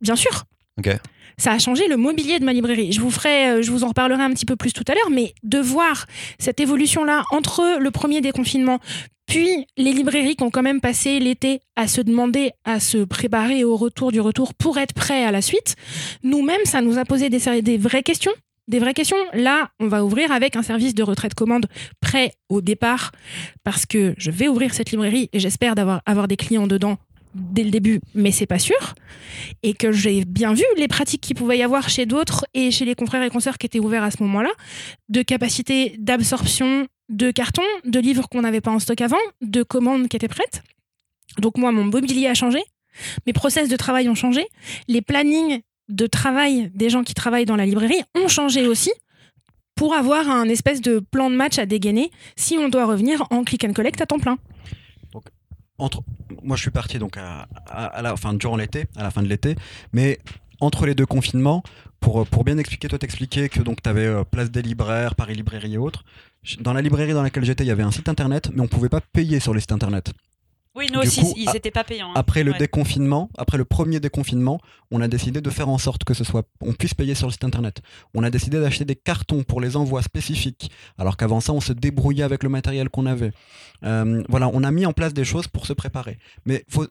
[0.00, 0.44] Bien sûr.
[0.78, 0.90] Ok.
[1.38, 2.92] Ça a changé le mobilier de ma librairie.
[2.92, 5.10] Je vous ferai, euh, je vous en reparlerai un petit peu plus tout à l'heure,
[5.10, 6.06] mais de voir
[6.38, 8.78] cette évolution-là entre le premier déconfinement,
[9.26, 13.64] puis les librairies qui ont quand même passé l'été à se demander, à se préparer
[13.64, 15.74] au retour du retour pour être prêts à la suite,
[16.22, 18.32] nous-mêmes, ça nous a posé des, des vraies questions.
[18.66, 19.16] Des vraies questions.
[19.32, 21.66] Là, on va ouvrir avec un service de retrait de commande
[22.00, 23.12] prêt au départ,
[23.62, 25.74] parce que je vais ouvrir cette librairie et j'espère
[26.06, 26.98] avoir des clients dedans
[27.34, 28.94] dès le début, mais c'est pas sûr
[29.62, 32.84] et que j'ai bien vu les pratiques qu'il pouvait y avoir chez d'autres et chez
[32.84, 34.50] les confrères et consoeurs qui étaient ouverts à ce moment-là,
[35.08, 40.08] de capacité d'absorption de cartons, de livres qu'on n'avait pas en stock avant, de commandes
[40.08, 40.62] qui étaient prêtes.
[41.38, 42.60] Donc moi, mon mobilier a changé,
[43.26, 44.46] mes process de travail ont changé,
[44.88, 48.92] les plannings de travail des gens qui travaillent dans la librairie ont changé aussi
[49.74, 53.44] pour avoir un espèce de plan de match à dégainer si on doit revenir en
[53.44, 54.38] click and collect à temps plein.
[55.78, 56.02] entre,
[56.42, 57.46] moi je suis parti donc à,
[58.00, 59.56] la, durant l'été, à la fin de l'été,
[59.92, 60.20] mais
[60.60, 61.62] entre les deux confinements,
[61.98, 65.74] pour, pour bien expliquer, toi t'expliquais que donc tu avais Place des Libraires, Paris Librairie
[65.74, 66.04] et autres.
[66.60, 68.90] Dans la librairie dans laquelle j'étais, il y avait un site internet, mais on pouvait
[68.90, 70.12] pas payer sur les sites internet.
[70.76, 72.10] Oui, nous Du aussi, coup, ils pas payants.
[72.10, 72.14] hein.
[72.16, 72.58] Après le Ouais.
[72.58, 74.60] déconfinement, après le premier déconfinement,
[74.90, 77.32] on a décidé de faire en sorte que ce soit, on puisse payer sur le
[77.32, 77.80] site internet.
[78.14, 81.72] On a décidé d'acheter des cartons pour les envois spécifiques, alors qu'avant ça, on se
[81.72, 83.32] débrouillait avec le matériel qu'on avait.
[83.84, 86.18] Euh, voilà, on a mis en place des choses pour se préparer.
[86.44, 86.86] Mais faut,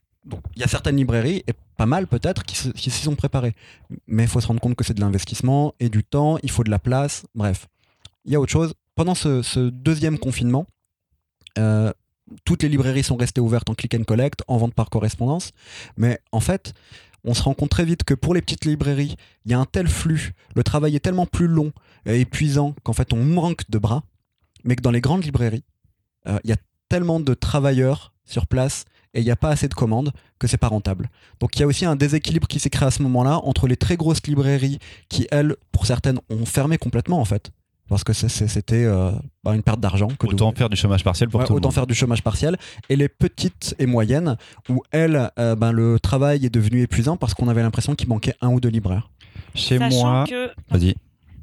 [0.56, 3.54] il y a certaines librairies, et pas mal peut-être, qui s'y sont préparées.
[4.08, 6.64] Mais il faut se rendre compte que c'est de l'investissement et du temps, il faut
[6.64, 7.68] de la place, bref.
[8.26, 8.74] Il y a autre chose.
[8.96, 10.66] Pendant ce, ce deuxième confinement,
[11.58, 11.92] euh,
[12.46, 15.52] toutes les librairies sont restées ouvertes en click and collect, en vente par correspondance.
[15.98, 16.74] Mais en fait,
[17.24, 19.16] on se rend compte très vite que pour les petites librairies,
[19.46, 21.72] il y a un tel flux, le travail est tellement plus long
[22.06, 24.04] et épuisant qu'en fait on manque de bras,
[24.64, 25.64] mais que dans les grandes librairies,
[26.28, 26.58] euh, il y a
[26.90, 30.58] tellement de travailleurs sur place et il n'y a pas assez de commandes que c'est
[30.58, 31.10] pas rentable.
[31.40, 33.78] Donc il y a aussi un déséquilibre qui s'est créé à ce moment-là entre les
[33.78, 37.52] très grosses librairies qui, elles, pour certaines, ont fermé complètement en fait.
[37.94, 39.12] Parce que c'était euh,
[39.44, 40.08] bah, une perte d'argent.
[40.24, 41.74] Autant faire du chômage partiel pour ouais, tout Autant le monde.
[41.76, 42.58] faire du chômage partiel.
[42.90, 44.36] Et les petites et moyennes,
[44.68, 48.34] où elles, euh, ben, le travail est devenu épuisant parce qu'on avait l'impression qu'il manquait
[48.42, 49.12] un ou deux libraires.
[49.54, 50.26] Chez Sachant moi.
[50.28, 50.96] que Vas-y.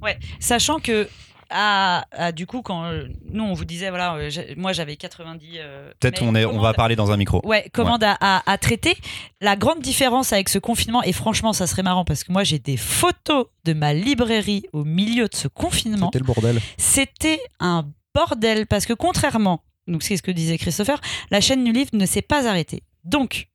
[0.03, 1.07] Ouais, sachant que
[1.51, 5.47] à, à, du coup quand euh, nous on vous disait voilà euh, moi j'avais 90
[5.57, 7.41] euh, Peut-être on, est, on va parler dans un micro.
[7.45, 8.97] Ouais, commande À, à, à traiter.
[9.41, 12.59] La grande différence avec ce confinement, et franchement, ça serait marrant parce que moi j'ai
[12.59, 16.07] des photos de ma librairie au milieu de ce confinement.
[16.13, 16.61] C'était le bordel.
[16.79, 21.73] C'était un bordel parce que contrairement, donc c'est ce que disait Christopher, la chaîne du
[21.73, 22.83] livre ne s'est pas arrêtée.
[23.05, 23.49] Donc,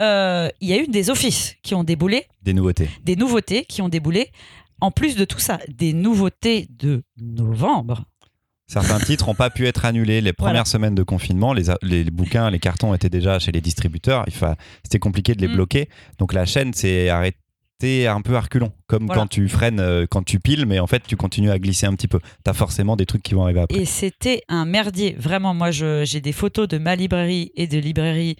[0.00, 2.88] euh, il y a eu des offices qui ont déboulé, Des nouveautés.
[3.04, 4.30] des nouveautés qui ont déboulé.
[4.82, 8.04] En plus de tout ça, des nouveautés de novembre.
[8.66, 10.20] Certains titres n'ont pas pu être annulés.
[10.20, 10.64] Les premières Voilà.
[10.64, 14.24] semaines de confinement, les, les bouquins, les cartons étaient déjà chez les distributeurs.
[14.30, 15.54] Fa- C'était compliqué de les Mm.
[15.54, 15.88] bloquer.
[16.18, 18.72] Donc la chaîne s'est arrêtée un peu à reculons.
[18.86, 19.22] Comme Voilà.
[19.22, 21.94] quand tu freines, euh, quand tu piles, mais en fait, tu continues à glisser un
[21.94, 22.20] petit peu.
[22.44, 23.78] Tu as forcément des trucs qui vont arriver après.
[23.78, 25.16] Et c'était un merdier.
[25.18, 28.36] Vraiment, moi, j'ai des photos de ma librairie et de librairies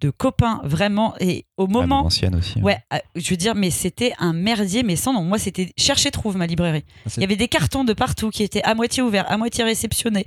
[0.00, 1.14] de copains, vraiment.
[1.20, 2.00] Et au Ah, moment.
[2.04, 2.60] ancienne aussi.
[2.60, 5.22] Ouais, euh, je veux dire, mais c'était un merdier, mais sans nom.
[5.22, 6.84] Moi, c'était chercher trouve ma librairie.
[7.06, 9.64] C'est- Il y avait des cartons de partout qui étaient à moitié ouverts, à moitié
[9.64, 10.26] réceptionnés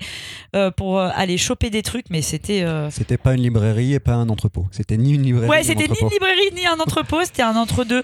[0.55, 2.63] euh, pour euh, aller choper des trucs, mais c'était.
[2.63, 4.65] euh, C'était pas une librairie et pas un entrepôt.
[4.71, 7.43] C'était ni une librairie Ouais, ni un c'était ni une librairie ni un entrepôt, c'était
[7.43, 8.03] un entre-deux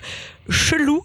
[0.49, 1.03] chelou.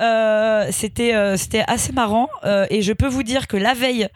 [0.00, 2.28] Euh, c'était c'était assez marrant
[2.70, 4.08] et je peux vous dire que la veille,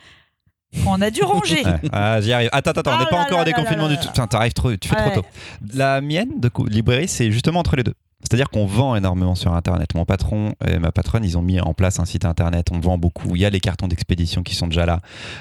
[0.86, 1.64] on a dû ranger.
[1.64, 1.80] Ouais.
[1.92, 2.48] Ah, j'y arrive.
[2.52, 4.08] Attends, attends, on n'est Ah pas là encore déconfinement là du tout.
[4.08, 5.10] Putain, t'arrives trop, tu fais Ouais.
[5.12, 5.26] trop tôt.
[5.74, 7.94] La mienne de co- librairie, c'est justement entre les deux.
[8.24, 9.94] C'est-à-dire qu'on vend énormément sur Internet.
[9.96, 12.68] Mon patron et ma patronne, ils ont mis en place un site Internet.
[12.70, 13.34] On vend beaucoup.
[13.34, 15.00] Il y a les cartons d'expédition qui sont déjà là.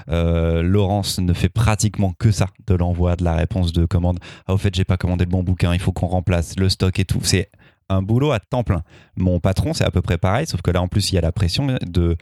[0.10, 4.18] Euh, Laurence ne fait pratiquement que ça, de l'envoi, de la réponse de commande.
[4.48, 5.74] Ah, au fait, j'ai pas commandé le bon bouquin.
[5.76, 7.20] Il faut qu'on remplace le stock et tout.
[7.22, 7.50] C'est
[7.88, 8.82] un boulot à temps plein.
[9.16, 11.22] Mon patron, c'est à peu près pareil, sauf que là, en plus, il y a
[11.22, 12.18] la pression de,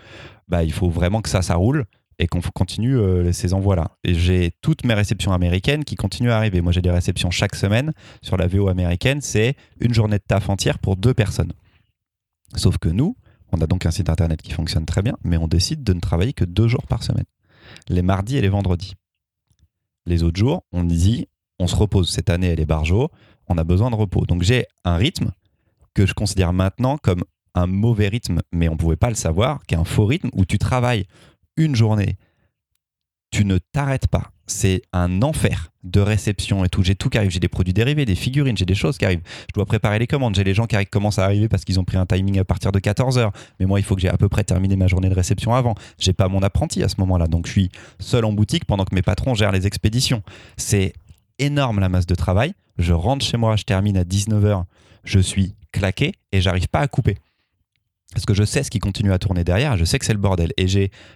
[0.50, 1.86] bah, il faut vraiment que ça, ça roule
[2.20, 3.92] et qu'on continue euh, ces envois-là.
[4.04, 6.62] Et j'ai toutes mes réceptions américaines qui continuent à arriver.
[6.62, 9.22] Moi, j'ai des réceptions chaque semaine sur la VO américaine.
[9.22, 11.54] C'est une journée de taf entière pour deux personnes.
[12.56, 13.16] Sauf que nous,
[13.52, 16.00] on a donc un site internet qui fonctionne très bien, mais on décide de ne
[16.02, 17.26] travailler que deux jours par semaine.
[17.88, 18.96] Les mardis et les vendredis.
[20.06, 22.10] Les autres jours, on dit, on se repose.
[22.10, 23.10] Cette année, elle est barjo,
[23.48, 24.26] on a besoin de repos.
[24.26, 25.32] Donc j'ai un rythme
[25.94, 27.24] que je considère maintenant comme
[27.56, 30.30] un mauvais rythme, mais on ne pouvait pas le savoir, qui est un faux rythme
[30.34, 31.06] où tu travailles
[31.60, 32.18] une journée,
[33.32, 34.32] tu ne t'arrêtes pas.
[34.48, 36.82] C'est un enfer de réception et tout.
[36.82, 37.30] J'ai tout qui arrive.
[37.30, 39.22] J'ai des produits dérivés, des figurines, j'ai des choses qui arrivent.
[39.42, 40.36] Je dois préparer les commandes.
[40.36, 42.72] J'ai les gens qui commencent à arriver parce qu'ils ont pris un timing à partir
[42.72, 43.32] de 14h.
[43.60, 45.76] Mais moi, il faut que j'ai à peu près terminé ma journée de réception avant.
[46.00, 47.28] J'ai pas mon apprenti à ce moment-là.
[47.28, 50.24] Donc, je suis seul en boutique pendant que mes patrons gèrent les expéditions.
[50.58, 50.94] C'est
[51.38, 52.54] énorme la masse de travail.
[52.80, 54.64] Je rentre chez moi, je termine à 19h.
[55.04, 57.18] Je suis claqué et j'arrive pas à couper.
[58.14, 60.20] Parce que je sais ce qui continue à tourner derrière, je sais que c'est le
[60.20, 60.52] bordel.
[60.58, 60.68] Et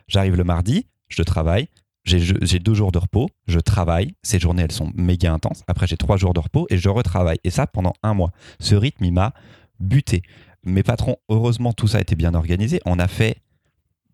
[0.07, 1.67] j'arrive le mardi, je travaille,
[2.05, 5.97] j'ai, deux jours de repos, je travaille, ces journées elles sont méga intenses, après j'ai
[5.97, 7.39] trois jours de repos et je retravaille.
[7.43, 8.31] Et ça pendant un mois.
[8.59, 9.33] Ce rythme, il m'a
[9.79, 10.21] buté.
[10.63, 12.79] Mes patrons, heureusement, tout ça a été bien organisé.
[12.85, 13.37] On a fait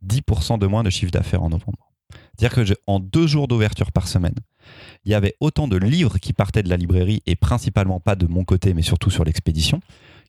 [0.05, 1.91] 10% de moins de chiffre d'affaires en novembre.
[2.37, 4.35] C'est-à-dire que en deux jours d'ouverture par semaine,
[5.03, 8.27] il y avait autant de livres qui partaient de la librairie, et principalement pas de
[8.27, 9.81] mon côté, mais surtout sur l'expédition,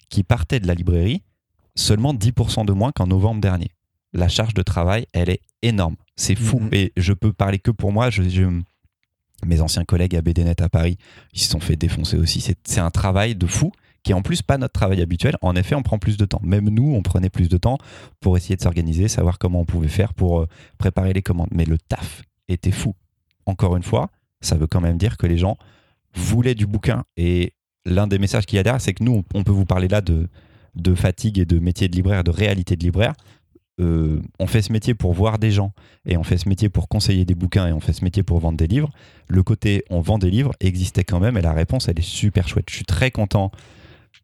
[0.09, 1.23] qui partaient de la librairie,
[1.81, 3.71] seulement 10% de moins qu'en novembre dernier.
[4.13, 5.97] La charge de travail, elle est énorme.
[6.17, 6.59] C'est fou.
[6.61, 6.69] Mhm.
[6.73, 8.11] Et je peux parler que pour moi.
[8.11, 8.61] Je, je-
[9.47, 10.99] mes anciens collègues à BDNet à Paris,
[11.33, 12.41] ils se sont fait défoncer aussi.
[12.43, 13.73] C'est c'est un travail de fou
[14.03, 15.37] qui est en plus pas notre travail habituel.
[15.41, 16.41] En effet, on prend plus de temps.
[16.43, 17.79] Même nous, on prenait plus de temps
[18.21, 20.47] pour essayer de s'organiser, savoir comment on pouvait faire pour euh,
[20.79, 21.49] préparer les commandes.
[21.53, 22.95] Mais le taf était fou.
[23.47, 24.11] Encore une fois,
[24.43, 25.57] ça veut quand même dire que les gens
[26.15, 27.05] voulaient du bouquin.
[27.17, 27.55] Et
[27.87, 30.01] l'un des messages qu'il y a derrière, c'est que nous, on peut vous parler là
[30.03, 30.29] de,
[30.75, 33.15] de fatigue et de métier de libraire, de réalité de libraire.
[33.81, 35.73] Euh, on fait ce métier pour voir des gens
[36.05, 38.39] et on fait ce métier pour conseiller des bouquins et on fait ce métier pour
[38.39, 38.91] vendre des livres.
[39.29, 42.47] Le côté on vend des livres existait quand même et la réponse elle est super
[42.47, 42.67] chouette.
[42.69, 43.51] Je suis très content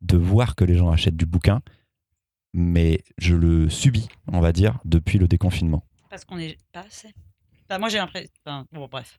[0.03, 1.63] de voir que les gens achètent du bouquin,
[2.53, 5.85] mais je le subis, on va dire, depuis le déconfinement.
[6.11, 7.09] Parce qu'on est pas assez.
[7.69, 8.29] Enfin, moi j'ai l'impression.
[8.45, 9.19] enfin, bon, bref.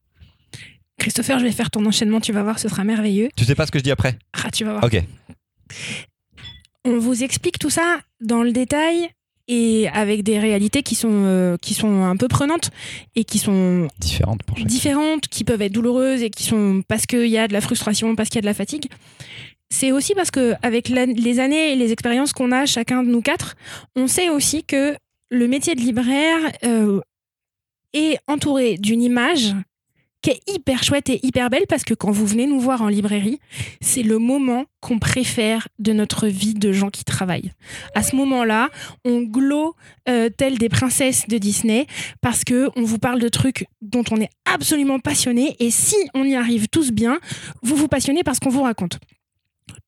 [0.99, 3.29] Christopher, je vais faire ton enchaînement, tu vas voir, ce sera merveilleux.
[3.35, 4.17] Tu sais pas ce que je dis après?
[4.33, 4.83] Ah, tu vas voir.
[4.83, 5.03] Ok.
[6.87, 9.09] On vous explique tout ça dans le détail
[9.49, 12.71] et avec des réalités qui sont, euh, qui sont un peu prenantes
[13.13, 14.69] et qui sont Différente pour chacun.
[14.69, 18.15] différentes, qui peuvent être douloureuses et qui sont parce qu'il y a de la frustration,
[18.15, 18.85] parce qu'il y a de la fatigue.
[19.69, 23.21] c'est aussi parce que avec les années et les expériences qu'on a chacun de nous
[23.21, 23.57] quatre,
[23.97, 24.95] on sait aussi que
[25.29, 27.01] le métier de libraire euh,
[27.91, 29.53] est entouré d'une image
[30.21, 32.87] qui est hyper chouette et hyper belle parce que quand vous venez nous voir en
[32.87, 33.39] librairie,
[33.81, 37.53] c'est le moment qu'on préfère de notre vie de gens qui travaillent.
[37.95, 38.69] À ce moment-là,
[39.05, 39.75] on glow
[40.09, 41.87] euh, tel des princesses de Disney
[42.21, 46.23] parce que on vous parle de trucs dont on est absolument passionné et si on
[46.23, 47.19] y arrive tous bien,
[47.63, 48.99] vous vous passionnez parce qu'on vous raconte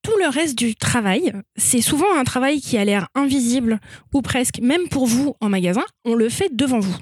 [0.02, 3.80] tout le reste du travail, c'est souvent un travail qui a l'air invisible
[4.14, 6.96] ou presque, même pour vous en magasin, on le fait devant vous.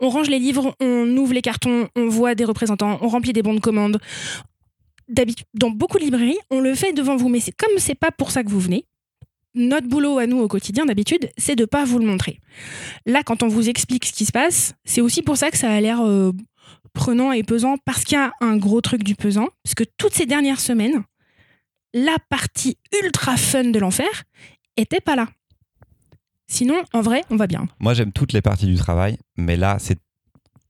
[0.00, 3.42] On range les livres, on ouvre les cartons, on voit des représentants, on remplit des
[3.42, 3.98] bons de commande.
[5.54, 8.30] Dans beaucoup de librairies, on le fait devant vous, mais c'est comme c'est pas pour
[8.30, 8.86] ça que vous venez.
[9.54, 12.38] Notre boulot à nous au quotidien, d'habitude, c'est de pas vous le montrer.
[13.04, 15.72] Là, quand on vous explique ce qui se passe, c'est aussi pour ça que ça
[15.72, 16.30] a l'air euh,
[16.92, 20.14] prenant et pesant, parce qu'il y a un gros truc du pesant, parce que toutes
[20.14, 21.02] ces dernières semaines,
[21.92, 24.22] la partie ultra fun de l'enfer
[24.76, 25.26] était pas là.
[26.50, 27.68] Sinon, en vrai, on va bien.
[27.78, 29.98] Moi, j'aime toutes les parties du travail, mais là, c'est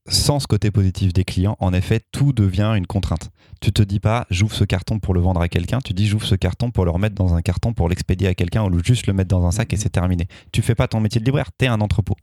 [0.07, 3.31] sans ce côté positif des clients, en effet, tout devient une contrainte.
[3.61, 6.25] Tu te dis pas, j'ouvre ce carton pour le vendre à quelqu'un, tu dis, j'ouvre
[6.25, 9.13] ce carton pour le remettre dans un carton, pour l'expédier à quelqu'un, ou juste le
[9.13, 10.27] mettre dans un sac et c'est terminé.
[10.51, 12.15] Tu fais pas ton métier de libraire, tu es un entrepôt.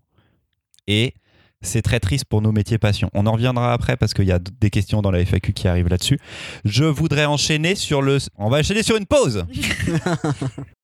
[0.87, 1.15] Et
[1.61, 3.11] c'est très triste pour nos métiers passion.
[3.13, 5.89] On en reviendra après parce qu'il y a des questions dans la FAQ qui arrivent
[5.89, 6.21] là-dessus.
[6.65, 8.19] Je voudrais enchaîner sur le.
[8.37, 9.45] On va enchaîner sur une pause.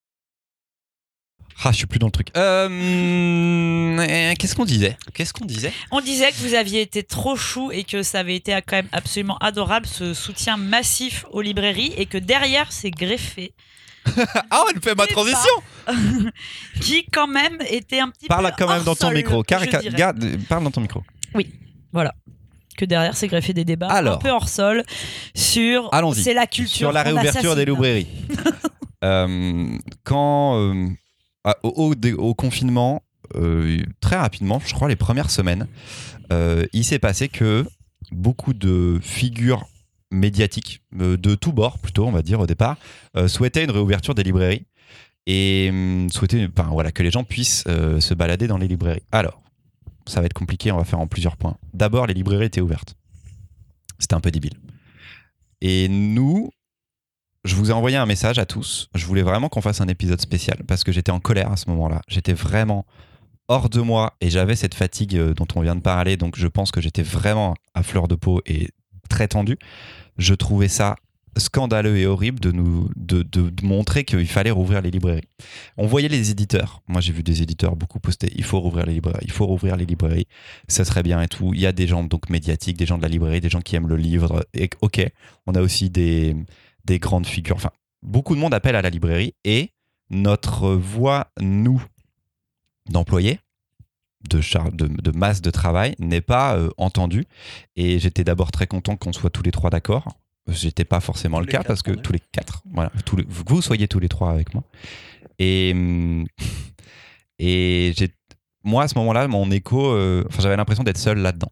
[1.63, 2.29] Ah, je suis plus dans le truc.
[2.37, 4.97] Euh, qu'est-ce qu'on disait?
[5.15, 5.73] Qu'est-ce qu'on disait?
[5.91, 8.89] On disait que vous aviez été trop chou et que ça avait été quand même
[8.93, 13.55] absolument adorable ce soutien massif aux librairies et que derrière c'est greffé
[14.51, 15.55] ah, elle fait ma transition
[16.81, 18.53] Qui, quand même, était un petit Parle peu.
[18.59, 19.43] quand même dans ton micro.
[19.43, 21.03] garde, parle dans ton micro.
[21.35, 21.51] Oui,
[21.93, 22.15] voilà.
[22.77, 24.83] Que derrière, c'est greffé des débats un peu hors sol
[25.35, 25.91] sur.
[26.15, 26.77] C'est la culture.
[26.77, 28.09] Sur la réouverture des librairies.
[29.03, 30.57] Euh, quand.
[30.59, 30.87] Euh,
[31.63, 33.03] au, confinement,
[33.35, 35.67] euh, très rapidement, je crois les premières semaines,
[36.31, 37.65] il s'est passé que
[38.11, 39.67] beaucoup de figures
[40.11, 42.77] médiatique euh, de tous bords plutôt on va dire au départ
[43.17, 44.65] euh, souhaitait une réouverture des librairies
[45.27, 49.03] et hum, souhaitait enfin, voilà, que les gens puissent euh, se balader dans les librairies.
[49.11, 49.43] Alors,
[50.07, 51.57] ça va être compliqué, on va faire en plusieurs points.
[51.73, 52.95] D'abord, les librairies étaient ouvertes.
[53.99, 54.59] C'était un peu débile.
[55.63, 56.51] Et nous,
[57.45, 58.89] je vous ai envoyé un message à tous.
[58.95, 61.69] Je voulais vraiment qu'on fasse un épisode spécial parce que j'étais en colère à ce
[61.71, 62.01] moment-là.
[62.09, 62.87] J'étais vraiment
[63.49, 66.17] hors de moi et j'avais cette fatigue dont on vient de parler.
[66.17, 68.71] Donc je pense que j'étais vraiment à fleur de peau et
[69.09, 69.59] très tendu
[70.19, 70.97] je trouvais ça
[71.37, 73.25] scandaleux et horrible de nous de,
[73.65, 75.27] montrer qu'il fallait rouvrir les librairies.
[75.77, 76.81] On voyait les éditeurs.
[76.87, 78.31] Moi, j'ai vu des éditeurs beaucoup poster.
[78.37, 79.25] Il faut rouvrir les librairies.
[79.25, 80.29] Il faut rouvrir les librairies.
[80.69, 81.53] Ça serait bien et tout.
[81.53, 83.75] Il y a des gens donc médiatiques, des gens de la librairie, des gens qui
[83.75, 84.47] aiment le livre.
[84.55, 85.05] Et ok,
[85.49, 86.37] on a aussi des
[86.85, 87.57] des grandes figures.
[87.57, 87.71] Enfin,
[88.03, 89.71] beaucoup de monde appelle à la librairie et
[90.11, 91.83] notre voix, nous,
[92.89, 93.41] d'employés,
[94.29, 97.25] de, de, de, masse de travail n'est pas euh, entendu.
[97.77, 100.09] Et j'étais d'abord très content qu'on soit tous les trois d'accord.
[100.47, 103.89] J'étais pas forcément le cas parce que tous les quatre, voilà, tous les, vous soyez
[103.89, 104.63] tous les trois avec moi.
[105.39, 106.27] Et, hum,
[107.39, 108.11] et j'ai,
[108.63, 111.51] moi, à ce moment-là, mon écho, euh, j'avais l'impression d'être seul là-dedans.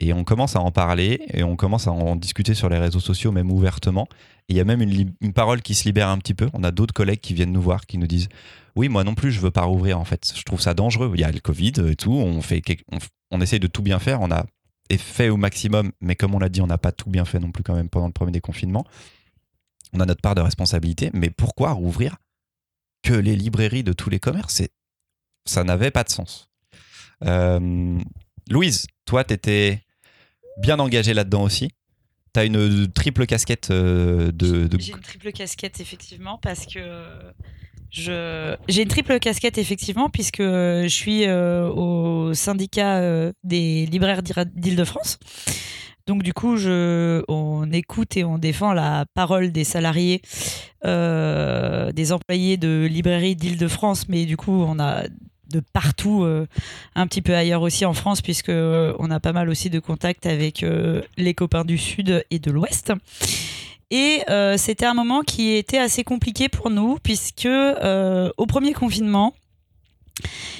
[0.00, 3.00] Et on commence à en parler et on commence à en discuter sur les réseaux
[3.00, 4.08] sociaux, même ouvertement.
[4.48, 6.50] il y a même une, parole qui se libère un petit peu.
[6.52, 8.28] On a d'autres collègues qui viennent nous voir, qui nous disent
[8.76, 10.32] oui, moi non plus, je veux pas rouvrir en fait.
[10.34, 11.12] Je trouve ça dangereux.
[11.14, 12.12] Il y a le Covid et tout.
[12.12, 12.62] On fait,
[13.30, 14.20] on, essaye de tout bien faire.
[14.20, 14.46] On a
[14.98, 17.52] fait au maximum, mais comme on l'a dit, on n'a pas tout bien fait non
[17.52, 18.84] plus quand même pendant le premier déconfinement.
[19.92, 22.16] On a notre part de responsabilité, mais pourquoi rouvrir
[23.02, 24.62] que les librairies de tous les commerces?
[25.44, 26.50] Ça n'avait pas de sens.
[27.24, 28.00] Euh,
[28.50, 29.83] Louise, toi, tu étais
[30.58, 31.70] bien engagée là-dedans aussi.
[32.32, 34.68] Tu as une triple casquette euh, de.
[34.78, 36.80] J'ai une triple casquette, effectivement, parce que
[37.94, 45.18] j'ai une triple casquette effectivement puisque je suis euh, au syndicat euh, des libraires d'Île-de-France.
[46.06, 50.20] Donc du coup, je, on écoute et on défend la parole des salariés,
[50.84, 55.04] euh, des employés de librairies d'Île-de-France, mais du coup, on a
[55.54, 56.26] de partout,
[56.94, 60.26] un petit peu ailleurs aussi en France, puisque on a pas mal aussi de contacts
[60.26, 60.64] avec
[61.16, 62.92] les copains du Sud et de l'Ouest.
[63.90, 68.72] Et euh, c'était un moment qui était assez compliqué pour nous, puisque euh, au premier
[68.72, 69.34] confinement,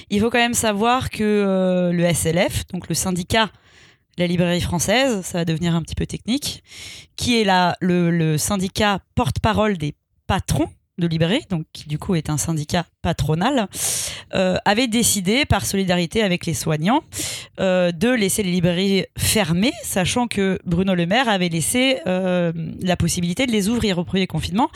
[0.09, 3.47] il faut quand même savoir que euh, le SLF, donc le syndicat
[4.17, 6.63] de la librairie française, ça va devenir un petit peu technique,
[7.17, 9.95] qui est là le syndicat porte-parole des
[10.27, 13.67] patrons de librairie, donc qui du coup est un syndicat patronal,
[14.33, 17.03] euh, avait décidé, par solidarité avec les soignants,
[17.59, 22.95] euh, de laisser les librairies fermées, sachant que Bruno Le Maire avait laissé euh, la
[22.95, 24.69] possibilité de les ouvrir au premier confinement,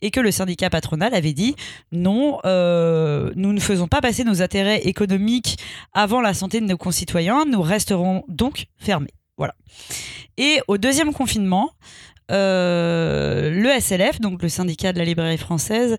[0.00, 1.54] et que le syndicat patronal avait dit
[1.92, 5.58] non, nous ne faisons pas passer nos intérêts économiques
[5.92, 9.12] avant la santé de nos concitoyens, nous resterons donc fermés.
[9.36, 9.54] Voilà.
[10.38, 11.70] Et au deuxième confinement,
[12.30, 15.96] euh, le SLF, donc le syndicat de la librairie française,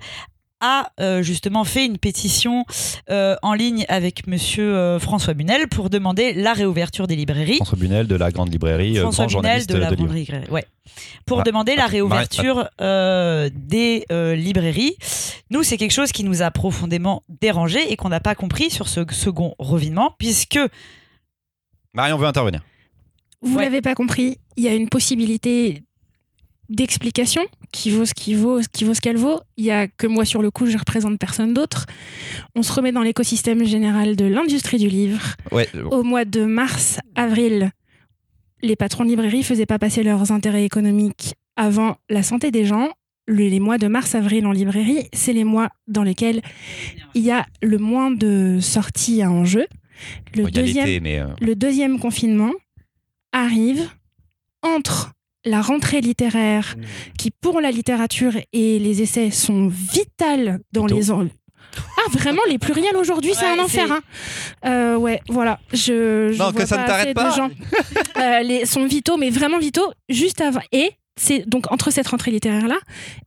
[0.59, 2.65] a euh, justement fait une pétition
[3.11, 7.57] euh, en ligne avec monsieur François Bunel pour demander la réouverture des librairies.
[7.57, 10.65] François Bunel de la grande librairie, François grand Bunel de la grande librairie, ouais.
[11.27, 14.95] Pour demander la réouverture des librairies.
[15.49, 18.87] Nous, c'est quelque chose qui nous a profondément dérangé et qu'on n'a pas compris sur
[18.87, 20.59] ce second revinement, puisque.
[21.93, 22.61] Marion veut intervenir.
[23.41, 25.83] Vous l'avez pas compris, il y a une possibilité
[26.69, 27.41] d'explication
[27.71, 29.41] qui vaut ce qui vaut, qui vaut ce qu'elle vaut.
[29.57, 31.85] Il y a que moi sur le coup, je représente personne d'autre.
[32.55, 35.35] On se remet dans l'écosystème général de l'industrie du livre.
[35.91, 37.71] Au mois de mars, avril,
[38.61, 42.89] les patrons de librairie faisaient pas passer leurs intérêts économiques avant la santé des gens.
[43.29, 46.41] Les mois de mars, avril en librairie, c'est les mois dans lesquels
[47.13, 49.67] il y a le moins de sorties à enjeu.
[50.33, 52.53] Le, deuxième, euh, le deuxième confinement
[53.33, 53.89] arrive
[54.61, 55.11] entre
[55.47, 56.81] la rentrée littéraire, mmh.
[57.17, 61.11] qui pour la littérature et les essais sont vitales dans les
[61.97, 64.01] ah vraiment les pluriels aujourd'hui c'est un enfer hein.
[64.65, 65.59] euh, ouais voilà.
[65.73, 67.31] Je, non que ça ne t'arrête pas.
[67.31, 67.49] gens,
[68.17, 70.61] euh, les sont vitaux mais vraiment vitaux juste avant.
[70.71, 72.77] Et c'est donc entre cette rentrée littéraire là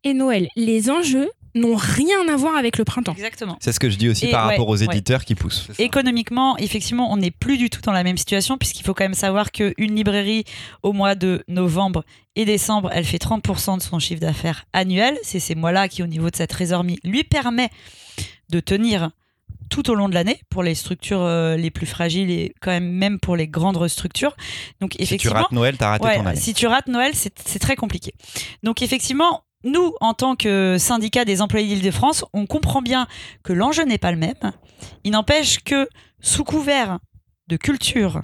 [0.04, 0.48] et Noël.
[0.56, 3.12] Les enjeux n'ont rien à voir avec le printemps.
[3.12, 3.56] Exactement.
[3.60, 5.68] C'est ce que je dis aussi par rapport aux éditeurs qui poussent.
[5.78, 9.14] Économiquement, effectivement, on n'est plus du tout dans la même situation puisqu'il faut quand même
[9.14, 10.44] savoir qu'une librairie
[10.82, 12.04] au mois de novembre
[12.36, 15.18] et décembre, elle fait 30% de son chiffre d'affaires annuel.
[15.22, 17.70] C'est ces mois-là qui, au niveau de sa trésorerie, lui permet
[18.50, 19.10] de tenir
[19.70, 22.90] tout au long de l'année pour les structures euh, les plus fragiles et quand même
[22.90, 24.36] même pour les grandes structures.
[24.80, 26.40] Donc effectivement, si tu rates Noël, t'as raté ton année.
[26.40, 28.12] Si tu rates Noël, c'est très compliqué.
[28.62, 33.06] Donc effectivement, nous, en tant que syndicat des employés d'Île-de-France, on comprend bien
[33.42, 34.52] que l'enjeu n'est pas le même.
[35.04, 35.88] Il n'empêche que,
[36.20, 36.98] sous couvert
[37.48, 38.22] de culture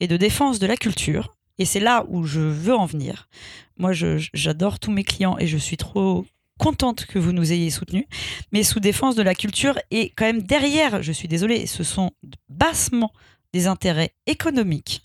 [0.00, 3.28] et de défense de la culture, et c'est là où je veux en venir,
[3.76, 6.24] moi j'adore tous mes clients et je suis trop
[6.58, 8.04] contente que vous nous ayez soutenus,
[8.52, 12.12] mais sous défense de la culture et quand même derrière, je suis désolée, ce sont
[12.48, 13.12] bassement
[13.52, 15.02] des intérêts économiques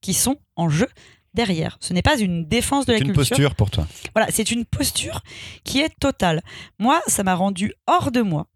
[0.00, 0.88] qui sont en jeu
[1.34, 1.78] derrière.
[1.80, 3.14] Ce n'est pas une défense de la culture.
[3.24, 3.86] C'est une posture pour toi.
[4.14, 5.22] Voilà, c'est une posture
[5.64, 6.42] qui est totale.
[6.78, 8.46] Moi, ça m'a rendu hors de moi,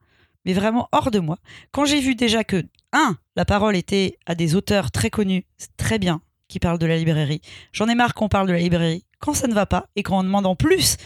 [0.45, 1.39] mais vraiment hors de moi.
[1.71, 5.47] Quand j'ai vu déjà que, un, la parole était à des auteurs très connus,
[5.77, 7.41] très bien, qui parlent de la librairie.
[7.73, 10.23] J'en ai marre qu'on parle de la librairie quand ça ne va pas et qu'on
[10.23, 10.97] demande en plus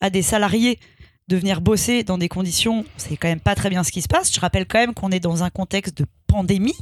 [0.00, 0.78] à des salariés
[1.28, 4.08] de venir bosser dans des conditions, c'est quand même pas très bien ce qui se
[4.08, 4.32] passe.
[4.32, 6.76] Je rappelle quand même qu'on est dans un contexte de pandémie,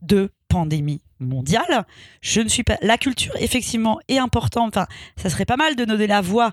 [0.00, 1.86] de pandémie mondiale.
[2.20, 2.76] Je ne suis pas.
[2.82, 4.76] La culture, effectivement, est importante.
[4.76, 4.86] Enfin,
[5.16, 6.52] ça serait pas mal de donner la voix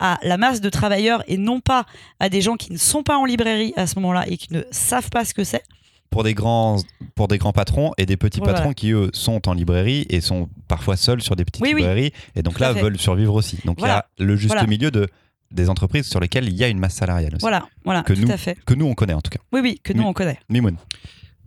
[0.00, 1.86] à la masse de travailleurs et non pas
[2.20, 4.62] à des gens qui ne sont pas en librairie à ce moment-là et qui ne
[4.72, 5.62] savent pas ce que c'est.
[6.10, 6.78] Pour des, grands,
[7.14, 10.48] pour des grands patrons et des petits patrons qui, eux, sont en librairie et sont
[10.68, 13.58] parfois seuls sur des petites librairies et donc là veulent survivre aussi.
[13.64, 15.08] Donc il y a le juste milieu de
[15.52, 17.40] des entreprises sur lesquelles il y a une masse salariale aussi.
[17.40, 18.58] Voilà, voilà, que tout nous, à fait.
[18.66, 19.38] Que nous, on connaît en tout cas.
[19.52, 20.40] Oui, oui, que nous, on connaît.
[20.48, 20.76] Mimoun.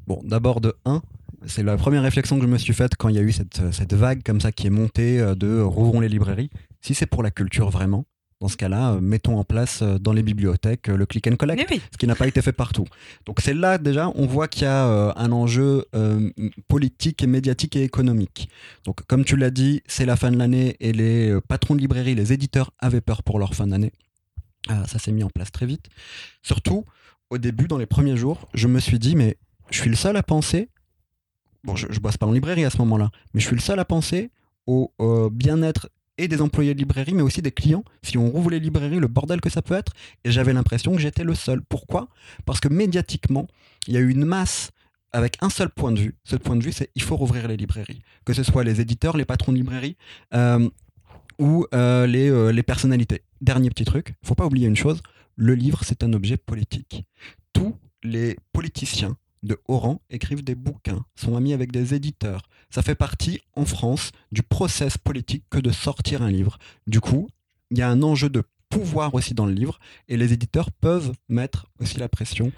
[0.07, 1.01] Bon, d'abord de 1,
[1.45, 3.61] c'est la première réflexion que je me suis faite quand il y a eu cette,
[3.71, 6.49] cette vague comme ça qui est montée euh, de rouvrons les librairies.
[6.81, 8.05] Si c'est pour la culture vraiment,
[8.41, 11.73] dans ce cas-là, euh, mettons en place euh, dans les bibliothèques le click and collect,
[11.91, 12.85] ce qui n'a pas été fait partout.
[13.25, 15.85] Donc c'est là déjà, on voit qu'il y a un enjeu
[16.67, 18.49] politique et médiatique et économique.
[18.85, 22.15] Donc comme tu l'as dit, c'est la fin de l'année et les patrons de librairies,
[22.15, 23.91] les éditeurs avaient peur pour leur fin d'année.
[24.67, 25.87] ça s'est mis en place très vite.
[26.43, 26.85] Surtout,
[27.29, 29.37] au début, dans les premiers jours, je me suis dit, mais
[29.69, 30.69] je suis le seul à penser
[31.63, 33.79] bon, je, ne bosse pas en librairie à ce moment-là, mais je suis le seul
[33.79, 34.31] à penser
[34.67, 34.93] au
[35.31, 35.89] bien-être
[36.19, 37.83] et des employés de librairie, mais aussi des clients.
[38.03, 39.93] Si on rouvre les librairies, le bordel que ça peut être.
[40.25, 41.61] Et j'avais l'impression que j'étais le seul.
[41.61, 42.09] Pourquoi?
[42.45, 43.47] Parce que médiatiquement,
[43.87, 44.71] il y a eu une masse
[45.13, 46.15] avec un seul point de vue.
[46.25, 48.01] Ce point de vue, c'est il faut rouvrir les librairies.
[48.25, 49.95] Que ce soit les éditeurs, les patrons de librairie
[50.33, 50.69] euh,
[51.39, 53.23] ou euh, les, euh, les personnalités.
[53.39, 55.01] Dernier petit truc, faut pas oublier une chose,
[55.37, 57.05] le livre, c'est un objet politique.
[57.53, 62.43] Tous les politiciens, de rang écrivent des bouquins, sont amis avec des éditeurs.
[62.69, 66.57] Ça fait partie, en France, du process politique que de sortir un livre.
[66.87, 67.29] Du coup,
[67.71, 71.13] il y a un enjeu de pouvoir aussi dans le livre, et les éditeurs peuvent
[71.27, 72.51] mettre aussi la pression.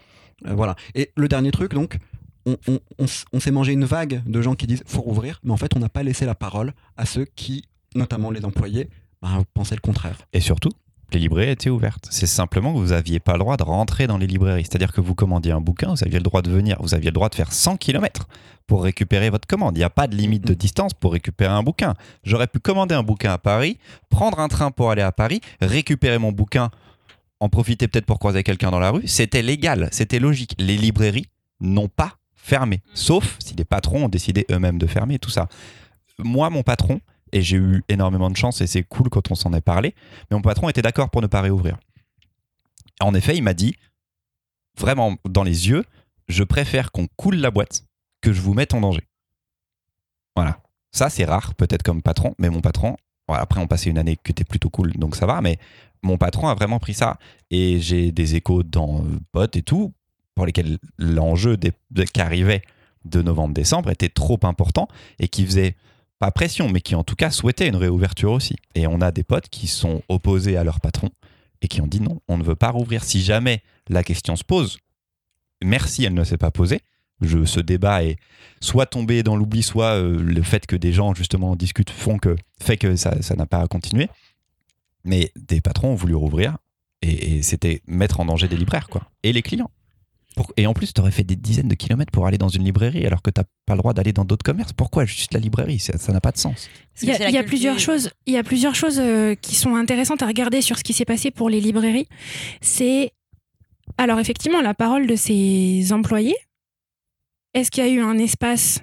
[0.45, 0.75] Euh, voilà.
[0.95, 1.97] Et le dernier truc, donc,
[2.45, 5.79] on, s'est mangé une vague de gens qui disent faut rouvrir, mais en fait, on
[5.79, 7.65] n'a pas laissé la parole à ceux qui,
[7.95, 8.89] notamment les employés,
[9.21, 10.17] bah, pensaient le contraire.
[10.33, 10.71] Et surtout,
[11.13, 12.07] les librairies étaient ouvertes.
[12.09, 14.63] C'est simplement que vous n'aviez pas le droit de rentrer dans les librairies.
[14.63, 17.13] C'est-à-dire que vous commandiez un bouquin, vous aviez le droit de venir, vous aviez le
[17.13, 18.27] droit de faire 100 km
[18.67, 19.75] pour récupérer votre commande.
[19.75, 21.93] Il n'y a pas de limite de distance pour récupérer un bouquin.
[22.23, 23.77] J'aurais pu commander un bouquin à Paris,
[24.09, 26.69] prendre un train pour aller à Paris, récupérer mon bouquin,
[27.39, 29.07] en profiter peut-être pour croiser quelqu'un dans la rue.
[29.07, 30.55] C'était légal, c'était logique.
[30.57, 31.27] Les librairies
[31.59, 35.47] n'ont pas fermé, sauf si les patrons ont décidé eux-mêmes de fermer tout ça.
[36.17, 37.01] Moi, mon patron,
[37.31, 39.95] et j'ai eu énormément de chance et c'est cool quand on s'en est parlé.
[40.29, 41.77] Mais mon patron était d'accord pour ne pas réouvrir.
[42.99, 43.75] En effet, il m'a dit,
[44.77, 45.83] vraiment dans les yeux,
[46.27, 47.85] je préfère qu'on coule la boîte
[48.21, 49.07] que je vous mette en danger.
[50.35, 50.59] Voilà.
[50.91, 54.31] Ça, c'est rare, peut-être comme patron, mais mon patron, après, on passait une année qui
[54.31, 55.57] était plutôt cool, donc ça va, mais
[56.01, 57.17] mon patron a vraiment pris ça.
[57.49, 59.93] Et j'ai des échos dans potes et tout,
[60.35, 62.61] pour lesquels l'enjeu qui arrivait
[63.05, 64.87] de novembre-décembre était trop important
[65.19, 65.75] et qui faisait
[66.21, 68.55] pas pression, mais qui en tout cas souhaitaient une réouverture aussi.
[68.75, 71.09] Et on a des potes qui sont opposés à leur patron
[71.63, 73.03] et qui ont dit non, on ne veut pas rouvrir.
[73.03, 74.77] Si jamais la question se pose,
[75.63, 76.81] merci, elle ne s'est pas posée.
[77.21, 78.17] Je, ce débat est
[78.59, 82.35] soit tombé dans l'oubli, soit euh, le fait que des gens justement discutent font que,
[82.61, 84.07] fait que ça n'a pas continué.
[85.03, 86.57] Mais des patrons ont voulu rouvrir
[87.01, 89.71] et, et c'était mettre en danger des libraires quoi, et les clients.
[90.57, 93.05] Et en plus, tu aurais fait des dizaines de kilomètres pour aller dans une librairie
[93.05, 94.73] alors que tu n'as pas le droit d'aller dans d'autres commerces.
[94.73, 95.79] Pourquoi juste la librairie?
[95.79, 96.69] Ça n'a pas de sens.
[97.01, 100.27] Il y a, plusieurs choses, il y a plusieurs choses euh, qui sont intéressantes à
[100.27, 102.07] regarder sur ce qui s'est passé pour les librairies.
[102.61, 103.11] C'est
[103.97, 106.37] alors effectivement la parole de ces employés.
[107.53, 108.79] Est-ce qu'il y a eu un espace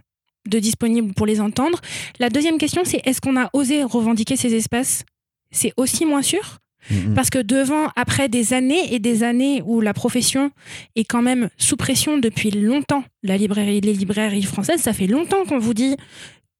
[0.47, 1.81] de disponible pour les entendre?
[2.19, 5.05] La deuxième question, c'est est-ce qu'on a osé revendiquer ces espaces?
[5.51, 6.59] C'est aussi moins sûr?
[6.91, 7.15] Mm-hmm.
[7.15, 10.51] Parce que devant, après des années et des années où la profession
[10.97, 15.45] est quand même sous pression depuis longtemps, la librairie, les librairies françaises, ça fait longtemps
[15.45, 15.97] qu'on vous dit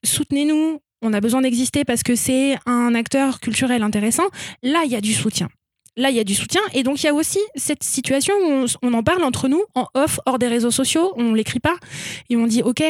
[0.05, 4.29] soutenez-nous, on a besoin d'exister parce que c'est un acteur culturel intéressant.
[4.63, 5.49] Là, il y a du soutien.
[5.97, 6.61] Là, il y a du soutien.
[6.75, 9.87] Et donc, il y a aussi cette situation où on, en parle entre nous, en
[9.95, 11.13] off, hors des réseaux sociaux.
[11.17, 11.77] On l'écrit pas.
[12.31, 12.83] Et on dit, OK,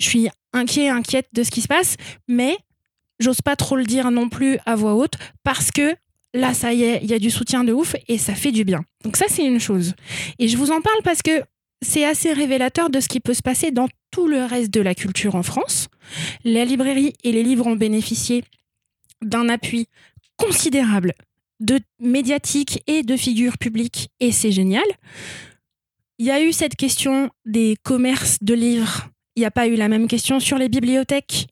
[0.00, 1.96] je suis inquiet, inquiète de ce qui se passe,
[2.28, 2.56] mais
[3.20, 5.14] j'ose pas trop le dire non plus à voix haute
[5.44, 5.94] parce que
[6.34, 8.64] là, ça y est, il y a du soutien de ouf et ça fait du
[8.64, 8.84] bien.
[9.04, 9.94] Donc ça, c'est une chose.
[10.38, 11.42] Et je vous en parle parce que
[11.82, 14.94] c'est assez révélateur de ce qui peut se passer dans tout le reste de la
[14.94, 15.88] culture en France.
[16.44, 18.44] La librairie et les livres ont bénéficié
[19.20, 19.88] d'un appui
[20.36, 21.14] considérable
[21.60, 24.84] de médiatiques et de figures publiques et c'est génial.
[26.18, 29.08] Il y a eu cette question des commerces de livres.
[29.36, 31.46] Il n'y a pas eu la même question sur les bibliothèques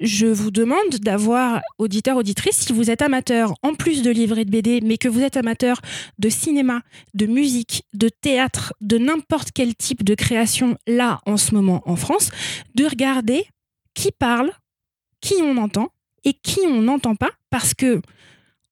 [0.00, 4.50] je vous demande d'avoir, auditeur, auditrice, si vous êtes amateur, en plus de livres de
[4.50, 5.80] BD, mais que vous êtes amateur
[6.18, 6.82] de cinéma,
[7.14, 11.96] de musique, de théâtre, de n'importe quel type de création là en ce moment en
[11.96, 12.30] France,
[12.74, 13.44] de regarder
[13.94, 14.50] qui parle,
[15.20, 15.88] qui on entend
[16.24, 18.00] et qui on n'entend pas, parce que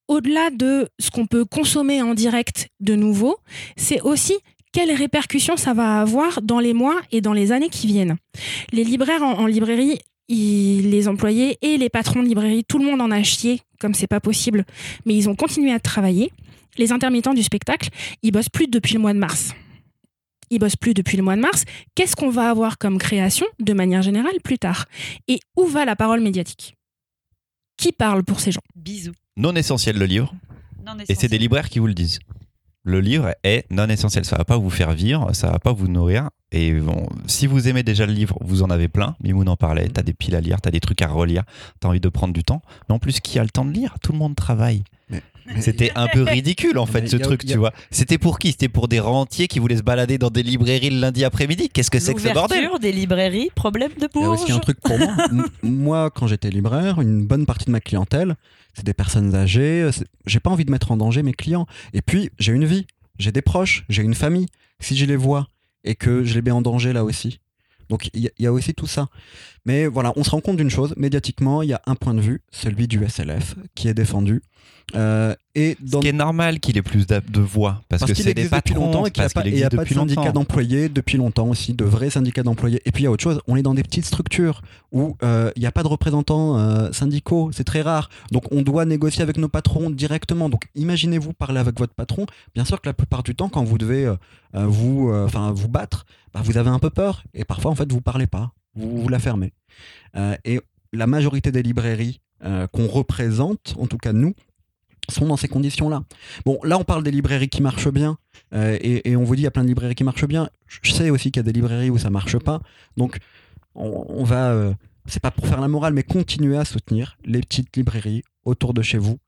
[0.06, 3.36] au-delà de ce qu'on peut consommer en direct de nouveau,
[3.76, 4.34] c'est aussi
[4.72, 8.16] quelles répercussions ça va avoir dans les mois et dans les années qui viennent.
[8.72, 9.98] Les libraires en librairie
[10.28, 14.06] les employés et les patrons de librairie, tout le monde en a chié, comme c'est
[14.06, 14.64] pas possible,
[15.06, 16.30] mais ils ont continué à travailler.
[16.76, 17.88] Les intermittents du spectacle,
[18.22, 19.52] ils bossent plus depuis le mois de mars.
[20.50, 21.64] Ils bossent plus depuis le mois de mars.
[21.94, 24.86] Qu'est-ce qu'on va avoir comme création de manière générale plus tard?
[25.26, 26.74] Et où va la parole médiatique?
[27.76, 28.60] Qui parle pour ces gens?
[28.74, 29.12] Bisous.
[29.36, 30.34] Non essentiel le livre.
[31.08, 32.18] Et c'est des libraires qui vous le disent.
[32.84, 34.24] Le livre est non essentiel.
[34.24, 36.30] Ça va pas vous faire vivre, ça va pas vous nourrir.
[36.52, 39.16] Et bon, si vous aimez déjà le livre, vous en avez plein.
[39.22, 39.88] Mimoun en parlait.
[39.88, 41.42] T'as des piles à lire, t'as des trucs à relire,
[41.80, 42.62] t'as envie de prendre du temps.
[42.88, 43.96] Mais en plus, qui a le temps de lire?
[44.00, 44.84] Tout le monde travaille.
[45.60, 47.72] C'était un peu ridicule en fait ce truc, tu vois.
[47.90, 48.50] C'était pour qui?
[48.52, 51.70] C'était pour des rentiers qui voulaient se balader dans des librairies le lundi après-midi?
[51.70, 52.68] Qu'est-ce que c'est que ce bordel?
[52.80, 54.14] Des librairies, problème de bourge.
[54.14, 55.14] Il y a aussi un truc pour moi.
[55.62, 58.36] moi, quand j'étais libraire, une bonne partie de ma clientèle,
[58.74, 59.88] c'est des personnes âgées.
[60.26, 61.66] J'ai pas envie de mettre en danger mes clients.
[61.94, 62.86] Et puis, j'ai une vie,
[63.18, 64.46] j'ai des proches, j'ai une famille.
[64.80, 65.48] Si je les vois
[65.84, 67.40] et que je les mets en danger là aussi.
[67.88, 69.08] Donc il y, a aussi tout ça.
[69.64, 72.20] Mais voilà, on se rend compte d'une chose, médiatiquement, il y a un point de
[72.20, 74.42] vue, celui du SLF, qui est défendu.
[74.94, 78.48] Euh, et Ce qui est normal qu'il ait plus de voix, parce, que c'est des
[78.48, 82.10] patrons, longtemps et qu'il n'y a, pas, de syndicats d'employés depuis longtemps aussi, de vrais
[82.10, 82.80] syndicats d'employés.
[82.84, 85.50] Et puis il y a autre chose, on est dans des petites structures où euh,
[85.56, 88.08] il n'y a pas de représentants euh, syndicaux, c'est très rare.
[88.30, 90.48] Donc on doit négocier avec nos patrons directement.
[90.48, 92.26] Donc imaginez-vous parler avec votre patron.
[92.54, 94.14] Bien sûr que la plupart du temps, quand vous devez
[94.54, 98.00] vous, enfin vous battre, bah, vous avez un peu peur et parfois en fait vous
[98.00, 99.52] parlez pas, vous, vous la fermez.
[100.44, 100.60] et
[100.92, 102.20] la majorité des librairies
[102.72, 104.34] qu'on représente, en tout cas nous,
[105.10, 106.02] sont dans ces conditions-là.
[106.44, 108.18] Bon, là, on parle des librairies qui marchent bien,
[108.54, 110.48] euh, et, on vous dit il y a plein de librairies qui marchent bien.
[110.66, 112.60] Je sais aussi qu'il y a des librairies où ça marche pas.
[112.96, 113.18] Donc,
[113.74, 114.74] on, va, euh,
[115.06, 118.82] c'est pas pour faire la morale, mais continuer à soutenir les petites librairies autour de
[118.82, 119.18] chez vous.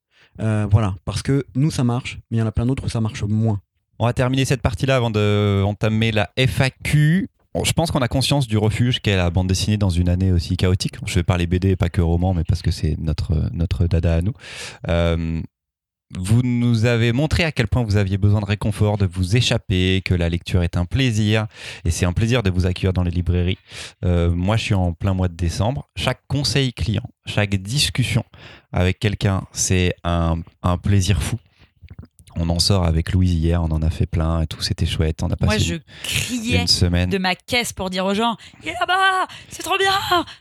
[0.41, 2.89] Euh, voilà, parce que nous, ça marche, mais il y en a plein d'autres où
[2.89, 3.61] ça marche moins.
[3.99, 7.29] On va terminer cette partie-là avant d'entamer la FAQ.
[7.65, 10.57] Je pense qu'on a conscience du refuge qu'est la bande dessinée dans une année aussi
[10.57, 10.95] chaotique.
[11.05, 14.15] Je vais parler BD et pas que roman, mais parce que c'est notre, notre dada
[14.15, 14.33] à nous.
[14.89, 15.43] Euh,
[16.19, 20.03] vous nous avez montré à quel point vous aviez besoin de réconfort, de vous échapper,
[20.05, 21.47] que la lecture est un plaisir,
[21.85, 23.59] et c'est un plaisir de vous accueillir dans les librairies.
[24.05, 25.89] Euh, moi, je suis en plein mois de décembre.
[25.97, 28.25] Chaque conseil client, chaque discussion
[28.73, 31.37] avec quelqu'un, c'est un, un plaisir fou.
[32.37, 35.23] On en sort avec Louise hier, on en a fait plein et tout, c'était chouette.
[35.23, 37.11] On a passé Moi, je une- criais une semaine.
[37.11, 39.91] de ma caisse pour dire aux gens Il est là-bas C'est trop bien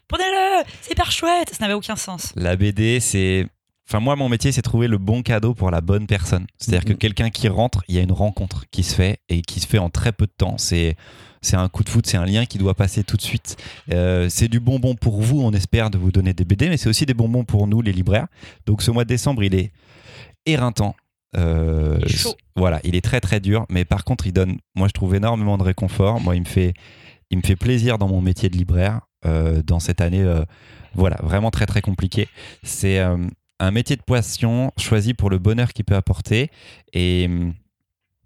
[0.07, 2.31] Prenez-le C'est hyper chouette Ça n'avait aucun sens.
[2.35, 3.47] La BD, c'est.
[3.89, 6.45] Enfin, moi, mon métier, c'est trouver le bon cadeau pour la bonne personne.
[6.59, 6.97] C'est-à-dire que Mhm.
[6.99, 9.79] quelqu'un qui rentre, il y a une rencontre qui se fait et qui se fait
[9.79, 10.57] en très peu de temps.
[10.57, 10.95] C'est.
[11.41, 13.55] C'est un coup de foot, c'est un lien qui doit passer tout de suite.
[13.93, 16.89] Euh, c'est du bonbon pour vous, on espère de vous donner des BD, mais c'est
[16.89, 18.27] aussi des bonbons pour nous, les libraires.
[18.65, 19.71] Donc ce mois de décembre, il est
[20.45, 20.97] éreintant.
[21.37, 22.35] Euh, Il est chaud.
[22.57, 25.57] Voilà, il est très très dur, mais par contre, il donne, moi je trouve énormément
[25.57, 26.19] de réconfort.
[26.19, 26.73] Moi, il me fait,
[27.31, 30.25] il me fait plaisir dans mon métier de libraire euh, dans cette année,
[30.93, 32.27] voilà, vraiment très très compliqué.
[32.63, 32.99] C'est
[33.59, 36.49] un métier de passion choisi pour le bonheur qu'il peut apporter
[36.93, 37.53] et hum,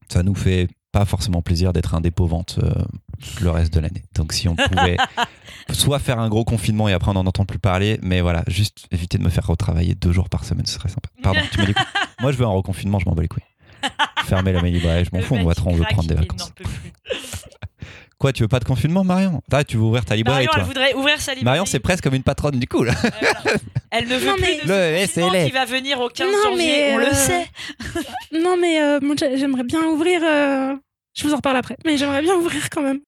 [0.10, 2.72] ça nous fait pas forcément plaisir d'être un dépôt-vente euh,
[3.42, 4.04] le reste de l'année.
[4.14, 4.98] Donc si on pouvait
[5.72, 8.86] soit faire un gros confinement et après on n'en entend plus parler, mais voilà, juste
[8.92, 11.10] éviter de me faire retravailler deux jours par semaine, ce serait sympa.
[11.24, 11.86] Pardon, tu m'as dit quoi
[12.22, 13.44] Moi je veux un reconfinement, je m'en bats les couilles.
[14.26, 16.54] Fermer la librairie, je m'en fous, on va on veut prendre des vacances.
[18.24, 19.42] Quoi, tu veux pas de confinement, Marion?
[19.52, 21.44] Ah, tu veux ouvrir ta librairie, Marion, elle voudrait ouvrir sa librairie.
[21.44, 22.94] Marion, c'est presque comme une patronne du coup, là.
[23.04, 23.10] Ouais,
[23.44, 23.58] voilà.
[23.92, 25.46] Elle ne veut Non, plus mais- de Le ce confinement SLF.
[25.48, 27.48] qui va venir au 15 Non, janvier, mais, on le euh, sait.
[28.32, 29.00] Non, mais euh,
[29.36, 30.22] j'aimerais bien ouvrir.
[30.24, 30.74] euh,
[31.18, 33.02] Je vous en reparle après, mais j'aimerais bien ouvrir quand même.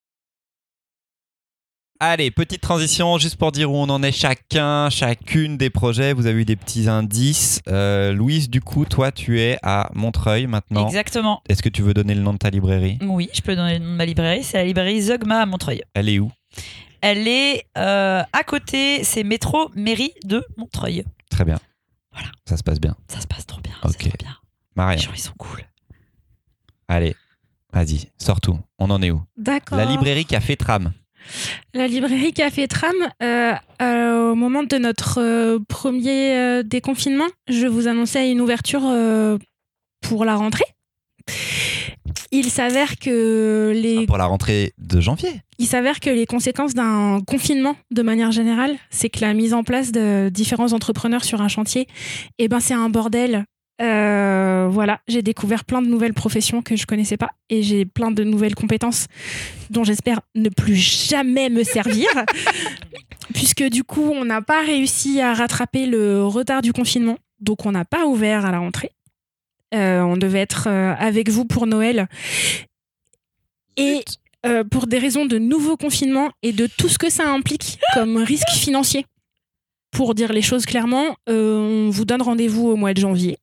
[2.02, 6.12] Allez, petite transition, juste pour dire où on en est chacun, chacune des projets.
[6.12, 7.62] Vous avez eu des petits indices.
[7.70, 10.88] Euh, Louise, du coup, toi, tu es à Montreuil maintenant.
[10.88, 11.42] Exactement.
[11.48, 13.00] Est-ce que tu veux donner le nom de ta librairie?
[13.02, 14.44] Oui, je peux donner le nom de ma librairie.
[14.44, 15.84] C'est la librairie Zogma à Montreuil.
[15.94, 16.30] Elle est où?
[17.00, 21.06] Elle est euh, à côté, c'est métro mairie de Montreuil.
[21.30, 21.60] Très bien.
[22.12, 22.30] Voilà.
[22.46, 22.96] Ça se passe bien.
[23.08, 23.74] Ça se passe trop bien.
[23.84, 23.98] Ok.
[23.98, 24.32] Trop bien.
[24.32, 24.36] Les
[24.76, 25.62] Marion, gens, ils sont cool.
[26.90, 27.16] allez,
[27.72, 28.60] vas-y, sors tout.
[28.80, 29.22] On en est où?
[29.38, 29.78] D'accord.
[29.78, 30.92] La librairie Café Tram.
[31.74, 37.88] La librairie Café Tram, euh, euh, au moment de notre euh, premier déconfinement, je vous
[37.88, 38.84] annonçais une ouverture
[40.02, 40.66] pour la rentrée.
[42.32, 45.30] Il s'avère que les Pour la rentrée de janvier.
[45.58, 49.64] il s'avère que les conséquences d'un confinement, de manière générale, c'est que la mise en
[49.64, 51.88] place de différents entrepreneurs sur un chantier,
[52.38, 53.46] eh ben c'est un bordel.
[53.82, 58.10] Euh, voilà, j'ai découvert plein de nouvelles professions que je connaissais pas et j'ai plein
[58.10, 59.08] de nouvelles compétences
[59.70, 62.08] dont j'espère ne plus jamais me servir,
[63.34, 67.72] puisque du coup on n'a pas réussi à rattraper le retard du confinement, donc on
[67.72, 68.92] n'a pas ouvert à la rentrée.
[69.74, 72.08] Euh, on devait être euh, avec vous pour Noël
[73.78, 74.06] et
[74.46, 78.18] euh, pour des raisons de nouveau confinement et de tout ce que ça implique comme
[78.18, 79.06] risque financier.
[79.92, 83.38] Pour dire les choses clairement, on vous donne rendez-vous au mois de janvier.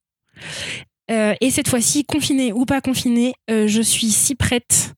[1.11, 4.95] Euh, et cette fois-ci, confiné ou pas confiné, euh, je suis si prête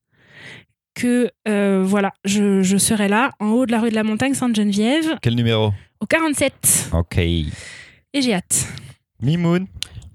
[0.95, 4.35] que euh, voilà, je, je serai là, en haut de la rue de la Montagne
[4.35, 5.73] Sainte-Geneviève, Quel numéro?
[6.01, 6.91] Au 47.
[6.93, 7.19] Ok.
[7.19, 7.47] Et
[8.15, 8.69] j'ai hâte.
[9.21, 9.67] Mimoun?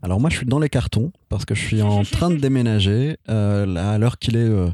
[0.01, 3.17] Alors moi, je suis dans les cartons parce que je suis en train de déménager.
[3.27, 4.69] Euh, là, à l'heure qu'il est euh,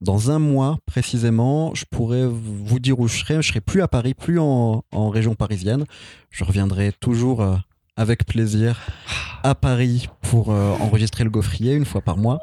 [0.00, 3.42] dans un mois précisément, je pourrais vous dire où je serai.
[3.42, 5.84] Je serai plus à Paris, plus en, en région parisienne.
[6.30, 7.56] Je reviendrai toujours euh,
[7.96, 8.80] avec plaisir
[9.44, 12.40] à Paris pour euh, enregistrer le gaufrier une fois par mois.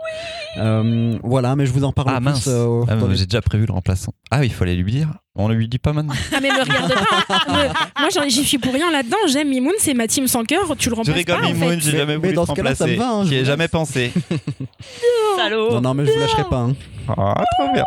[0.58, 3.66] Euh, voilà, mais je vous en parle Ah plus, euh, Ah, les- J'ai déjà prévu
[3.66, 4.14] le remplaçant.
[4.32, 5.10] Ah oui, il fallait lui dire.
[5.42, 6.14] On ne lui dit pas maintenant.
[6.34, 7.46] Ah mais me regarde pas.
[7.48, 9.16] Me- Moi j'en- j'y suis pour rien là-dedans.
[9.32, 10.64] J'aime Mimoun, c'est ma team sans cœur.
[10.78, 11.80] Tu le Tu remplaces rigoles, pas en Mimoun, fait.
[11.80, 13.10] j'ai Mais- jamais mais voulu dans te ce cas-là, ça me remplacer.
[13.10, 14.12] va, hein, je J'y ai jamais pensé.
[15.38, 15.72] Salaud.
[15.72, 16.58] Non, non, mais je vous lâcherai pas.
[16.60, 16.76] hein.
[17.08, 17.84] Ah, trop bien.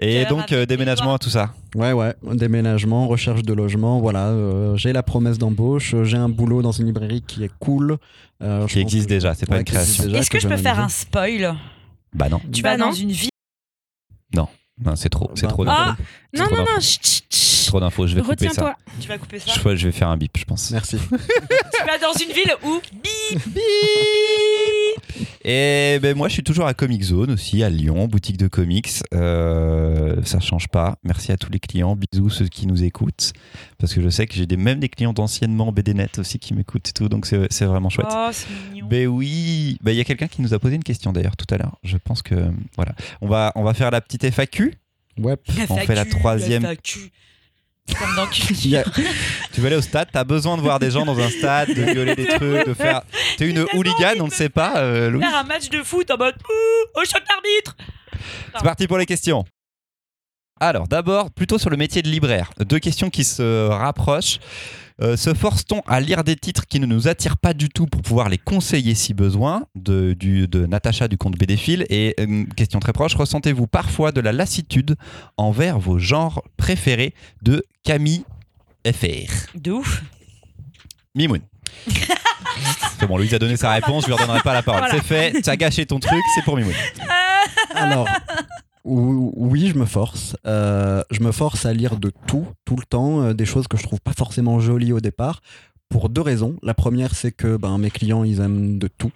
[0.00, 1.54] Et donc, euh, déménagement, tout ça.
[1.74, 4.26] Ouais, ouais, déménagement, recherche de logement, voilà.
[4.28, 7.96] euh, j'ai la promesse d'embauche, euh, j'ai un boulot dans une librairie qui est cool.
[8.42, 10.04] euh, je Qui existe que- déjà, c'est pas Ouais, une création.
[10.12, 11.54] Est-ce que je peux faire un spoil?
[12.14, 12.92] Bah non, Tu Bah vas dans non.
[12.94, 13.30] une ville?
[14.34, 14.48] non
[14.96, 15.74] c'est trop, c'est Bah, trop bah.
[15.78, 15.96] Ah
[16.32, 17.66] Non, non, non, chut, chut, chut.
[17.66, 18.50] Trop d'infos, je vais couper ça.
[18.50, 18.76] Retiens-toi.
[19.00, 19.52] Tu vas couper ça.
[19.52, 20.70] Je, crois que je vais faire un bip, je pense.
[20.70, 20.96] Merci.
[21.08, 23.64] Tu vas dans une ville où bip
[25.44, 28.90] Et ben moi, je suis toujours à Comic Zone aussi, à Lyon, boutique de comics.
[29.14, 30.96] Euh, ça change pas.
[31.04, 31.96] Merci à tous les clients.
[31.96, 33.32] Bisous ceux qui nous écoutent,
[33.78, 36.88] parce que je sais que j'ai des, même des clients d'anciennement BDNet aussi qui m'écoutent
[36.88, 38.08] et tout, donc c'est c'est vraiment chouette.
[38.10, 38.86] Oh, c'est mignon.
[38.88, 41.52] Ben oui, Ben, il y a quelqu'un qui nous a posé une question d'ailleurs tout
[41.52, 41.78] à l'heure.
[41.82, 42.34] Je pense que
[42.76, 44.74] voilà, on va on va faire la petite FAQ.
[45.20, 45.36] Ouais.
[45.68, 46.62] on fait la troisième.
[47.98, 48.26] Comme dans
[49.52, 51.92] Tu veux aller au stade, t'as besoin de voir des gens dans un stade, de
[51.92, 53.02] gueuler des trucs, de faire.
[53.36, 55.22] T'es une hooligan, on ne sait pas, euh, Louis.
[55.22, 57.76] Faire un match de foot en mode Ouh, au choc d'arbitre
[58.54, 59.44] C'est parti pour les questions.
[60.62, 62.50] Alors, d'abord, plutôt sur le métier de libraire.
[62.58, 64.38] Deux questions qui se rapprochent.
[65.02, 68.02] Euh, se force-t-on à lire des titres qui ne nous attirent pas du tout pour
[68.02, 72.80] pouvoir les conseiller si besoin de, du, de Natacha du compte BDphile Et euh, question
[72.80, 74.96] très proche, ressentez-vous parfois de la lassitude
[75.38, 78.24] envers vos genres préférés de Camille
[78.86, 80.02] FR De ouf.
[81.14, 81.40] Mimoun.
[82.98, 84.82] c'est bon, Louise a donné sa réponse, je lui redonnerai pas la parole.
[84.82, 84.94] Voilà.
[84.94, 86.74] C'est fait, tu as gâché ton truc, c'est pour Mimoun.
[87.74, 88.06] Alors,
[88.84, 90.36] oui, je me force.
[90.46, 93.76] Euh, je me force à lire de tout, tout le temps, euh, des choses que
[93.76, 95.42] je trouve pas forcément jolies au départ,
[95.88, 96.56] pour deux raisons.
[96.62, 99.12] La première, c'est que ben, mes clients, ils aiment de tout.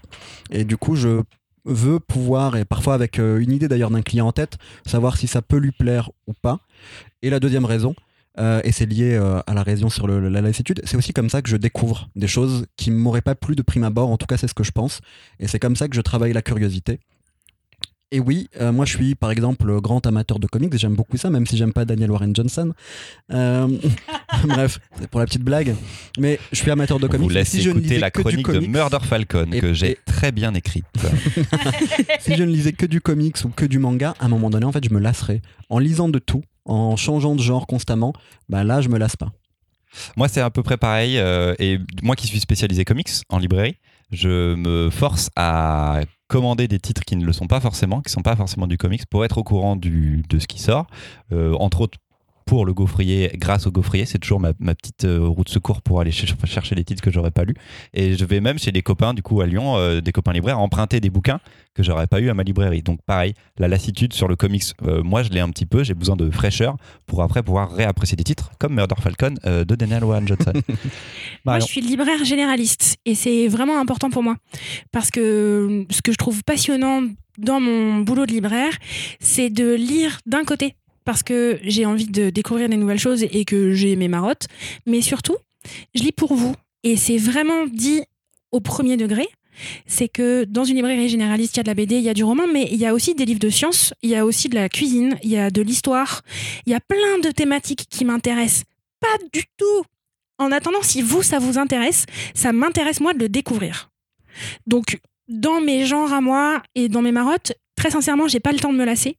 [0.50, 1.22] Et du coup, je
[1.64, 5.26] veux pouvoir, et parfois avec euh, une idée d'ailleurs d'un client en tête, savoir si
[5.26, 6.60] ça peut lui plaire ou pas.
[7.22, 7.94] Et la deuxième raison,
[8.64, 11.56] et c'est lié à la raison sur la lassitude, c'est aussi comme ça que je
[11.56, 14.54] découvre des choses qui m'auraient pas plu de prime abord, en tout cas c'est ce
[14.54, 15.00] que je pense,
[15.38, 16.98] et c'est comme ça que je travaille la curiosité.
[18.12, 21.30] Et oui, euh, moi je suis par exemple grand amateur de comics, j'aime beaucoup ça,
[21.30, 22.72] même si j'aime pas Daniel Warren Johnson.
[23.32, 23.66] Euh,
[24.44, 25.74] Bref, c'est pour la petite blague.
[26.18, 27.22] Mais je suis amateur de comics.
[27.28, 29.72] vous laisse si je écouter lisais la que du chronique de Murder Falcon Et- que
[29.72, 30.84] j'ai et- très bien écrite.
[32.20, 34.64] si je ne lisais que du comics ou que du manga, à un moment donné,
[34.66, 35.42] en fait, je me lasserais.
[35.68, 38.12] En lisant de tout, en changeant de genre constamment,
[38.48, 39.32] bah là, je me lasse pas.
[40.16, 41.18] moi, c'est à peu près pareil.
[41.18, 43.76] euh, et moi qui suis spécialisé comics en librairie,
[44.12, 48.14] je me force à commander des titres qui ne le sont pas forcément, qui ne
[48.14, 50.86] sont pas forcément du comics, pour être au courant de ce qui sort.
[51.32, 51.98] Euh, entre autres,
[52.46, 55.82] pour le gaufrier, grâce au gaufrier, c'est toujours ma, ma petite euh, roue de secours
[55.82, 57.54] pour aller ch- chercher les titres que j'aurais pas lus.
[57.92, 60.58] Et je vais même chez des copains, du coup, à Lyon, euh, des copains libraires,
[60.60, 61.40] emprunter des bouquins
[61.74, 62.82] que j'aurais pas eu à ma librairie.
[62.82, 65.82] Donc, pareil, la lassitude sur le comics, euh, moi, je l'ai un petit peu.
[65.82, 66.76] J'ai besoin de fraîcheur
[67.06, 70.52] pour après pouvoir réapprécier des titres comme Murder Falcon euh, de Daniel Warren Johnson.
[71.44, 71.66] Moi, Marion.
[71.66, 74.36] je suis libraire généraliste et c'est vraiment important pour moi
[74.92, 77.02] parce que ce que je trouve passionnant
[77.38, 78.72] dans mon boulot de libraire,
[79.20, 83.44] c'est de lire d'un côté parce que j'ai envie de découvrir des nouvelles choses et
[83.44, 84.46] que j'ai mes marottes,
[84.86, 85.36] mais surtout,
[85.94, 88.02] je lis pour vous et c'est vraiment dit
[88.52, 89.26] au premier degré.
[89.86, 92.14] C'est que dans une librairie généraliste, il y a de la BD, il y a
[92.14, 94.48] du roman, mais il y a aussi des livres de sciences, il y a aussi
[94.48, 96.22] de la cuisine, il y a de l'histoire,
[96.66, 98.64] il y a plein de thématiques qui m'intéressent
[99.00, 99.84] pas du tout
[100.38, 103.90] en attendant, si vous, ça vous intéresse, ça m'intéresse moi de le découvrir.
[104.66, 104.98] Donc,
[105.28, 108.72] dans mes genres à moi et dans mes marottes, très sincèrement, j'ai pas le temps
[108.72, 109.16] de me lasser.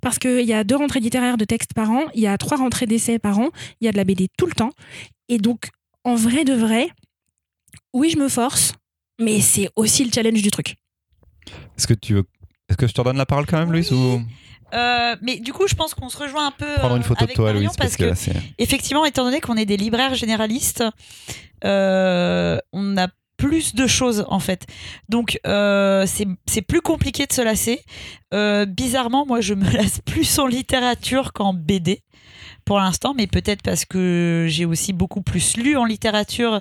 [0.00, 2.56] Parce qu'il y a deux rentrées littéraires de textes par an, il y a trois
[2.56, 3.50] rentrées d'essais par an,
[3.80, 4.72] il y a de la BD tout le temps.
[5.28, 5.68] Et donc,
[6.04, 6.88] en vrai de vrai,
[7.92, 8.74] oui, je me force,
[9.20, 10.76] mais c'est aussi le challenge du truc.
[11.76, 12.24] Est-ce que tu veux.
[12.68, 14.22] Est-ce que je te redonne la parole quand même, Louise ou?
[14.72, 17.20] Euh, mais du coup, je pense qu'on se rejoint un peu prendre une euh, photo
[17.20, 18.14] de avec toi, Marion Louise, parce que là,
[18.58, 20.84] effectivement, étant donné qu'on est des libraires généralistes,
[21.64, 23.08] euh, on a
[23.40, 24.66] plus de choses en fait.
[25.08, 27.80] Donc euh, c'est plus compliqué de se lasser.
[28.34, 32.02] Euh, bizarrement, moi je me lasse plus en littérature qu'en BD
[32.66, 36.60] pour l'instant, mais peut-être parce que j'ai aussi beaucoup plus lu en littérature.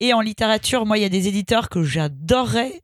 [0.00, 2.80] Et en littérature, moi, il y a des éditeurs que j'adorerais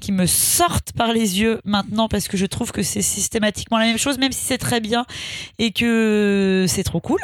[0.00, 3.84] qui me sortent par les yeux maintenant parce que je trouve que c'est systématiquement la
[3.84, 5.04] même chose, même si c'est très bien
[5.58, 7.20] et que c'est trop cool.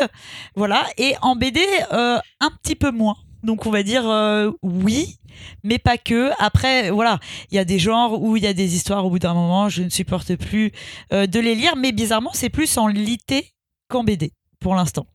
[0.55, 0.85] Voilà.
[0.99, 1.61] Et en BD,
[1.93, 3.17] euh, un petit peu moins.
[3.45, 5.19] Donc on va dire euh, oui,
[5.63, 6.31] mais pas que.
[6.39, 7.21] Après, voilà,
[7.51, 9.69] il y a des genres où il y a des histoires au bout d'un moment,
[9.69, 10.73] je ne supporte plus
[11.13, 13.53] euh, de les lire, mais bizarrement, c'est plus en lité
[13.89, 15.07] qu'en BD pour l'instant.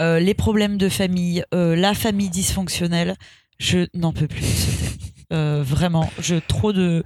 [0.00, 3.16] Euh, les problèmes de famille, la famille dysfonctionnelle,
[3.58, 4.44] je n'en peux plus.
[5.32, 7.02] Euh, vraiment, je trop de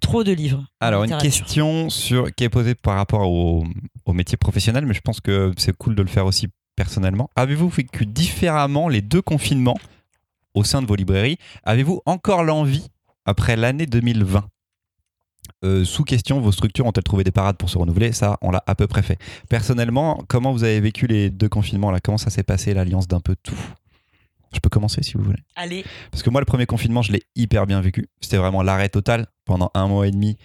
[0.00, 0.64] trop de livres.
[0.80, 3.64] Alors, une question sur, qui est posée par rapport au,
[4.04, 7.28] au métier professionnel, mais je pense que c'est cool de le faire aussi personnellement.
[7.36, 9.78] Avez-vous vécu différemment les deux confinements
[10.54, 11.38] au sein de vos librairies?
[11.64, 12.88] Avez-vous encore l'envie,
[13.24, 14.44] après l'année 2020
[15.64, 18.10] Euh, sous question, vos structures ont-elles trouvé des parades pour se renouveler?
[18.12, 19.18] Ça, on l'a à peu près fait.
[19.48, 23.20] Personnellement, comment vous avez vécu les deux confinements là Comment ça s'est passé, l'alliance d'un
[23.20, 23.58] peu tout?
[24.52, 25.38] Je peux commencer si vous voulez.
[25.56, 28.08] Allez, Parce que moi, le premier confinement, je l'ai hyper bien vécu.
[28.20, 29.26] C'était vraiment l'arrêt total.
[29.44, 30.36] Pendant un mois et demi,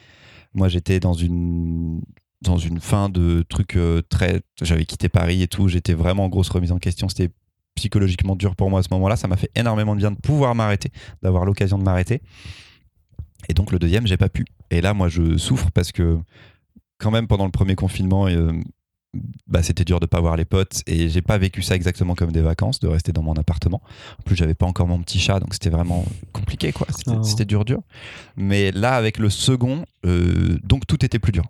[0.53, 2.01] moi, j'étais dans une,
[2.41, 4.41] dans une fin de truc euh, très.
[4.61, 5.67] J'avais quitté Paris et tout.
[5.67, 7.09] J'étais vraiment en grosse remise en question.
[7.09, 7.31] C'était
[7.75, 9.15] psychologiquement dur pour moi à ce moment-là.
[9.15, 12.21] Ça m'a fait énormément de bien de pouvoir m'arrêter, d'avoir l'occasion de m'arrêter.
[13.49, 14.45] Et donc, le deuxième, j'ai pas pu.
[14.71, 16.17] Et là, moi, je souffre parce que,
[16.97, 18.51] quand même, pendant le premier confinement, euh,
[19.47, 22.31] bah, c'était dur de pas voir les potes et j'ai pas vécu ça exactement comme
[22.31, 23.81] des vacances, de rester dans mon appartement.
[24.19, 26.88] En plus, j'avais pas encore mon petit chat, donc c'était vraiment compliqué, quoi.
[27.23, 27.45] C'était Oh.
[27.45, 27.81] dur, dur.
[28.35, 31.45] Mais là, avec le second, euh, donc tout était plus dur.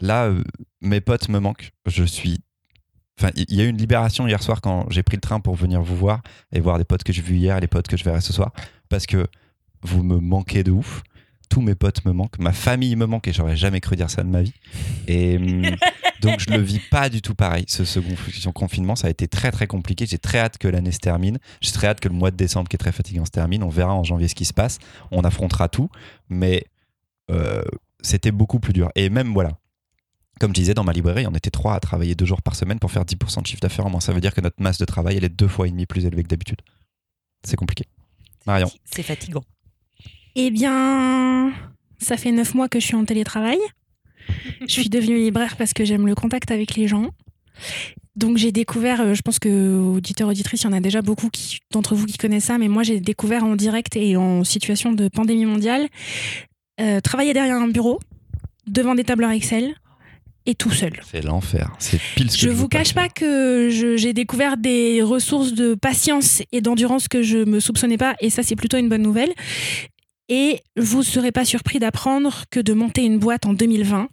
[0.00, 0.42] Là, euh,
[0.80, 1.70] mes potes me manquent.
[1.86, 2.40] Je suis
[3.20, 5.54] Enfin, il y a eu une libération hier soir quand j'ai pris le train pour
[5.54, 6.22] venir vous voir
[6.52, 8.32] et voir des potes que j'ai vus hier et les potes que je verrai ce
[8.32, 8.50] soir.
[8.88, 9.26] Parce que
[9.82, 11.02] vous me manquez de ouf.
[11.50, 12.38] Tous mes potes me manquent.
[12.38, 14.54] Ma famille me manque et j'aurais jamais cru dire ça de ma vie.
[15.06, 15.76] Et hum,
[16.22, 17.64] donc, je le vis pas du tout pareil.
[17.68, 20.06] Ce second confinement, ça a été très très compliqué.
[20.06, 21.38] J'ai très hâte que l'année se termine.
[21.60, 23.62] J'ai très hâte que le mois de décembre, qui est très fatigant, se termine.
[23.62, 24.78] On verra en janvier ce qui se passe.
[25.10, 25.90] On affrontera tout.
[26.30, 26.64] Mais
[27.30, 27.62] euh,
[28.00, 28.90] c'était beaucoup plus dur.
[28.94, 29.59] Et même, voilà,
[30.40, 32.78] comme je disais, dans ma librairie, on était trois à travailler deux jours par semaine
[32.78, 34.00] pour faire 10% de chiffre d'affaires en moins.
[34.00, 36.06] Ça veut dire que notre masse de travail, elle est deux fois et demi plus
[36.06, 36.60] élevée que d'habitude.
[37.44, 37.84] C'est compliqué.
[38.46, 38.70] Marion.
[38.86, 39.44] C'est fatigant.
[40.34, 41.52] Eh bien,
[41.98, 43.58] ça fait neuf mois que je suis en télétravail.
[44.62, 47.10] je suis devenue libraire parce que j'aime le contact avec les gens.
[48.16, 51.28] Donc j'ai découvert, euh, je pense que auditeurs auditrices, il y en a déjà beaucoup
[51.70, 55.08] d'entre vous qui connaissent ça, mais moi j'ai découvert en direct et en situation de
[55.08, 55.88] pandémie mondiale,
[56.80, 58.00] euh, travailler derrière un bureau,
[58.66, 59.74] devant des tableurs Excel,
[60.50, 60.92] et tout seul.
[61.10, 61.70] C'est l'enfer.
[61.78, 65.74] C'est pile ce que je, je vous cache pas que j'ai découvert des ressources de
[65.74, 69.32] patience et d'endurance que je me soupçonnais pas, et ça c'est plutôt une bonne nouvelle.
[70.28, 74.08] Et vous ne serez pas surpris d'apprendre que de monter une boîte en 2020,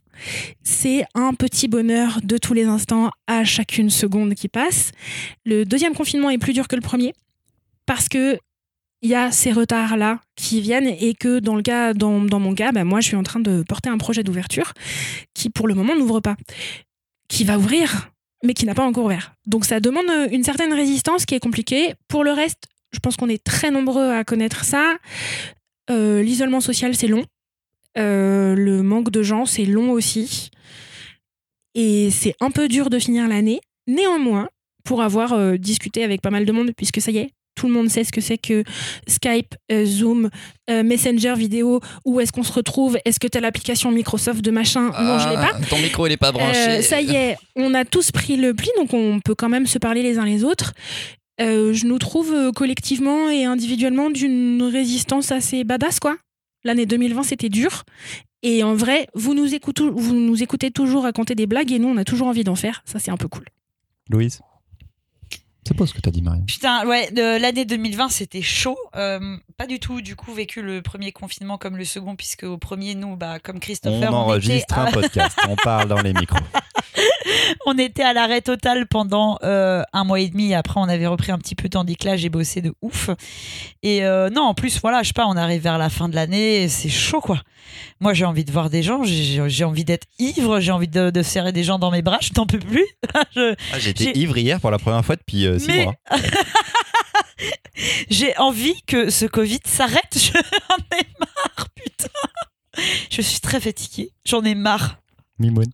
[0.64, 4.92] c'est un petit bonheur de tous les instants à chacune seconde qui passe.
[5.46, 7.14] Le deuxième confinement est plus dur que le premier
[7.86, 8.38] parce que
[9.02, 12.72] il y a ces retards-là qui viennent et que dans, le cas, dans, mon cas,
[12.72, 14.74] bah, moi, je suis en train de porter un projet d'ouverture
[15.34, 16.36] qui, pour le moment, n'ouvre pas.
[17.30, 18.10] Qui va ouvrir,
[18.44, 19.34] mais qui n'a pas encore ouvert.
[19.46, 21.94] Donc, ça demande une certaine résistance qui est compliquée.
[22.08, 24.96] Pour le reste, je pense qu'on est très nombreux à connaître ça.
[25.90, 27.26] Euh, l'isolement social, c'est long.
[27.98, 30.50] Euh, le manque de gens, c'est long aussi.
[31.76, 33.60] Et c'est un peu dur de finir l'année.
[33.88, 34.50] Néanmoins,
[34.84, 37.74] pour avoir euh, discuté avec pas mal de monde, puisque ça y est, tout le
[37.74, 38.64] monde sait ce que c'est que
[39.08, 40.30] Skype, euh, Zoom,
[40.70, 44.52] euh, Messenger vidéo, où est-ce qu'on se retrouve, est-ce que tu as l'application Microsoft de
[44.52, 44.92] machin?
[45.02, 45.52] Non, je l'ai pas.
[45.54, 46.58] Ah, ton micro, il est pas branché.
[46.58, 49.66] Euh, ça y est, on a tous pris le pli, donc on peut quand même
[49.66, 50.74] se parler les uns les autres.
[51.40, 56.16] je nous trouve collectivement et individuellement d'une résistance assez badass, quoi.
[56.64, 57.84] L'année 2020, c'était dur.
[58.44, 61.88] Et en vrai, vous nous, écoutez, vous nous écoutez toujours raconter des blagues et nous,
[61.88, 62.84] on a toujours envie d'en faire.
[62.86, 63.46] Ça, c'est un peu cool.
[64.10, 64.42] Louise?
[65.68, 66.42] C'est pas ce que t'as dit, Marie.
[66.48, 68.78] Putain, ouais, l'année 2020, c'était chaud.
[68.96, 72.58] Euh, pas du tout, du coup, vécu le premier confinement comme le second, puisque au
[72.58, 74.10] premier, nous, bah, comme Christopher.
[74.12, 76.40] On enregistre un podcast, on parle dans les micros.
[77.66, 80.54] on était à l'arrêt total pendant euh, un mois et demi.
[80.54, 83.10] Après, on avait repris un petit peu tandis que là, j'ai bossé de ouf.
[83.84, 86.16] Et euh, non, en plus, voilà, je sais pas, on arrive vers la fin de
[86.16, 87.42] l'année, c'est chaud, quoi.
[88.00, 91.52] Moi, j'ai envie de voir des gens, j'ai envie d'être ivre, j'ai envie de, serrer
[91.52, 92.86] des gens dans mes bras, je t'en peux plus.
[93.74, 95.96] Ah, j'étais ivre hier pour la première fois depuis euh, six mois.
[98.10, 102.84] j'ai envie que ce Covid s'arrête, j'en ai marre, putain.
[103.10, 105.00] Je suis très fatiguée, j'en ai marre.
[105.40, 105.66] Mimoun.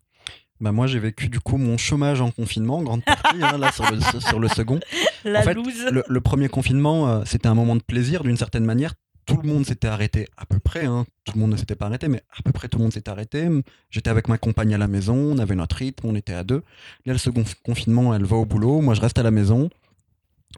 [0.63, 3.69] Bah moi j'ai vécu du coup mon chômage en confinement, en grande partie, hein, là
[3.73, 4.79] sur le, sur le, second.
[5.25, 5.91] La en fait, loose.
[6.07, 8.93] Le, premier confinement, euh, c'était un moment de plaisir d'une certaine manière.
[9.25, 11.05] Tout le monde s'était arrêté à peu près, hein.
[11.25, 13.11] tout le monde ne s'était pas arrêté, mais à peu près tout le monde s'était
[13.11, 13.49] arrêté.
[13.89, 16.63] J'étais avec ma compagne à la maison, on avait notre rythme, on était à deux.
[17.05, 19.69] Là le second confinement, elle va au boulot, moi je reste à la maison.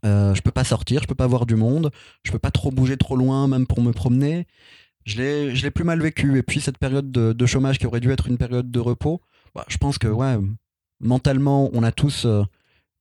[0.06, 1.90] Euh, je peux pas sortir, je peux pas voir du monde,
[2.22, 4.46] je peux pas trop bouger trop loin, même pour me promener.
[5.06, 6.38] Je l'ai plus mal vécu.
[6.38, 9.20] Et puis cette période de, de chômage qui aurait dû être une période de repos,
[9.56, 10.38] bah, je pense que ouais,
[11.00, 12.44] mentalement, on a tous, euh,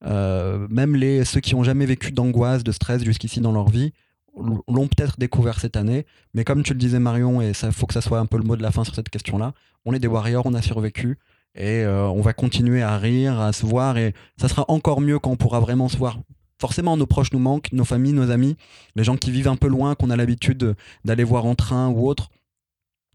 [0.07, 3.93] euh, même les, ceux qui n'ont jamais vécu d'angoisse, de stress jusqu'ici dans leur vie,
[4.37, 6.07] l'ont peut-être découvert cette année.
[6.33, 8.45] Mais comme tu le disais Marion, et ça faut que ça soit un peu le
[8.45, 9.53] mot de la fin sur cette question-là,
[9.85, 11.19] on est des warriors, on a survécu.
[11.57, 15.21] Et euh, on va continuer à rire, à se voir, et ça sera encore mieux
[15.21, 16.19] quand on pourra vraiment se voir.
[16.61, 18.57] Forcément, nos proches nous manquent, nos familles, nos amis,
[18.97, 20.75] les gens qui vivent un peu loin, qu'on a l'habitude
[21.05, 22.31] d'aller voir en train ou autre.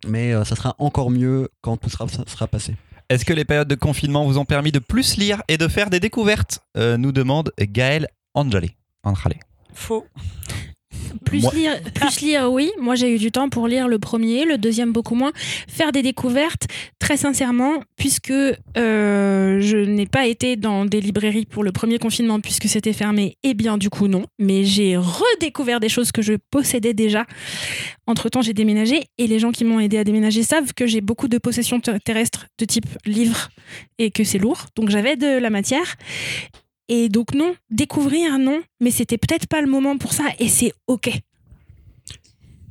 [0.08, 2.76] Mais ça sera encore mieux quand tout sera, sera passé.
[3.10, 5.90] Est-ce que les périodes de confinement vous ont permis de plus lire et de faire
[5.90, 8.76] des découvertes euh, Nous demande Gaël Angeli.
[9.74, 10.06] Faux.
[11.26, 12.72] Plus, lire, plus lire, oui.
[12.80, 15.32] Moi, j'ai eu du temps pour lire le premier, le deuxième beaucoup moins.
[15.68, 16.68] Faire des découvertes,
[17.00, 22.40] très sincèrement, puisque euh, je n'ai pas été dans des librairies pour le premier confinement
[22.40, 23.38] puisque c'était fermé.
[23.44, 24.24] Eh bien, du coup, non.
[24.40, 27.26] Mais j'ai redécouvert des choses que je possédais déjà.
[28.08, 31.28] Entre-temps, j'ai déménagé et les gens qui m'ont aidé à déménager savent que j'ai beaucoup
[31.28, 33.50] de possessions terrestres de type livre
[33.98, 34.66] et que c'est lourd.
[34.76, 35.96] Donc, j'avais de la matière.
[36.90, 40.74] Et donc non, découvrir non, mais c'était peut-être pas le moment pour ça et c'est
[40.88, 41.12] ok.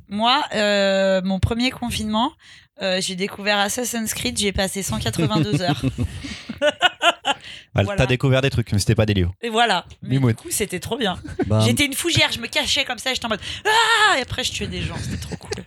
[0.09, 2.33] Moi, euh, mon premier confinement,
[2.81, 5.81] euh, j'ai découvert Assassin's Creed, j'ai passé 182 heures.
[7.73, 9.33] T'as découvert des trucs, mais c'était pas des livres.
[9.41, 9.85] Et voilà.
[10.01, 11.17] Mais du coup, c'était trop bien.
[11.45, 14.43] Bah, j'étais une fougère, je me cachais comme ça, j'étais en mode Ah Et après,
[14.43, 15.63] je tuais des gens, c'était trop cool.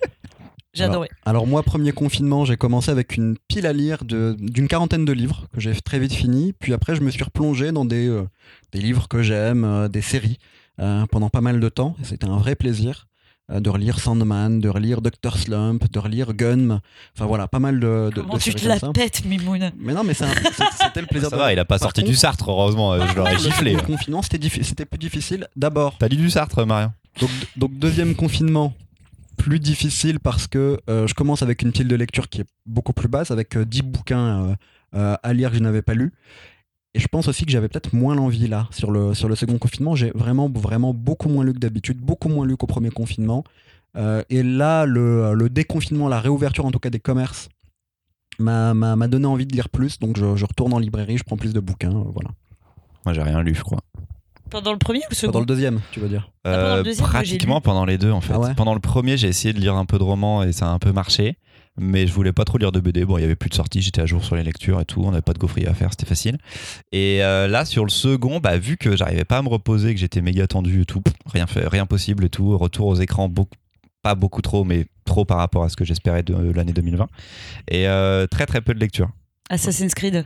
[0.74, 1.08] J'ai Alors- adoré.
[1.26, 5.12] Alors moi, premier confinement, j'ai commencé avec une pile à lire de- d'une quarantaine de
[5.12, 6.54] livres que j'ai très vite fini.
[6.58, 8.22] Puis après, je me suis replongé dans des, euh,
[8.72, 10.38] des livres que j'aime, euh, des séries,
[10.80, 11.94] euh, pendant pas mal de temps.
[12.02, 13.06] C'était un vrai plaisir
[13.52, 15.36] de relire Sandman, de relire Dr.
[15.36, 16.80] Slump, de relire Gun.
[17.14, 19.72] Enfin voilà, pas mal de, de, Comment de tu te la pètes, Mimoun?
[19.78, 21.74] Mais non, mais c'est un- c'est- c'était le plaisir Ça de va, il a pas
[21.74, 23.72] Par sorti contre- du Sartre, heureusement, je l'aurais Le giflé.
[23.74, 25.48] second confinement, c'était diffi- c'était plus difficile.
[25.54, 26.92] D'abord, T'as dit du Sartre, Marion?
[27.20, 28.72] Donc, donc deuxième confinement,
[29.36, 32.92] plus difficile parce que euh, je commence avec une pile de lecture qui est beaucoup
[32.92, 34.54] plus basse, avec euh, 10 bouquins euh,
[34.94, 36.12] euh, à lire que je n'avais pas lus.
[36.94, 39.58] Et je pense aussi que j'avais peut-être moins l'envie là, sur le, sur le second
[39.58, 39.94] confinement.
[39.96, 43.44] J'ai vraiment, vraiment beaucoup moins lu que d'habitude, beaucoup moins lu qu'au premier confinement.
[44.28, 47.48] Et là, le, le déconfinement, la réouverture en tout cas des commerces,
[48.38, 49.98] m'a donné envie de lire plus.
[49.98, 52.04] Donc je, je retourne en librairie, je prends plus de bouquins.
[52.12, 52.30] voilà.
[53.04, 53.80] Moi, j'ai rien lu, je crois.
[54.52, 56.80] Pendant le premier ou le second Dans le deuxième, tu veux dire Ah, pendant le
[56.80, 58.34] Euh, deuxième, pratiquement pendant les deux en fait.
[58.34, 60.66] Ah ouais pendant le premier, j'ai essayé de lire un peu de romans et ça
[60.66, 61.38] a un peu marché,
[61.78, 63.04] mais je voulais pas trop lire de BD.
[63.04, 65.02] Bon, il y avait plus de sorties, j'étais à jour sur les lectures et tout,
[65.02, 66.36] on n'avait pas de gaufrier à faire, c'était facile.
[66.92, 70.00] Et euh, là, sur le second, bah, vu que j'arrivais pas à me reposer, que
[70.00, 73.28] j'étais méga tendu et tout, pff, rien fait, rien possible et tout, retour aux écrans
[73.28, 73.56] beaucoup
[74.02, 77.06] pas beaucoup trop, mais trop par rapport à ce que j'espérais de l'année 2020.
[77.68, 79.08] Et euh, très très peu de lecture.
[79.48, 80.24] Assassin's Creed.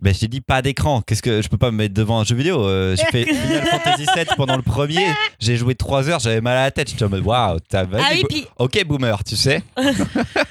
[0.00, 1.02] Ben, je t'ai dit pas d'écran.
[1.02, 3.66] Qu'est-ce que je peux pas me mettre devant un jeu vidéo euh, J'ai fait Final
[3.66, 5.06] Fantasy VII pendant le premier.
[5.40, 6.88] J'ai joué 3 heures, j'avais mal à la tête.
[6.90, 8.46] J'étais en mode waouh, t'as Ah oui, bo- puis.
[8.58, 9.62] Ok, boomer, tu sais.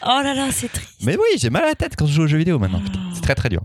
[0.10, 0.96] Oh là là, c'est triste.
[1.04, 2.82] Mais oui, j'ai mal à la tête quand je joue aux jeux vidéo maintenant.
[3.14, 3.62] C'est très très dur.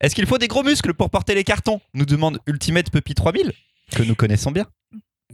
[0.00, 3.52] Est-ce qu'il faut des gros muscles pour porter les cartons Nous demande Ultimate Puppy 3000,
[3.94, 4.66] que nous connaissons bien.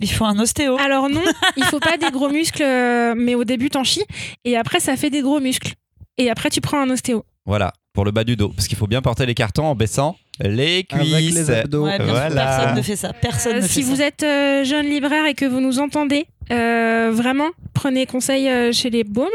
[0.00, 0.76] Il faut un ostéo.
[0.78, 1.22] Alors non,
[1.56, 4.04] il faut pas des gros muscles, euh, mais au début t'en chies,
[4.44, 5.72] et après ça fait des gros muscles.
[6.18, 7.24] Et après tu prends un ostéo.
[7.46, 8.50] Voilà, pour le bas du dos.
[8.50, 11.14] Parce qu'il faut bien porter les cartons en baissant les cuisses.
[11.14, 11.84] Avec les abdos.
[11.86, 12.44] Ouais, bien sûr, voilà.
[12.44, 13.12] Personne ne fait ça.
[13.14, 13.88] Personne Euh, ne fait si ça.
[13.90, 18.70] vous êtes euh, jeune libraire et que vous nous entendez, euh, vraiment, prenez conseil euh,
[18.70, 19.30] chez les boomers,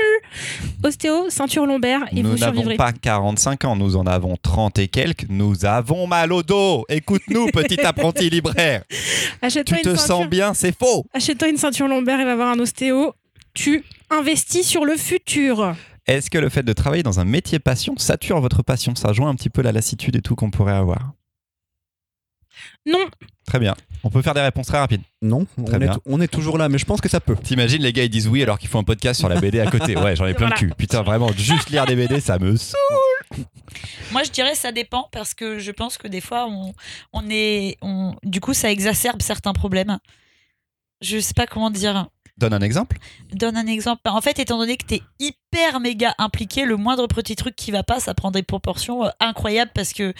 [0.83, 2.75] ostéo, ceinture lombaire, et nous vous n'avons survivrez.
[2.77, 5.25] pas 45 ans, nous en avons 30 et quelques.
[5.27, 6.85] Nous avons mal au dos.
[6.87, 8.83] Écoute-nous, petit apprenti libraire.
[9.41, 10.29] Achète-toi Tu te une sens ceinture.
[10.29, 11.05] bien, c'est faux.
[11.15, 13.13] Achète-toi une ceinture lombaire et va voir un ostéo.
[13.55, 15.73] Tu investis sur le futur.
[16.07, 18.95] Est-ce que le fait de travailler dans un métier passion sature votre passion?
[18.95, 21.13] Ça joint un petit peu la lassitude et tout qu'on pourrait avoir.
[22.85, 23.05] Non,
[23.47, 23.75] Très bien.
[24.03, 25.01] On peut faire des réponses très rapides.
[25.21, 25.93] Non, Très on bien.
[25.93, 27.35] est, on est toujours là, mais je pense que ça peut.
[27.35, 29.69] T'imagines, les gars, ils disent oui alors qu'ils font un podcast sur la BD à
[29.69, 29.95] côté.
[29.97, 30.61] Ouais, j'en ai plein Voilà.
[30.61, 30.73] le cul.
[30.77, 33.45] Putain, vraiment, juste lire des BD, ça me saoule.
[34.11, 36.73] Moi, je dirais ça dépend parce que je pense que des fois, on,
[37.13, 39.97] on est, on, du coup, ça exacerbe certains problèmes.
[41.01, 42.07] Je sais pas comment dire.
[42.37, 42.97] Donne un exemple.
[43.33, 44.01] Donne un exemple.
[44.05, 47.83] En fait, étant donné que t'es hyper méga impliqué, le moindre petit truc qui va
[47.83, 50.13] pas, ça prend des proportions euh, incroyables parce que,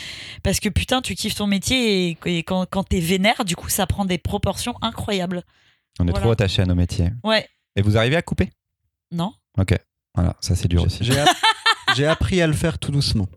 [0.44, 3.70] parce que putain, tu kiffes ton métier et, et quand, quand t'es vénère, du coup,
[3.70, 5.44] ça prend des proportions incroyables.
[6.00, 6.22] On est Voilà.
[6.24, 7.10] trop attaché à nos métiers.
[7.24, 8.50] Ouais, Et vous arrivez à couper?
[9.12, 9.74] Non Ok.
[10.16, 11.04] Voilà, ça c'est dur aussi.
[11.04, 11.30] J'ai app-
[11.96, 13.28] j'ai appris à le faire tout doucement.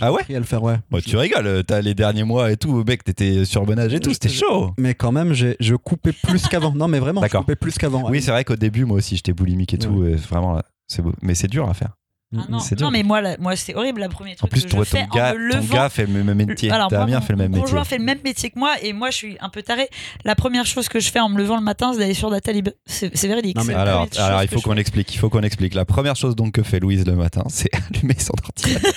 [0.00, 0.76] Ah ouais appris à le faire, ouais.
[0.90, 4.12] Bon, tu rigoles, euh, t'as les derniers mois et tout, mec, t'étais sur et tout,
[4.12, 4.72] c'était chaud.
[4.78, 6.72] Mais quand même, j'ai- je coupais plus qu'avant.
[6.72, 7.40] Non, mais vraiment, je D'accord.
[7.42, 8.08] coupais plus qu'avant.
[8.08, 11.02] Oui, c'est vrai qu'au début, moi aussi, j'étais boulimique et tout, et vraiment, là, c'est
[11.02, 11.12] beau.
[11.22, 11.90] Mais c'est dur à faire.
[12.32, 12.86] Ah non, c'est dur.
[12.86, 14.84] non, mais moi, la- moi c'est horrible, la première En truc plus, que ton, je
[14.84, 15.74] fais ton, gars, me ton levant.
[15.74, 16.70] gars fait le même métier.
[16.70, 17.70] Alors, moi, mon- fait le même mon métier.
[17.72, 19.88] conjoint fait le même métier que moi et moi je suis un peu taré.
[20.24, 22.68] La première chose que je fais en me levant le matin, c'est d'aller sur Datalib.
[22.86, 23.56] C'est c'est véridique.
[23.56, 25.12] Non, mais c'est la Alors, première alors chose il que faut je qu'on explique.
[25.12, 25.74] Il faut qu'on explique.
[25.74, 28.92] La première chose donc que fait Louise le matin, c'est allumer son ordinateur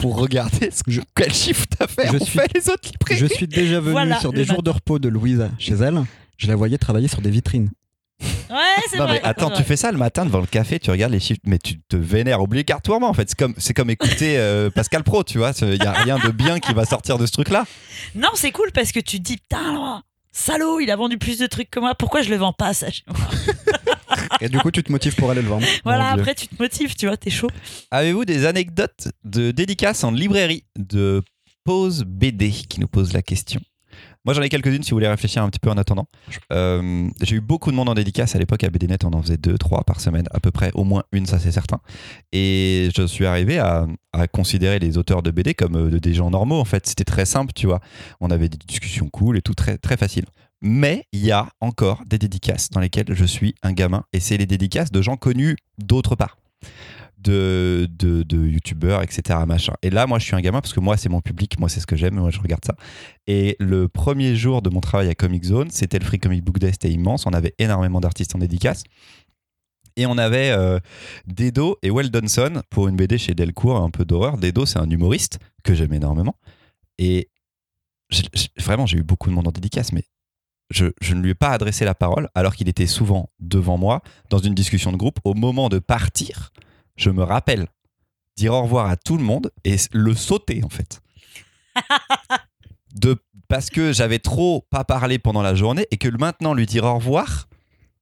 [0.00, 2.08] pour regarder ce que je- quel chiffre t'as fait.
[2.08, 3.20] Je on suis- fait les autres librairies.
[3.20, 6.02] Je suis déjà venu Voilà, sur des jours de repos de Louise chez elle.
[6.38, 7.70] Je la voyais travailler sur des vitrines.
[8.50, 8.56] Ouais,
[8.90, 9.20] c'est Non vrai.
[9.22, 11.58] mais attends, tu fais ça le matin devant le café, tu regardes les chiffres, mais
[11.58, 13.28] tu te vénères obligatoirement en fait.
[13.30, 15.52] C'est comme, c'est comme écouter euh, Pascal Pro, tu vois.
[15.62, 17.64] Il y a rien de bien qui va sortir de ce truc-là.
[18.14, 20.02] Non, c'est cool parce que tu te dis putain,
[20.32, 21.94] salaud, il a vendu plus de trucs que moi.
[21.94, 23.16] Pourquoi je le vends pas ça chez moi
[24.40, 25.66] Et du coup, tu te motives pour aller le vendre.
[25.84, 26.22] Voilà, Mon Dieu.
[26.22, 27.50] après tu te motives, tu vois, t'es chaud.
[27.90, 31.22] Avez-vous des anecdotes de dédicaces en librairie de
[31.64, 33.60] pause BD qui nous pose la question?
[34.26, 36.06] Moi j'en ai quelques-unes si vous voulez réfléchir un petit peu en attendant.
[36.52, 39.38] Euh, J'ai eu beaucoup de monde en dédicace à l'époque à BDNet, on en faisait
[39.38, 41.80] deux, trois par semaine, à peu près, au moins une, ça c'est certain.
[42.32, 46.30] Et je suis arrivé à, à considérer les auteurs de BD comme euh, des gens
[46.30, 46.86] normaux en fait.
[46.86, 47.80] C'était très simple, tu vois.
[48.20, 50.26] On avait des discussions cool et tout, très, très facile.
[50.62, 54.36] Mais il y a encore des dédicaces dans lesquelles je suis un gamin et c'est
[54.36, 56.36] les dédicaces de gens connus d'autre part
[57.20, 59.38] de, de, de youtubeurs, etc.
[59.46, 59.74] Machin.
[59.82, 61.80] Et là, moi, je suis un gamin parce que moi, c'est mon public, moi, c'est
[61.80, 62.74] ce que j'aime, moi, je regarde ça.
[63.26, 66.58] Et le premier jour de mon travail à Comic Zone, c'était le Free Comic Book
[66.58, 67.26] Day, c'était immense.
[67.26, 68.84] On avait énormément d'artistes en dédicace.
[69.96, 70.78] Et on avait euh,
[71.26, 74.38] Dedo et Weldonson pour une BD chez Delcourt, un peu d'horreur.
[74.38, 76.36] Dedo, c'est un humoriste que j'aime énormément.
[76.98, 77.28] Et
[78.58, 80.04] vraiment, j'ai eu beaucoup de monde en dédicace, mais
[80.70, 84.02] je, je ne lui ai pas adressé la parole alors qu'il était souvent devant moi
[84.30, 85.18] dans une discussion de groupe.
[85.24, 86.52] Au moment de partir,
[86.96, 87.66] je me rappelle
[88.36, 91.00] dire au revoir à tout le monde et le sauter en fait.
[92.92, 93.16] De,
[93.46, 96.96] parce que j'avais trop pas parlé pendant la journée et que maintenant lui dire au
[96.96, 97.48] revoir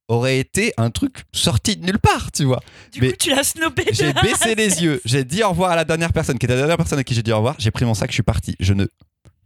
[0.07, 2.59] aurait été un truc sorti de nulle part, tu vois.
[2.91, 3.85] Du Mais coup, tu l'as snobé.
[3.91, 6.61] J'ai baissé les yeux, j'ai dit au revoir à la dernière personne qui était la
[6.61, 8.55] dernière personne à qui j'ai dit au revoir, j'ai pris mon sac, je suis parti.
[8.59, 8.87] Je ne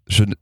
[0.08, 0.34] je ne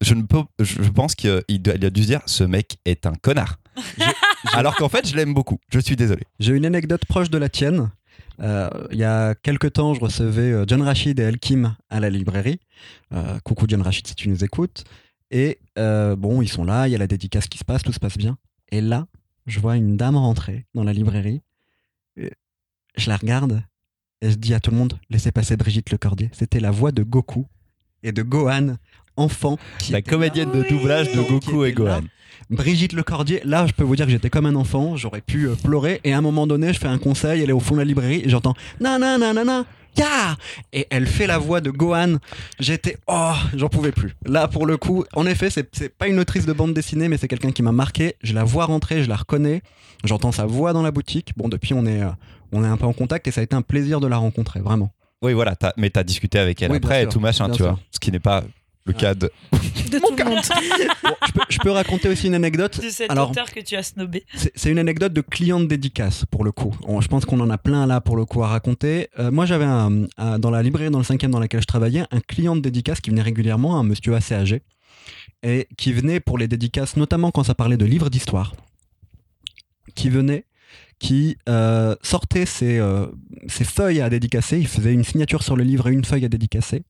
[0.00, 3.58] je ne peux je pense qu'il a dû se dire ce mec est un connard.
[4.52, 5.58] Alors qu'en fait, je l'aime beaucoup.
[5.70, 6.22] Je suis désolé.
[6.38, 7.90] J'ai une anecdote proche de la tienne.
[8.40, 12.00] Euh, il y a quelques temps, je recevais euh, John Rachid et El Kim à
[12.00, 12.60] la librairie.
[13.12, 14.84] Euh, coucou John Rachid si tu nous écoutes.
[15.30, 17.92] Et euh, bon, ils sont là, il y a la dédicace qui se passe, tout
[17.92, 18.38] se passe bien.
[18.70, 19.06] Et là,
[19.46, 21.42] je vois une dame rentrer dans la librairie.
[22.16, 23.62] Je la regarde
[24.20, 26.30] et je dis à tout le monde laissez passer Brigitte Lecordier.
[26.32, 27.46] C'était la voix de Goku
[28.04, 28.76] et de Gohan,
[29.16, 29.58] enfant.
[29.80, 30.68] qui La comédienne de Oui.
[30.70, 31.96] doublage de Goku et était là.
[32.00, 32.06] Gohan.
[32.50, 35.54] Brigitte Lecordier, là, je peux vous dire que j'étais comme un enfant, j'aurais pu euh,
[35.54, 37.78] pleurer, et à un moment donné, je fais un conseil, elle est au fond de
[37.80, 39.64] la librairie, et j'entends nanana, nanana,
[39.96, 40.36] ya
[40.72, 42.16] Et elle fait la voix de Gohan.
[42.60, 44.14] J'étais, oh, j'en pouvais plus.
[44.26, 47.28] Là, pour le coup, en effet, c'est pas une autrice de bande dessinée, mais c'est
[47.28, 48.16] quelqu'un qui m'a marqué.
[48.22, 49.62] Je la vois rentrer, je la reconnais,
[50.04, 51.32] j'entends sa voix dans la boutique.
[51.36, 52.10] Bon, depuis, on est, euh,
[52.52, 54.60] on est un peu en contact, et ça a été un plaisir de la rencontrer,
[54.60, 54.92] vraiment.
[55.24, 57.46] Oui, voilà, t'as- mais t'as discuté avec elle Oui, bien après et sûr, tout machin,
[57.46, 57.66] bien tu sûr.
[57.72, 57.80] vois.
[57.90, 58.44] Ce qui n'est pas
[58.86, 59.30] le cas de.
[59.52, 60.38] de tout le monde.
[61.02, 62.80] Bon, je, peux, je peux raconter aussi une anecdote.
[62.82, 64.24] De cet Alors- auteur que tu as snobé.
[64.34, 66.74] C'est c'est une anecdote de client de dédicace pour le coup.
[66.86, 69.08] On- je pense qu'on en a plein là pour le coup à raconter.
[69.18, 72.04] Euh, moi j'avais un- un- dans la librairie dans le cinquième dans laquelle je travaillais
[72.10, 74.62] un client de dédicace qui venait régulièrement, un monsieur assez âgé,
[75.42, 78.54] et qui venait pour les dédicaces, notamment quand ça parlait de livres d'histoire,
[79.94, 80.44] qui venait,
[80.98, 83.06] qui euh, sortait ses, euh,
[83.48, 86.28] ses feuilles à dédicacer, il faisait une signature sur le livre et une feuille à
[86.28, 86.82] dédicacer.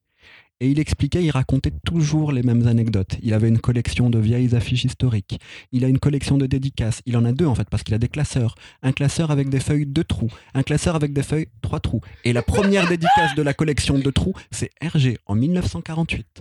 [0.61, 3.17] Et il expliquait, il racontait toujours les mêmes anecdotes.
[3.23, 5.41] Il avait une collection de vieilles affiches historiques.
[5.73, 7.03] Il a une collection de dédicaces.
[7.07, 8.55] Il en a deux en fait, parce qu'il a des classeurs.
[8.83, 10.31] Un classeur avec des feuilles deux trous.
[10.55, 12.01] Un classeur avec des feuilles trois trous.
[12.25, 16.41] Et la première dédicace de la collection de trous, c'est Hergé en 1948.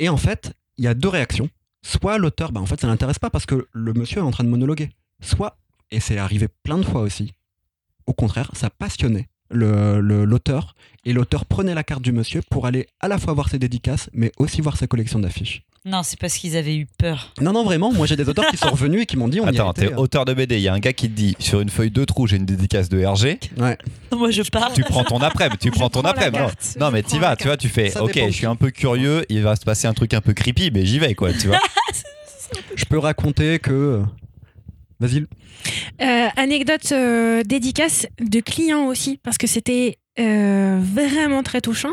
[0.00, 1.48] Et en fait, il y a deux réactions.
[1.82, 4.44] Soit l'auteur, bah en fait, ça l'intéresse pas parce que le monsieur est en train
[4.44, 4.90] de monologuer.
[5.22, 5.58] Soit,
[5.90, 7.32] et c'est arrivé plein de fois aussi,
[8.06, 10.74] au contraire, ça passionnait le- le- l'auteur.
[11.04, 14.08] Et l'auteur prenait la carte du monsieur pour aller à la fois voir ses dédicaces,
[14.12, 15.62] mais aussi voir sa collection d'affiches.
[15.86, 17.32] Non, c'est parce qu'ils avaient eu peur.
[17.40, 19.46] Non, non, vraiment, moi j'ai des auteurs qui sont revenus et qui m'ont dit on
[19.46, 20.56] Attends, t'es euh, auteur de BD.
[20.56, 22.44] Il y a un gars qui te dit sur une feuille de trou, j'ai une
[22.44, 23.38] dédicace de RG.
[23.56, 23.78] Ouais.
[24.14, 24.74] Moi, je pars.
[24.74, 26.30] Tu prends ton après, tu prends ton après.
[26.30, 26.48] Non,
[26.78, 27.88] non, mais t'y vas, tu vois, tu fais.
[27.88, 28.26] Ça ok, dépend.
[28.26, 29.24] je suis un peu curieux.
[29.30, 31.32] Il va se passer un truc un peu creepy, mais j'y vais, quoi.
[31.32, 31.58] Tu vois.
[32.76, 34.02] Je peux raconter que.
[35.00, 35.24] Vas-y.
[36.02, 41.92] Euh, anecdote euh, dédicace de clients aussi, parce que c'était euh, vraiment très touchant.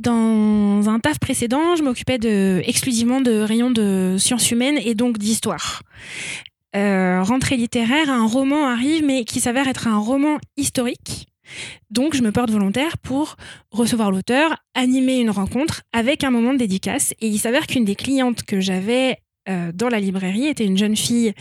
[0.00, 2.18] Dans un taf précédent, je m'occupais
[2.66, 5.82] exclusivement de rayons de sciences humaines et donc d'histoire.
[6.74, 11.26] Rentrée littéraire, un roman arrive, mais qui s'avère être un roman historique.
[11.90, 13.36] Donc, je me porte volontaire pour
[13.70, 17.14] recevoir l'auteur, animer une rencontre avec un moment de dédicace.
[17.20, 19.16] Et il s'avère qu'une des clientes que j'avais
[19.48, 21.32] euh, dans la librairie était une jeune fille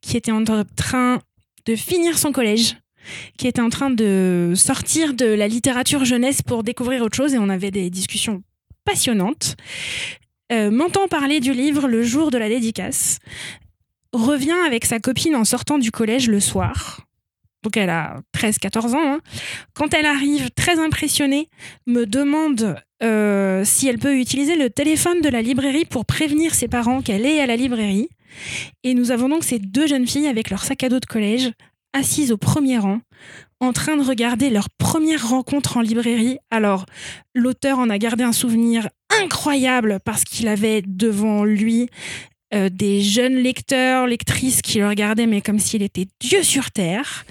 [0.00, 0.44] qui était en
[0.76, 1.20] train
[1.66, 2.76] de finir son collège,
[3.38, 7.38] qui était en train de sortir de la littérature jeunesse pour découvrir autre chose, et
[7.38, 8.42] on avait des discussions
[8.84, 9.56] passionnantes.
[10.52, 13.18] Euh, M'entend parler du livre le jour de la dédicace,
[14.12, 17.00] revient avec sa copine en sortant du collège le soir.
[17.62, 19.14] Donc elle a 13-14 ans.
[19.14, 19.20] hein.
[19.72, 21.48] Quand elle arrive, très impressionnée,
[21.86, 26.68] me demande euh, si elle peut utiliser le téléphone de la librairie pour prévenir ses
[26.68, 28.08] parents qu'elle est à la librairie.
[28.82, 31.50] Et nous avons donc ces deux jeunes filles avec leur sac à dos de collège,
[31.92, 33.00] assises au premier rang,
[33.60, 36.38] en train de regarder leur première rencontre en librairie.
[36.50, 36.86] Alors,
[37.34, 38.88] l'auteur en a gardé un souvenir
[39.22, 41.88] incroyable parce qu'il avait devant lui
[42.52, 47.24] euh, des jeunes lecteurs, lectrices qui le regardaient, mais comme s'il était Dieu sur Terre.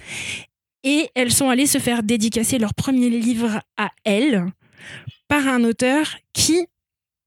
[0.83, 4.45] Et elles sont allées se faire dédicacer leur premier livre à elles
[5.27, 6.67] par un auteur qui,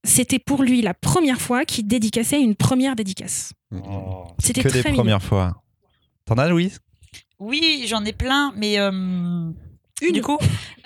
[0.05, 3.53] c'était pour lui la première fois qu'il dédicaçait une première dédicace.
[4.39, 5.03] C'était que très des mignon.
[5.03, 5.63] premières fois.
[6.25, 6.81] T'en as, Louise?
[7.39, 9.51] Oui, j'en ai plein, mais euh,
[10.13, 10.37] du coup,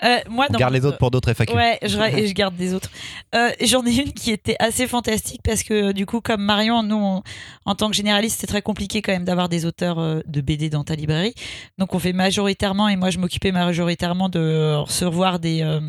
[0.05, 1.53] euh, moi, On dans garde mon- les autres pour d'autres FAQ.
[1.53, 2.89] Ouais, je, et je garde des autres.
[3.35, 6.95] Euh, J'en ai une qui était assez fantastique parce que du coup, comme Marion, nous,
[6.95, 7.23] on-
[7.65, 10.69] en tant que généraliste, c'est très compliqué quand même d'avoir des auteurs euh, de BD
[10.69, 11.33] dans ta librairie.
[11.77, 15.81] Donc, on fait majoritairement, et moi, je m'occupais majoritairement de recevoir des, euh,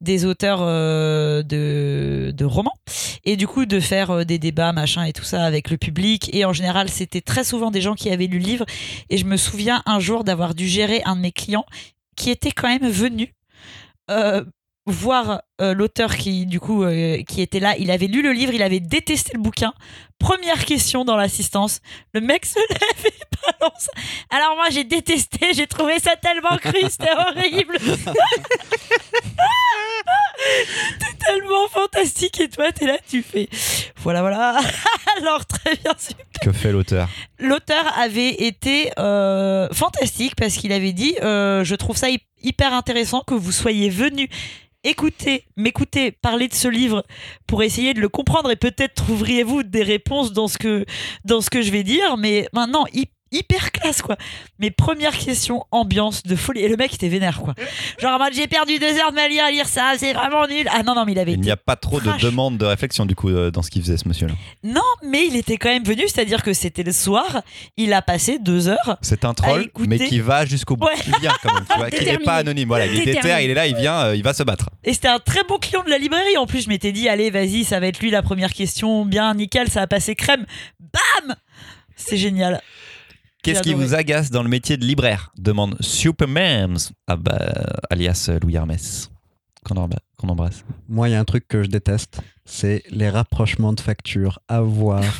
[0.00, 2.74] des auteurs euh, de, de romans
[3.24, 6.30] et du coup de faire euh, des débats, machin et tout ça avec le public.
[6.34, 8.64] Et en général, c'était très souvent des gens qui avaient lu le livre.
[9.10, 11.66] Et je me souviens un jour d'avoir dû gérer un de mes clients
[12.16, 13.34] qui était quand même venu.
[14.10, 14.44] euh,
[14.86, 18.54] voir euh, l'auteur qui du coup euh, qui était là, il avait lu le livre,
[18.54, 19.74] il avait détesté le bouquin.
[20.18, 21.80] Première question dans l'assistance,
[22.14, 23.35] le mec se lève et
[24.30, 27.76] Alors moi j'ai détesté, j'ai trouvé ça tellement cru, c'était horrible.
[30.92, 33.48] C'était tellement fantastique et toi t'es là, tu fais
[34.02, 34.58] voilà voilà.
[35.18, 36.24] Alors très bien super.
[36.42, 37.08] Que fait l'auteur?
[37.38, 42.72] L'auteur avait été euh, fantastique parce qu'il avait dit euh, je trouve ça hy- hyper
[42.74, 44.28] intéressant que vous soyez venu
[44.84, 47.04] écouter, m'écouter parler de ce livre
[47.48, 50.84] pour essayer de le comprendre et peut-être trouveriez-vous des réponses dans ce que
[51.24, 54.16] dans ce que je vais dire mais maintenant hy- hyper classe quoi
[54.58, 57.54] mes premières questions ambiance de folie et le mec était vénère quoi
[58.00, 60.46] genre en mode j'ai perdu deux heures de ma vie à lire ça c'est vraiment
[60.46, 62.20] nul ah non non mais il avait Il n'y a pas trop trash.
[62.22, 64.34] de demandes de réflexion du coup euh, dans ce qu'il faisait ce monsieur-là.
[64.62, 67.42] non mais il était quand même venu c'est-à-dire que c'était le soir
[67.76, 69.88] il a passé deux heures C'est un troll, écouter.
[69.88, 70.94] mais qui va jusqu'au bout, Ouais.
[70.94, 72.68] qui vient quand même, tu vois, qui n'est pas anonyme.
[72.68, 74.70] Voilà, il est déter, il est là, il vient, euh, il va se battre.
[74.84, 76.36] Et c'était un très bon client de la librairie.
[76.36, 79.04] En plus, je m'étais dit, allez, vas-y, ça va être lui la première question.
[79.04, 80.46] Bien, nickel, ça va passer crème.
[80.80, 81.34] Bam
[81.96, 82.60] C'est génial.
[83.46, 88.38] Qu'est-ce qui vous agace dans le métier de libraire demande Supermams, ah bah, alias euh,
[88.40, 89.10] Louis Hermès,
[89.64, 90.64] qu'on embrasse.
[90.88, 94.60] Moi, il y a un truc que je déteste, c'est les rapprochements de factures à
[94.60, 95.02] voir.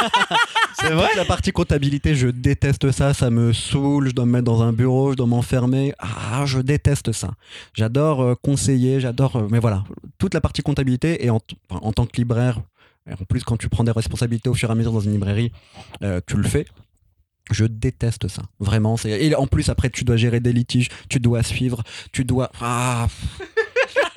[0.80, 4.44] C'est vrai La partie comptabilité, je déteste ça, ça me saoule, je dois me mettre
[4.44, 5.92] dans un bureau, je dois m'enfermer.
[5.98, 7.32] Ah, je déteste ça.
[7.74, 9.36] J'adore euh, conseiller, j'adore.
[9.36, 9.84] euh, mais voilà,
[10.18, 12.60] toute la partie comptabilité et en, tant que libraire,
[13.10, 15.52] en plus quand tu prends des responsabilités au fur et à mesure dans une librairie,
[16.02, 16.66] euh, tu le fais.
[17.50, 18.96] Je déteste ça, vraiment.
[18.96, 22.50] c'est- Et en plus, après, tu dois gérer des litiges, tu dois suivre, tu dois.
[22.60, 23.08] Ah,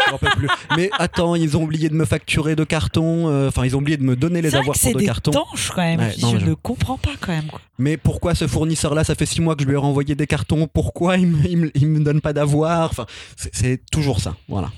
[0.10, 0.48] j'en peux plus.
[0.76, 3.28] Mais attends, ils ont oublié de me facturer de cartons.
[3.30, 5.06] euh, Enfin, ils ont oublié de me donner les C'est avoirs c'est pour de des
[5.08, 5.32] cartons.
[5.32, 6.00] tanches quand même.
[6.00, 7.48] Ouais, je non, mais ne je- comprends pas quand même.
[7.48, 7.60] quoi.
[7.80, 10.68] Mais pourquoi ce fournisseur-là, ça fait six mois que je lui ai renvoyé des cartons,
[10.72, 12.92] pourquoi il me, il me, il me donne pas d'avoir?
[12.92, 13.06] Enfin,
[13.36, 14.72] c'est- c'est toujours ça, voilà.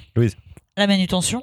[0.77, 1.41] La manutention?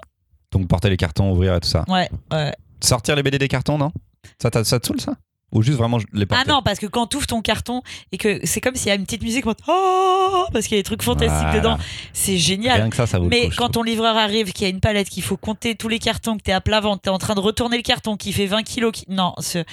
[0.50, 1.84] Donc porter les cartons, ouvrir et tout ça.
[1.88, 2.08] Ouais.
[2.30, 2.52] ouais.
[2.82, 3.92] Sortir les BD des cartons, non?
[4.40, 5.14] Ça, t'a- ça te saoule ça?
[5.52, 8.16] Ou juste vraiment les porter Ah non, parce que quand tu ouvres ton carton et
[8.18, 10.78] que c'est comme s'il y a une petite musique, en mode, oh, parce qu'il y
[10.78, 11.58] a des trucs fantastiques Voilà.
[11.60, 11.78] dedans,
[12.14, 12.80] c'est génial.
[12.80, 14.70] Rien que ça, ça vaut le Mais coup, quand ton livreur arrive, qu'il y a
[14.70, 17.18] une palette, qu'il faut compter tous les cartons, que t'es à plat ventre, t'es en
[17.18, 19.04] train de retourner le carton, qui fait 20 kilos, qui...
[19.08, 19.64] non, ce-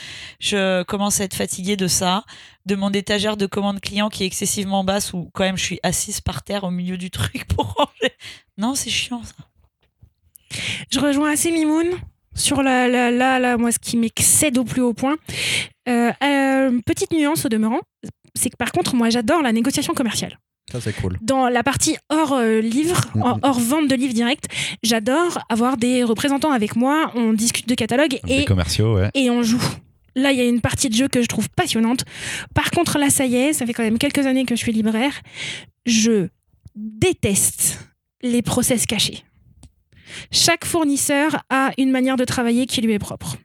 [0.41, 2.25] je commence à être fatiguée de ça,
[2.65, 5.79] de mon étagère de commande client qui est excessivement basse, où quand même je suis
[5.83, 8.13] assise par terre au milieu du truc pour ranger.
[8.57, 9.33] Non, c'est chiant ça.
[10.91, 11.87] Je rejoins assez Mimoun
[12.39, 15.17] sur la, la, la, la- moi, ce qui m'excède au plus haut point.
[15.87, 17.81] Euh, euh, petite nuance au demeurant,
[18.35, 20.39] c'est que par contre, moi, j'adore la négociation commerciale.
[20.71, 21.17] Ça, c'est cool.
[21.21, 23.21] Dans la partie hors euh, livre, Mhm.
[23.23, 24.45] hors, hors vente de livres direct,
[24.83, 29.09] j'adore avoir des représentants avec moi, on discute de catalogue Des et, commerciaux, ouais.
[29.15, 29.61] et on joue.
[30.15, 32.03] Là, il y a une partie de jeu que je trouve passionnante.
[32.53, 34.71] Par contre, là, ça y est, ça fait quand même quelques années que je suis
[34.71, 35.13] libraire.
[35.87, 36.27] Je
[36.75, 37.79] déteste
[38.21, 39.23] les process cachés.
[40.31, 43.37] Chaque fournisseur a une manière de travailler qui lui est propre.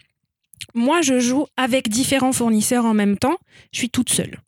[0.75, 3.37] Moi, je joue avec différents fournisseurs en même temps.
[3.73, 4.41] Je suis toute seule.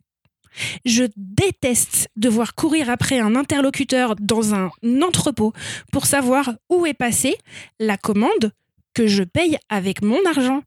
[0.85, 4.71] Je déteste devoir courir après un interlocuteur dans un
[5.01, 5.53] entrepôt
[5.91, 7.37] pour savoir où est passée
[7.79, 8.51] la commande
[8.93, 10.63] que je paye avec mon argent.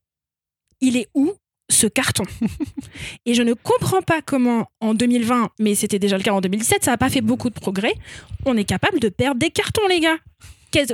[0.80, 1.32] Il est où
[1.68, 2.24] ce carton?
[3.26, 6.84] Et je ne comprends pas comment en 2020, mais c'était déjà le cas en 2017,
[6.84, 7.94] ça n'a pas fait beaucoup de progrès,
[8.44, 10.16] on est capable de perdre des cartons, les gars.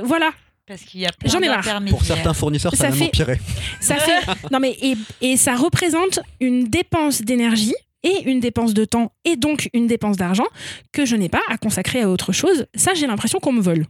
[0.03, 0.31] Voilà,
[0.67, 1.63] Parce qu'il y a plein J'en ai marre.
[1.89, 3.39] Pour certains fournisseurs, ça, Ça fait- empiré.
[3.79, 4.19] ça fait
[4.51, 7.73] non mais et, et ça représente une dépense d'énergie
[8.03, 10.45] et une dépense de temps et donc une dépense d'argent
[10.91, 12.65] que je n'ai pas à consacrer à autre chose.
[12.75, 13.85] Ça, j'ai l'impression qu'on me vole.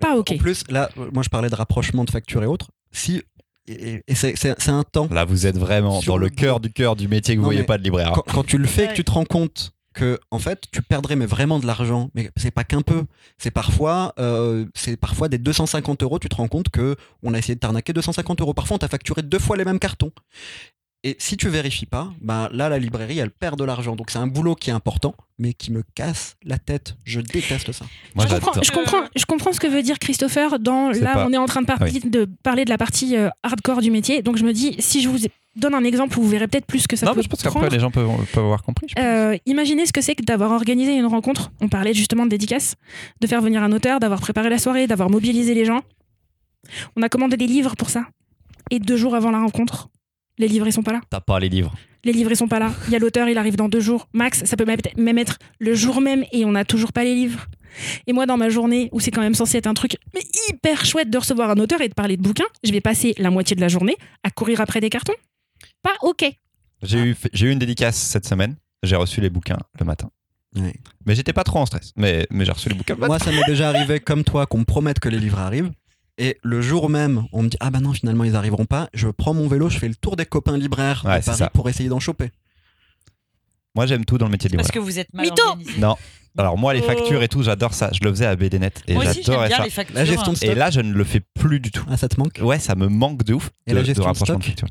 [0.00, 0.32] Pas ok.
[0.32, 2.68] En plus, là, moi, je parlais de rapprochement de factures et autres.
[2.92, 3.22] Si,
[3.66, 5.08] et, et c'est- c'est c'est un temps.
[5.10, 7.52] Là, vous êtes vraiment Sur dans le cœur du cœur du métier que vous Non,
[7.52, 8.12] voyez pas de libraire.
[8.14, 8.88] Quand, quand tu le fais, Ouais.
[8.88, 12.10] que tu te rends compte que en fait tu perdrais mais vraiment de l'argent.
[12.14, 13.04] Mais c'est pas qu'un peu.
[13.36, 17.38] C'est parfois euh, c'est parfois des 250 euros tu te rends compte que on a
[17.38, 18.54] essayé de t'arnaquer 250 euros.
[18.54, 20.12] Parfois on t'a facturé deux fois les mêmes cartons.
[21.04, 23.94] Et si tu vérifies pas ben là la librairie elle perd de l'argent.
[23.96, 26.96] Donc c'est un boulot qui est important mais qui me casse la tête.
[27.04, 27.84] Je déteste ça.
[28.16, 31.26] Moi, je, comprends, je, comprends, je comprends ce que veut dire Christopher dans là pas-
[31.26, 32.00] on est en train de, par- Oui.
[32.04, 34.22] de parler de la partie euh, hardcore du métier.
[34.22, 35.18] Donc je me dis si je vous
[35.58, 37.68] donne un exemple vous verrez peut-être plus que ça Non, peut mais je pense qu'après,
[37.68, 38.86] les gens peuvent, peuvent avoir compris.
[38.88, 39.04] je pense.
[39.04, 41.50] Euh, imaginez ce que c'est que d'avoir organisé une rencontre.
[41.60, 42.74] On parlait justement de dédicace,
[43.20, 45.80] de faire venir un auteur, d'avoir préparé la soirée, d'avoir mobilisé les gens.
[46.96, 48.06] On a commandé des livres pour ça.
[48.70, 49.88] Et deux jours avant la rencontre,
[50.38, 51.00] les livres ils sont pas là.
[51.10, 51.74] T'as pas les livres.
[52.04, 52.72] Les livres ils sont pas là.
[52.86, 54.08] Il y a l'auteur, il arrive dans deux jours.
[54.12, 57.04] Max, ça peut même être- même être le jour même et on n'a toujours pas
[57.04, 57.46] les livres.
[58.06, 60.84] Et moi, dans ma journée où c'est quand même censé être un truc mais hyper
[60.84, 63.56] chouette de recevoir un auteur et de parler de bouquins, je vais passer la moitié
[63.56, 65.14] de la journée à courir après des cartons.
[65.82, 66.24] Pas ok.
[66.82, 68.56] J'ai eu, j'ai eu une dédicace cette semaine.
[68.82, 70.10] J'ai reçu les bouquins le matin.
[71.04, 71.92] Mais j'étais pas trop en stress.
[71.96, 72.94] Mais, mais j'ai reçu les bouquins.
[72.96, 75.70] Moi, ça m'est déjà arrivé comme toi qu'on me promette que les livres arrivent.
[76.16, 78.88] Et le jour même, on me dit Ah bah non, finalement, ils arriveront pas.
[78.92, 81.38] Je prends mon vélo, je fais le tour des copains libraires Ouais, de c'est Paris
[81.38, 81.50] ça.
[81.50, 82.30] pour essayer d'en choper.
[83.74, 84.82] Moi, j'aime tout dans le métier de Parce libraire.
[84.82, 85.78] que vous êtes mal Mytho organisé.
[85.80, 85.96] Non.
[86.36, 86.86] Alors, moi, les Oh.
[86.86, 87.90] factures et tout, j'adore ça.
[87.92, 89.64] Je le faisais à BDNet et Moi aussi, j'aime j'adorais bien ça.
[89.64, 89.96] les factures.
[89.96, 91.84] La gestion de Et là, je ne le fais plus du tout.
[91.90, 93.50] Ah, ça te manque Ouais, ça me manque de ouf.
[93.66, 94.68] Et de, la de gestion de rapprochement stock facture.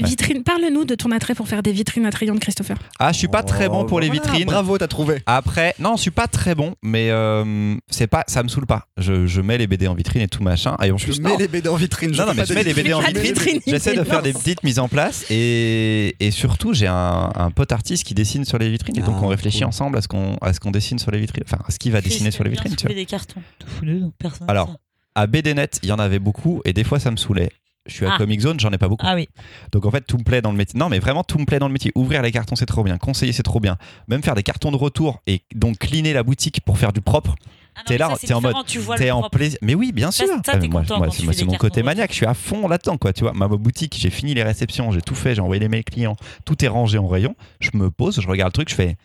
[0.00, 0.08] Ouais.
[0.08, 2.76] Vitrine, parle-nous de ton attrait pour faire des vitrines attrayantes, Christopher.
[2.98, 4.46] Ah, je suis pas très bon pour les Voilà, vitrines.
[4.46, 5.22] Bravo, t'as trouvé.
[5.26, 8.86] Après, non, je suis pas très bon, mais euh, c'est pas, ça me saoule pas.
[8.96, 10.76] Je, je mets les BD en vitrine et tout machin.
[10.82, 11.36] Et en Je mets non.
[11.38, 12.10] les BD en vitrine.
[12.12, 13.54] Non, non, mais je mets les BD en Pas de vitrine.
[13.54, 17.50] vitrine, J'essaie de faire des petites mises en place et, et surtout j'ai un, un
[17.50, 19.68] pote artiste qui dessine sur les vitrines et donc Ah, on réfléchit cool.
[19.68, 22.00] ensemble à ce qu'on à ce qu'on dessine sur les vitrines, enfin ce qu'il va
[22.00, 22.74] dessiner sur les vitrines.
[22.76, 22.94] Tu vois.
[22.94, 23.42] des cartons.
[23.58, 24.48] Tout fouleux, donc personne.
[24.50, 24.76] Alors.
[25.14, 27.50] À BDNet, il y en avait beaucoup et des fois ça me saoulait.
[27.84, 28.16] Je suis à Ah.
[28.16, 29.04] Comic Zone, j'en ai pas beaucoup.
[29.06, 29.28] Ah oui.
[29.72, 30.78] Donc en fait, tout me plaît dans le métier.
[30.78, 31.92] Non, mais vraiment, tout me plaît dans le métier.
[31.96, 32.96] Ouvrir les cartons, c'est trop bien.
[32.96, 33.76] Conseiller, c'est trop bien.
[34.08, 37.34] Même faire des cartons de retour et donc cleaner la boutique pour faire du propre.
[37.74, 39.58] Ah non, T'es là, t'es en mode- différent, tu vois T'es en plaisir.
[39.60, 40.26] Mais oui, bien sûr.
[40.26, 42.10] Ça, ça, t'es Euh, moi, c'est mon côté maniaque.
[42.12, 43.12] Je suis à fond là-dedans, quoi.
[43.12, 45.84] Tu vois, ma boutique, j'ai fini les réceptions, j'ai tout fait, j'ai envoyé les mails
[45.84, 46.16] clients,
[46.46, 47.34] tout est rangé en rayon.
[47.60, 48.96] Je me pose, je regarde le truc, je fais.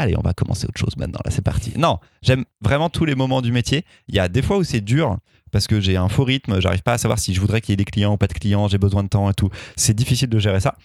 [0.00, 1.20] Allez, on va commencer autre chose maintenant.
[1.24, 1.72] Là, c'est parti.
[1.76, 3.84] Non, j'aime vraiment tous les moments du métier.
[4.08, 5.18] Il y a des fois où c'est dur
[5.50, 7.74] parce que j'ai un faux rythme, j'arrive pas à savoir si je voudrais qu'il y
[7.74, 9.50] ait des clients ou pas de clients, j'ai besoin de temps et tout.
[9.76, 10.76] C'est difficile de gérer ça.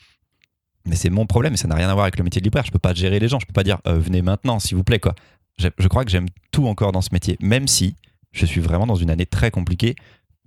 [0.85, 2.65] Mais c'est mon problème et ça n'a rien à voir avec le métier de libraire.
[2.65, 4.83] Je peux pas gérer les gens, je peux pas dire euh, venez maintenant, s'il vous
[4.83, 5.15] plaît, quoi.
[5.57, 7.95] Je crois que j'aime tout encore dans ce métier, même si
[8.33, 9.95] je suis vraiment dans une année très compliquée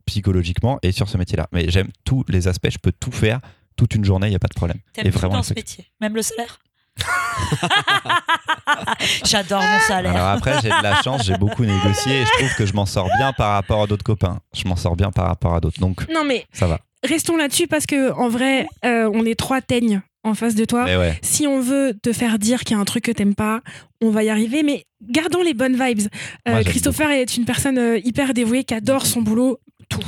[0.05, 1.49] psychologiquement et sur ce métier-là.
[1.53, 3.41] Mais j'aime tous les aspects, je peux tout faire
[3.77, 4.79] toute une journée, il n'y a pas de problème.
[4.93, 6.59] T'aimes Et tout vraiment, dans ce métier, même le salaire?
[9.25, 10.15] J'adore mon salaire.
[10.15, 12.87] Alors après, j'ai de la chance, j'ai beaucoup négocié et je trouve que je m'en
[12.87, 14.41] sors bien par rapport à d'autres copains.
[14.55, 16.79] Je m'en sors bien par rapport à d'autres, donc Non, mais ça va.
[17.05, 20.85] restons là-dessus parce que en vrai, euh, on est trois teignes en face de toi.
[20.85, 21.19] Ouais.
[21.23, 23.61] Si on veut te faire dire qu'il y a un truc que t'aimes pas,
[24.03, 26.09] on va y arriver, mais gardons les bonnes vibes.
[26.49, 29.59] Euh, Moi, Christopher est une personne euh, hyper dévouée qui adore son boulot.
[29.89, 30.03] Tout.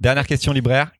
[0.00, 0.90] Dernière question libraire.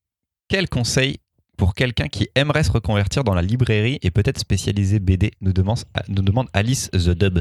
[0.48, 1.18] Quel conseil
[1.56, 6.48] pour quelqu'un qui aimerait se reconvertir dans la librairie et peut-être spécialiser BD nous demande,
[6.52, 7.40] Alice The Dub.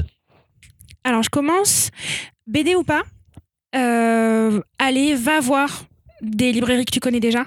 [1.04, 1.90] Alors, je commence.
[2.46, 3.02] BD ou pas
[3.74, 5.84] euh, Allez, va voir
[6.22, 7.46] des librairies que tu connais déjà.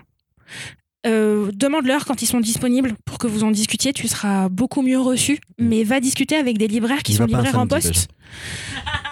[1.06, 3.94] Euh, Demande-leur quand ils sont disponibles pour que vous en discutiez.
[3.94, 5.40] Tu seras beaucoup mieux reçu.
[5.58, 8.08] Mais va discuter avec des libraires qui Il sont libraires en poste.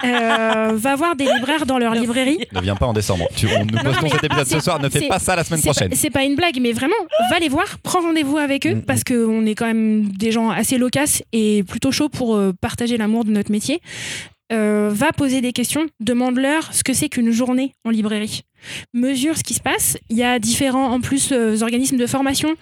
[0.06, 2.40] Euh, va voir des libraires dans leur librairie.
[2.54, 3.28] Ne viens pas en décembre.
[3.36, 4.80] Tu, on nous Non, postons cet épisode ce soir.
[4.80, 5.92] Ne fais pas ça la semaine prochaine.
[5.96, 6.96] C'est pas une blague, mais vraiment,
[7.32, 8.82] va les voir, prends rendez-vous avec eux, Mm, mm.
[8.84, 12.98] parce qu'on est quand même des gens assez loquaces et plutôt chauds pour euh, partager
[12.98, 13.82] l'amour de notre métier.
[14.52, 18.44] Euh, va poser des questions, demande-leur ce que c'est qu'une journée en librairie.
[18.94, 19.98] Mesure ce qui se passe.
[20.10, 22.56] Il y a différents, en plus, euh, organismes de formation,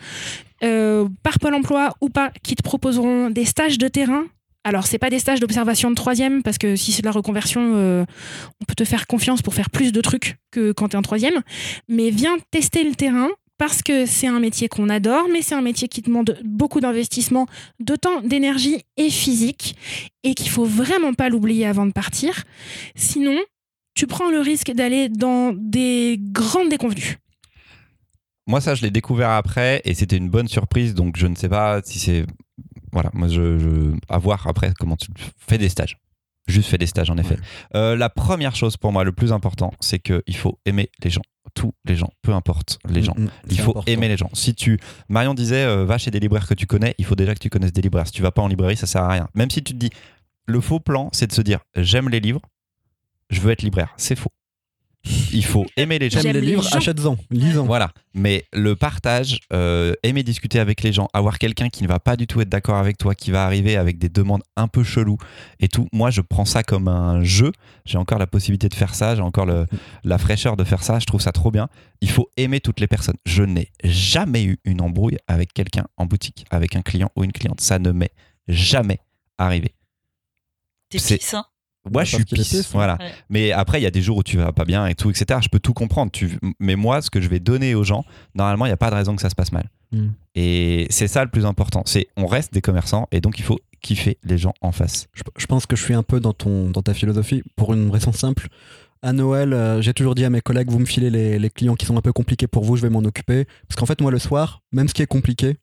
[0.63, 4.25] euh, par Pôle emploi ou pas, qui te proposeront des stages de terrain.
[4.63, 7.73] Alors, c'est pas des stages d'observation de troisième, parce que si c'est de la reconversion,
[7.75, 8.05] euh,
[8.61, 11.03] on peut te faire confiance pour faire plus de trucs que quand tu es en
[11.03, 11.41] troisième.
[11.87, 15.61] Mais viens tester le terrain, parce que c'est un métier qu'on adore, mais c'est un
[15.61, 17.47] métier qui demande beaucoup d'investissement,
[17.79, 19.75] de temps, d'énergie et physique,
[20.23, 22.43] et qu'il faut vraiment pas l'oublier avant de partir.
[22.95, 23.37] Sinon,
[23.95, 27.17] tu prends le risque d'aller dans des grandes déconvenues.
[28.47, 30.93] Moi, ça, je l'ai découvert après et c'était une bonne surprise.
[30.93, 32.25] Donc, je ne sais pas si c'est.
[32.91, 33.93] Voilà, moi, je, je.
[34.07, 35.07] À voir après comment tu
[35.37, 35.97] fais des stages.
[36.47, 37.37] Juste fais des stages, en effet.
[37.73, 41.23] Euh, la première chose pour moi, le plus important, c'est qu'il faut aimer les gens.
[41.55, 43.15] Tous les gens, peu importe les gens.
[43.17, 43.91] Mm, mm, Il faut important.
[43.91, 44.29] aimer les gens.
[44.33, 44.77] Si tu,
[45.09, 47.49] Marion disait, euh, va chez des libraires que tu connais, il faut déjà que tu
[47.49, 48.05] connaisses des libraires.
[48.05, 49.27] Si tu vas pas en librairie, ça sert à rien.
[49.33, 49.89] Même si tu te dis,
[50.45, 52.41] le faux plan, c'est de se dire, j'aime les livres,
[53.29, 53.93] je veux être libraire.
[53.97, 54.29] C'est faux.
[55.31, 56.19] Il faut aimer les gens.
[56.19, 57.63] J'aime les les livres, achète-en, lis-en.
[57.65, 57.91] Voilà.
[58.15, 62.15] Mais le partage, euh, aimer discuter avec les gens, avoir quelqu'un qui ne va pas
[62.17, 65.19] du tout être d'accord avec toi, qui va arriver avec des demandes un peu cheloues
[65.59, 67.51] et tout, moi je prends ça comme un jeu.
[67.85, 69.67] J'ai encore la possibilité de faire ça, j'ai encore le-
[70.03, 71.67] la fraîcheur de faire ça, je trouve ça trop bien.
[72.01, 73.17] Il faut aimer toutes les personnes.
[73.27, 77.31] Je n'ai jamais eu une embrouille avec quelqu'un en boutique, avec un client ou une
[77.31, 77.61] cliente.
[77.61, 78.11] Ça ne m'est
[78.47, 78.97] jamais
[79.37, 79.75] arrivé.
[80.89, 81.45] T'es pisse, hein
[81.91, 82.97] Moi, je suis pisse, pisse, voilà.
[82.99, 83.11] Ouais.
[83.29, 85.39] Mais après, il y a des jours où tu vas pas bien et tout, etc.
[85.43, 86.11] Je peux tout comprendre.
[86.11, 86.37] Tu...
[86.59, 88.95] Mais moi, ce que je vais donner aux gens, normalement, il n'y a pas de
[88.95, 89.69] raison que ça se passe mal.
[89.91, 90.07] Mm.
[90.35, 91.83] Et c'est ça le plus important.
[91.85, 95.07] C'est on reste des commerçants et donc il faut kiffer les gens en face.
[95.13, 97.89] Je, je pense que je suis un peu dans, ton, dans ta philosophie pour une
[97.91, 98.47] raison simple.
[99.01, 101.75] À Noël, euh, j'ai toujours dit à mes collègues, vous me filez les, les clients
[101.75, 103.45] qui sont un peu compliqués pour vous, je vais m'en occuper.
[103.67, 105.57] Parce qu'en fait, moi, le soir, même ce qui est compliqué,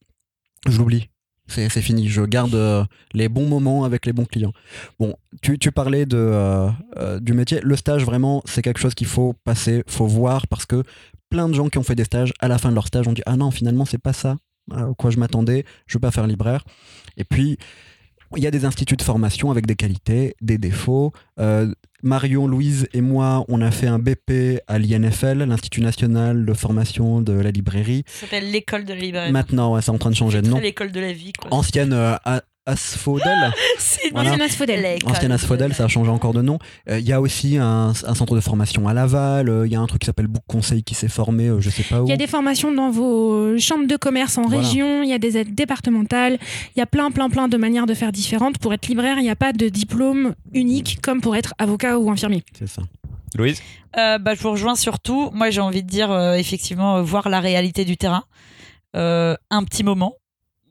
[0.68, 1.08] je l'oublie.
[1.52, 2.08] C'est fini.
[2.08, 4.52] Je garde euh, les bons moments avec les bons clients.
[4.98, 7.60] Bon, tu, parlais euh, euh, du métier.
[7.62, 10.82] Le stage, vraiment, c'est quelque chose qu'il faut passer, faut voir, parce que
[11.28, 13.12] plein de gens qui ont fait des stages, à la fin de leur stage, ont
[13.12, 14.36] dit Ah non, finalement, c'est pas ça
[14.70, 16.64] à quoi je m'attendais, je veux pas faire libraire.
[17.16, 17.58] Et puis,
[18.36, 21.12] il y a des instituts de formation avec des qualités, des défauts.
[22.02, 27.20] Marion, Louise et moi, on a fait un BP à l'INFL, l'Institut national de formation
[27.20, 28.02] de la librairie.
[28.06, 29.32] Ça s'appelle l'école de la librairie.
[29.32, 30.58] Maintenant, ouais, c'est en train de changer de nom.
[30.58, 31.52] l'école de la vie, quoi.
[31.54, 32.16] Ancienne euh,
[32.66, 33.52] Asphodel.
[34.12, 34.30] Voilà.
[35.04, 35.74] Ancienne Asphodel.
[35.74, 36.58] ça a changé encore de nom.
[36.90, 39.48] Euh, Il y a aussi un, un centre de formation à Laval.
[39.48, 41.70] euh, Il y a un truc qui s'appelle Book Conseil qui s'est formé, euh, je
[41.70, 42.06] sais pas où.
[42.06, 44.58] Il y a des formations dans vos chambres de commerce en Voilà.
[44.58, 46.38] région, il y a des aides départementales,
[46.76, 48.58] il y a plein, plein, plein de manières de faire différentes.
[48.58, 52.10] Pour être libraire, il n'y a pas de diplôme unique comme pour être avocat ou
[52.10, 52.44] infirmier.
[52.58, 52.82] C'est ça.
[53.36, 53.62] Louise
[53.98, 55.30] Euh, bah, je vous rejoins surtout.
[55.32, 58.24] Moi, j'ai envie de dire, euh, effectivement, voir la réalité du terrain.
[58.94, 60.14] Euh, un petit moment.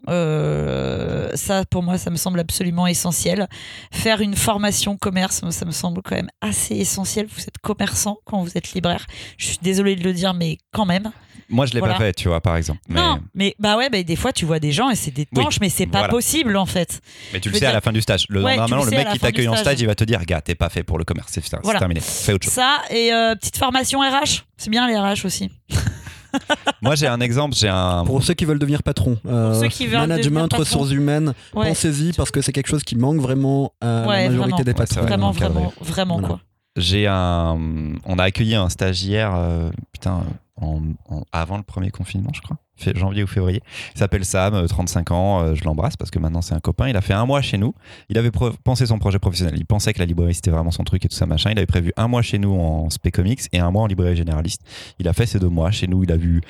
[0.10, 3.48] Euh, ça, pour moi, ça me semble absolument essentiel.
[3.91, 7.28] Faire une formation commerce, ça me semble quand même assez essentiel.
[7.28, 9.06] Vous êtes commerçant quand vous êtes libraire.
[9.38, 11.11] Je suis désolée de le dire, mais quand même.
[11.49, 11.95] Moi, je l'ai Voilà.
[11.95, 12.80] pas fait, tu vois, par exemple.
[12.88, 15.28] Mais, Non, mais bah ouais, bah, des fois, tu vois des gens et c'est des
[15.34, 16.11] Oui, tanches, mais c'est pas voilà.
[16.14, 17.02] possible en fait.
[17.34, 18.26] mais tu je le sais à la fin du stage.
[18.30, 19.82] Le, Ouais, normalement, le mec qui t'accueille en stage.
[19.82, 21.30] il va te dire Gars, t'es pas fait pour le commerce.
[21.34, 21.80] C'est c'est Voilà.
[21.80, 21.99] terminé.
[21.99, 22.53] Fais autre chose.
[22.53, 24.45] Ça et euh, petite formation RH.
[24.56, 25.49] C'est bien les RH aussi.
[26.81, 27.55] Moi, j'ai un exemple.
[27.55, 28.03] J'ai un.
[28.05, 30.59] Pour ceux qui veulent devenir patron, euh, ceux qui veulent management, devenir patron.
[30.59, 31.67] ressources humaines, Ouais.
[31.69, 34.57] pensez-y parce que c'est quelque chose qui manque vraiment à Ouais, la majorité vraiment.
[34.63, 35.01] des patrons.
[35.01, 35.09] vrai.
[35.09, 36.27] Vraiment, vraiment, vraiment Voilà.
[36.27, 36.39] quoi.
[36.77, 37.57] J'ai un.
[38.05, 40.23] On a accueilli un stagiaire, euh, putain,
[40.59, 40.79] en-
[41.09, 42.57] en- avant le premier confinement, je crois,
[42.95, 43.61] janvier ou février.
[43.95, 45.41] Il s'appelle Sam, euh, 35 ans.
[45.41, 46.87] euh, je l'embrasse parce que maintenant c'est un copain.
[46.89, 47.73] Il a fait un mois chez nous.
[48.09, 48.31] Il avait
[48.63, 49.55] pensé son projet professionnel.
[49.57, 51.51] Il pensait que la librairie c'était vraiment son truc et tout ça machin.
[51.51, 54.15] Il avait prévu un mois chez nous en spé comics et un mois en librairie
[54.15, 54.61] généraliste.
[54.99, 56.03] Il a fait ces deux mois chez nous.
[56.03, 56.41] Il a vu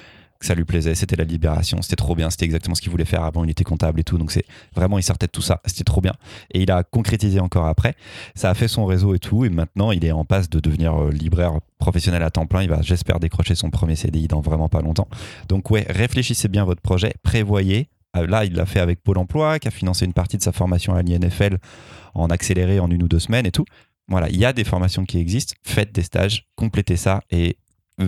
[0.41, 0.95] que ça lui plaisait.
[0.95, 1.81] C'était la libération.
[1.81, 2.29] C'était trop bien.
[2.29, 3.23] C'était exactement ce qu'il voulait faire.
[3.23, 4.17] Avant, il était comptable et tout.
[4.17, 4.43] Donc c'est
[4.75, 5.61] vraiment, il sortait de tout ça.
[5.65, 6.13] C'était trop bien.
[6.53, 7.95] Et il a concrétisé encore après.
[8.35, 9.45] Ça a fait son réseau et tout.
[9.45, 12.63] Et maintenant, il est en passe de devenir euh, libraire professionnel à temps plein.
[12.63, 15.07] Il va, j'espère, décrocher son premier CDI dans vraiment pas longtemps.
[15.47, 17.13] Donc, ouais, réfléchissez bien à votre projet.
[17.23, 17.89] Prévoyez.
[18.17, 20.51] Euh, Là, il l'a fait avec Pôle emploi, qui a financé une partie de sa
[20.51, 21.57] formation à l'INFL
[22.13, 23.65] en accéléré en une ou deux semaines et tout.
[24.07, 25.53] Voilà, il y a des formations qui existent.
[25.63, 27.57] Faites des stages, complétez ça et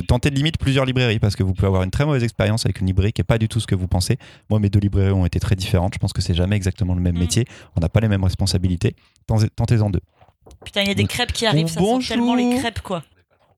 [0.01, 2.79] tentez de limite plusieurs librairies parce que vous pouvez avoir une très mauvaise expérience avec
[2.81, 4.17] une librairie qui n'est pas du tout ce que vous pensez.
[4.49, 5.93] Moi, mes deux librairies ont été très différentes.
[5.93, 7.19] Je pense que c'est jamais exactement le même Mm.
[7.19, 7.45] métier.
[7.75, 8.95] On n'a pas les mêmes responsabilités.
[9.27, 10.01] Tentez- Tentez-en deux.
[10.65, 12.01] Putain, il y a des crêpes qui arrivent, ça Bonjour.
[12.01, 13.03] sent tellement les crêpes quoi.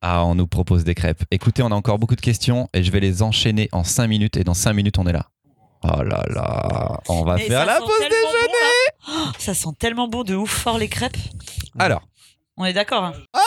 [0.02, 1.24] Ah, on nous propose des crêpes.
[1.32, 4.38] Écoutez, on a encore beaucoup de questions et je vais les enchaîner en 5 minutes
[4.38, 5.26] et dans 5 minutes, on est là.
[5.84, 8.16] Oh là là, on va Et faire la pause déjeuner.
[9.08, 9.14] bon.
[9.14, 11.18] Oh, ça sent tellement bon de ouf fort les crêpes.
[11.78, 12.02] Alors,
[12.58, 13.04] On est d'accord.
[13.04, 13.40] hein Ah,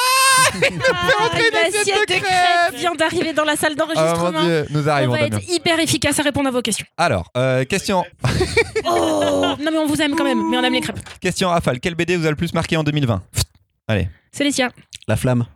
[0.54, 4.42] L'assiette de crêpes vient d'arriver dans la salle oh d'enregistrement.
[4.42, 5.12] dieu, nous on arrivons.
[5.12, 5.36] va Damien.
[5.38, 6.86] être hyper efficace à répondre à vos questions.
[6.96, 8.04] Alors, euh, question,
[8.84, 10.98] Oh Non mais on vous aime quand même, mais on aime les crêpes.
[11.20, 11.80] question rafale.
[11.80, 13.22] Quel BD vous a le plus marqué en 2020
[14.32, 14.70] Célestia.
[15.06, 15.46] La flamme.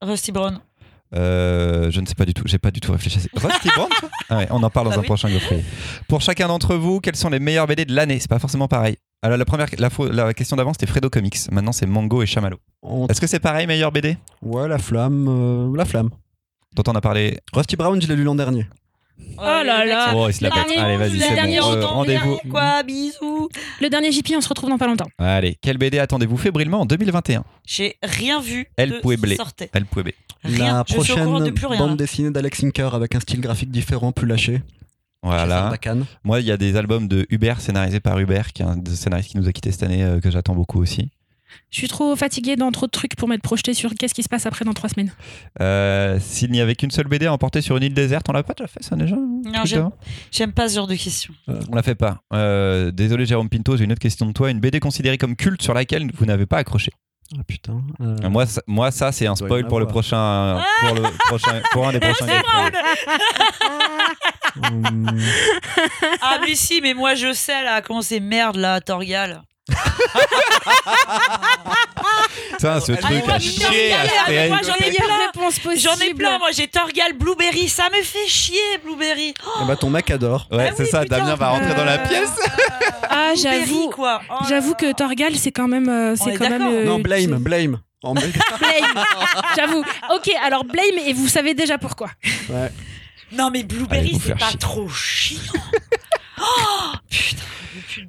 [0.00, 0.58] Rusty Brown.
[1.14, 3.18] Euh, je ne sais pas du tout, j'ai pas du tout réfléchi.
[3.18, 3.28] à ça.
[3.48, 3.88] Rusty Brown,
[4.30, 5.06] ah ouais, On en parle dans Bah un oui.
[5.06, 5.62] prochain Gaufrier.
[6.08, 8.18] Pour chacun d'entre vous, quels sont les meilleurs BD de l'année?
[8.18, 8.96] C'est pas forcément pareil.
[9.24, 11.38] Alors la première, la, question d'avant c'était Fredo Comics.
[11.52, 12.58] Maintenant c'est Mango et Chamallow.
[12.82, 15.26] On- Est-ce que c'est pareil meilleur BD Ouais, la flamme.
[15.28, 16.10] euh, la flamme.
[16.74, 18.66] dont on a parlé Rusty Brown, je l'ai lu l'an dernier.
[19.38, 20.12] Oh là là.
[20.16, 20.76] Oh, il se la pète.
[20.76, 21.72] Allez, vas-y, le c'est dernier bon.
[21.72, 22.38] Euh, Rendez-vous.
[22.50, 23.48] Quoi, bisous.
[23.80, 25.06] Le dernier JP, on se retrouve dans pas longtemps.
[25.18, 28.66] Allez, quel BD attendez-vous fébrilement en 2021 J'ai rien vu.
[28.76, 29.36] El de ce Pueble.
[29.72, 30.14] Elle pouvait.
[30.42, 30.78] Rien.
[30.78, 31.78] La prochaine de plus rien.
[31.78, 34.62] bande dessinée d'Alex Inker avec un style graphique différent, plus lâché.
[35.22, 35.72] Voilà.
[36.24, 38.94] Moi, il y a des albums de Hubert scénarisés par Hubert, qui est un des
[38.96, 41.10] scénaristes qui nous a quittés cette année, euh, que j'attends beaucoup aussi.
[41.70, 44.28] Je suis trop fatiguée dans trop de trucs pour m'être projetée sur qu'est-ce qui se
[44.28, 45.12] passe après dans trois semaines.
[45.60, 48.42] Euh, S'il n'y avait qu'une seule BD à emporter sur une île déserte, on l'a
[48.42, 49.80] pas déjà fait ça déjà Non, Truc
[50.30, 51.34] j'aime pas ce genre de questions.
[51.70, 52.22] On l'a fait pas.
[52.32, 54.50] Euh, désolé Jérôme Pinto, j'ai une autre question de toi.
[54.50, 56.90] Une BD considérée comme culte sur laquelle vous n'avez pas accroché
[57.38, 57.80] Ah putain.
[58.00, 61.62] euh, Euh, moi, ça, moi, ça c'est un spoil pour le prochain, pour le prochain,
[61.72, 62.26] pour un des prochains.
[64.62, 65.18] Hum,
[66.20, 69.42] Ah, mais si, mais moi je sais là, comment c'est merde là, Torgal.
[72.50, 75.76] Putain, ce Ah, truc moi, à chier, faire- moi, j'en ai plein.
[75.76, 79.34] J'en ai plein, moi j'ai Torgal, Blueberry, ça me fait chier, Blueberry.
[79.46, 80.46] Oh, bah, ton mec adore.
[80.50, 81.00] Ouais, Ah c'est oui, ça.
[81.02, 81.18] putain.
[81.18, 82.30] Damien va rentrer dans la Euh, pièce.
[83.14, 83.90] Ah, j'avoue.
[83.90, 84.22] quoi.
[84.30, 85.88] Oh J'avoue que Torgal, c'est quand même.
[85.88, 86.58] euh, c'est est quand même.
[86.60, 86.74] d'accord.
[86.74, 87.78] euh, non, blame, blame.
[88.02, 88.32] En blame.
[88.58, 89.04] Blame.
[89.56, 89.84] J'avoue.
[90.14, 92.08] Ok, alors blame et vous savez déjà pourquoi.
[92.48, 92.72] Ouais.
[93.32, 94.58] Non, mais Blueberry, c'est pas chier.
[94.58, 95.40] trop chiant.
[96.40, 97.42] oh, putain,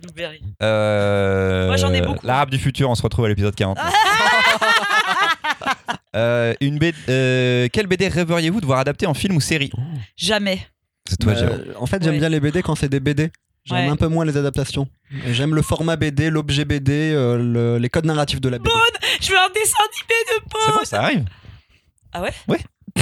[0.02, 0.42] Blueberry.
[0.62, 2.26] Euh, Moi, j'en ai beaucoup.
[2.26, 3.78] L'arabe du futur, on se retrouve à l'épisode 40.
[6.16, 9.72] Euh, une BD, euh, quelle BD rêveriez-vous de voir adaptée en film ou série?
[10.16, 10.60] Jamais.
[11.10, 11.62] C'est toi, Euh, Jérôme.
[11.80, 12.20] en fait, j'aime Ouais.
[12.20, 13.32] bien les BD quand c'est des BD.
[13.66, 13.92] J'aime Ouais.
[13.92, 14.88] un peu moins les adaptations.
[15.26, 18.70] Et J'aime le format BD, l'objet BD, euh, le- les codes narratifs de la BD.
[19.22, 20.76] Je veux un dessin animé de C'est Paul.
[20.80, 21.26] bon, ça arrive.
[22.12, 22.34] Ah ouais?
[22.48, 22.60] Ouais.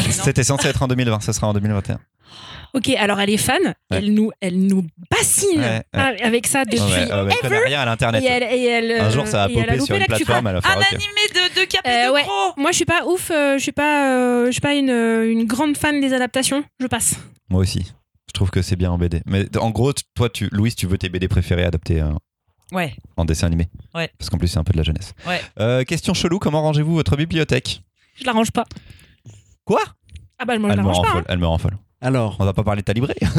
[0.09, 1.99] C'était censé être en 2020, ça sera en 2021.
[2.73, 6.21] Ok, alors elle est fan, elle, nous, elle nous bassine Ouais, ouais.
[6.23, 6.79] avec ça depuis.
[6.81, 8.23] Ouais, ouais, elle rien à l'internet.
[8.23, 10.61] Et elle, et elle, Un jour, ça va a popper sur une plateforme, elle va
[10.61, 10.93] faire Un ok.
[10.93, 12.23] animé de, de Cap et Euh, de ouais.
[12.23, 12.53] Gros.
[12.57, 15.45] Moi, je suis pas ouf, euh, je suis pas, euh, je suis pas une, une
[15.45, 16.63] grande fan des adaptations.
[16.79, 17.15] Je passe.
[17.49, 17.91] Moi aussi.
[18.27, 19.21] Je trouve que c'est bien en BD.
[19.25, 22.11] Mais en gros, toi, tu, Louise, tu veux tes BD préférés adaptés euh,
[22.71, 22.95] Ouais.
[23.17, 23.67] en dessin animé?
[23.93, 24.09] Ouais.
[24.17, 25.13] Parce qu'en plus, c'est un peu de la jeunesse.
[25.27, 25.41] Ouais.
[25.59, 27.81] Euh, question chelou comment rangez-vous votre bibliothèque?
[28.15, 28.63] Je la range pas.
[29.65, 29.81] Quoi?
[30.39, 31.09] Ah bah moi je Elle la me range pas.
[31.09, 31.11] hein.
[31.11, 31.25] folle.
[31.27, 31.77] Elle me rend folle.
[32.01, 33.19] Alors, On va pas parler de ta librairie.
[33.23, 33.35] On va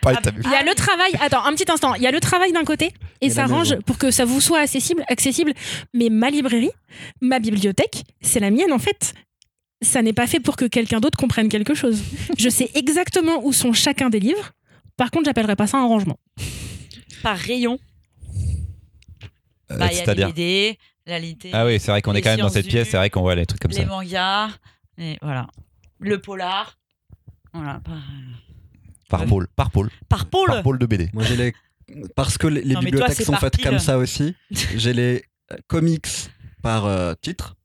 [0.00, 0.44] parler de ta Ah, bibliothèque.
[0.46, 1.10] Il y a le travail.
[1.20, 1.94] Attends, un petit instant.
[1.94, 4.40] Il y a le travail d'un côté et, Et ça range pour que ça vous
[4.40, 5.52] soit accessible, accessible.
[5.92, 6.70] Mais ma librairie,
[7.20, 9.14] ma bibliothèque, c'est la mienne en fait.
[9.82, 12.02] Ça n'est pas fait pour que quelqu'un d'autre comprenne quelque chose.
[12.38, 14.52] Je sais exactement où sont chacun des livres.
[14.96, 16.18] Par contre, j'appellerais pas ça un rangement.
[17.22, 17.78] Par rayon.
[19.70, 20.28] Euh, Bah, les C'est-à-dire.
[21.06, 22.88] La litté, Ah oui, c'est vrai qu'on est les quand même dans cette pièce.
[22.90, 23.84] C'est vrai qu'on voit les trucs comme les ça.
[23.84, 24.48] mangas,
[24.96, 25.48] et voilà.
[26.00, 26.78] Le polar.
[27.54, 27.80] Voilà.
[27.84, 27.96] Par,
[29.08, 29.26] Par Ouais.
[29.26, 29.46] pôle.
[29.56, 29.90] Par pôle.
[30.08, 30.48] par pôle.
[30.48, 31.10] Par pôle de BD.
[31.12, 31.54] moi j'ai les.
[32.16, 33.64] Parce que les, les Non, mais toi, bibliothèques sont par faites pile.
[33.68, 34.34] comme ça aussi,
[34.76, 36.08] j'ai les euh, comics
[36.62, 37.56] par euh, titre.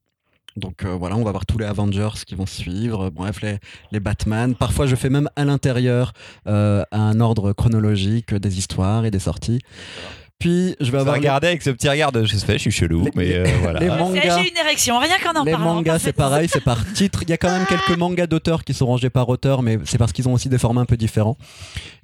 [0.57, 3.59] Donc euh, voilà, on va voir tous les Avengers qui vont suivre, bref, les,
[3.93, 4.55] les Batman.
[4.55, 6.11] Parfois, je fais même à l'intérieur
[6.47, 9.61] euh, un ordre chronologique des histoires et des sorties.
[10.39, 12.71] Puis, je vais avoir les- regarder avec ce petit regard de je sais, je suis
[12.71, 13.79] chelou, Les- mais euh, voilà.
[13.81, 14.39] les mangas.
[14.41, 15.73] J'ai une érection, rien qu'en en Les parlant.
[15.75, 17.23] mangas, c'est pareil, c'est par titre.
[17.23, 19.97] Il y a quand même quelques mangas d'auteurs qui sont rangés par auteur, mais c'est
[19.97, 21.35] parce qu'ils ont aussi des formats un peu différents.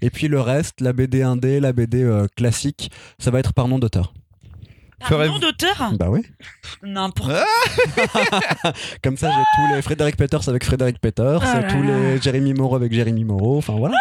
[0.01, 3.69] Et puis le reste, la BD indé, la BD euh, classique, ça va être par
[3.69, 4.13] nom d'auteur.
[4.99, 5.91] Par nom d'auteur?
[5.97, 6.21] Bah oui.
[6.83, 7.31] N'importe
[9.03, 12.75] Comme ça, j'ai tous les Frédéric Peters avec Frédéric Peters, Ah tous les Jérémy Moreau
[12.75, 13.57] avec Jérémy Moreau.
[13.57, 13.95] Enfin voilà.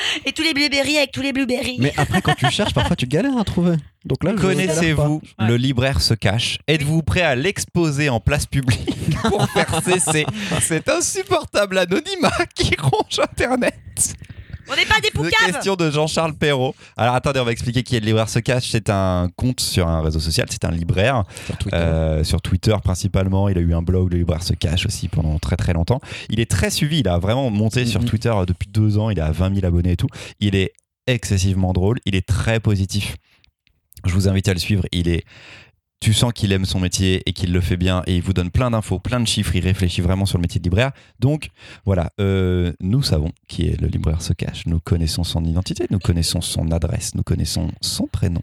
[0.24, 1.76] Et tous les blueberries avec tous les blueberries.
[1.78, 3.76] Mais après, quand tu cherches, parfois tu galères à trouver.
[4.04, 5.46] Donc là, Connaissez-vous Ouais.
[5.48, 10.24] le libraire se cache Êtes-vous prêt à l'exposer en place publique pour faire cesser
[10.60, 13.74] cet insupportable anonymat qui ronge Internet?
[14.70, 16.74] On n'est pas des De poucaves question de Jean-Charles Perrault.
[16.96, 18.68] Alors attendez, on va expliquer qui est le libraire se cache.
[18.70, 21.24] C'est un compte sur un réseau social, c'est un libraire.
[21.46, 21.76] Sur Twitter.
[21.76, 23.48] Euh, sur Twitter principalement.
[23.48, 26.00] Il a eu un blog, le libraire se cache aussi pendant très très longtemps.
[26.28, 28.06] Il est très suivi, il a vraiment monté sur Mhm.
[28.08, 30.08] Twitter euh, depuis deux ans, il a 20 000 abonnés et tout.
[30.38, 30.72] Il est
[31.06, 33.16] excessivement drôle, il est très positif.
[34.06, 35.24] Je vous invite à le suivre, il est...
[36.00, 38.50] Tu sens qu'il aime son métier et qu'il le fait bien et il vous donne
[38.50, 40.92] plein d'infos, plein de chiffres, il réfléchit vraiment sur le métier de libraire.
[41.18, 41.50] Donc
[41.84, 45.98] voilà, euh, nous savons qui est le libraire se cache, nous connaissons son identité, nous
[45.98, 48.40] connaissons son adresse, nous connaissons son prénom.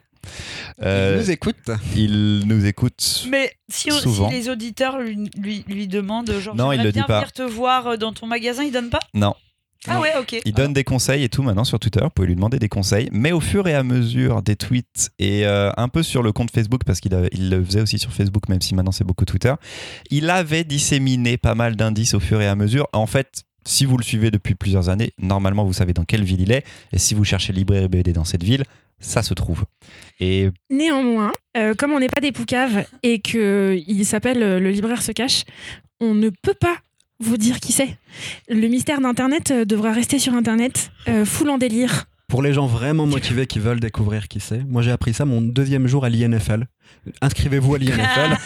[0.84, 1.56] Euh, Il nous écoute.
[1.96, 4.30] il nous écoute Mais si, on- si Souvent.
[4.30, 7.20] les auditeurs lui, lui, lui demandent, genre, Non, il le dit pas.
[7.22, 9.00] venir te voir euh, dans ton magasin, il donne pas?
[9.16, 9.34] Non.
[9.88, 10.38] Ah ouais, ok.
[10.46, 12.00] Il donne des conseils et tout maintenant sur Twitter.
[12.02, 13.10] Vous pouvez lui demander des conseils.
[13.12, 16.52] Mais au fur et à mesure des tweets et euh, un peu sur le compte
[16.52, 19.26] Facebook, parce qu'il avait- il le faisait aussi sur Facebook, même si maintenant c'est beaucoup
[19.26, 19.54] Twitter,
[20.10, 22.88] il avait disséminé pas mal d'indices au fur et à mesure.
[22.94, 26.42] En fait, si vous le suivez depuis plusieurs années, normalement vous savez dans quelle ville
[26.42, 26.66] il est.
[26.94, 28.64] Et si vous cherchez librairie BD dans cette ville,
[29.00, 29.64] ça se trouve.
[30.20, 34.72] Et Néanmoins, euh, comme on n'est pas des poucaves et que il s'appelle euh, Le
[34.72, 35.44] libraire se cache,
[36.00, 36.78] on ne peut pas
[37.20, 37.98] vous dire qui c'est.
[38.50, 42.06] Le mystère d'Internet euh, devra rester sur Internet, euh, full en délire.
[42.28, 45.42] Pour les gens vraiment motivés qui veulent découvrir qui c'est, moi j'ai appris ça mon
[45.42, 46.68] deuxième jour à l'INFL.
[47.22, 48.38] Inscrivez-vous à l'INFL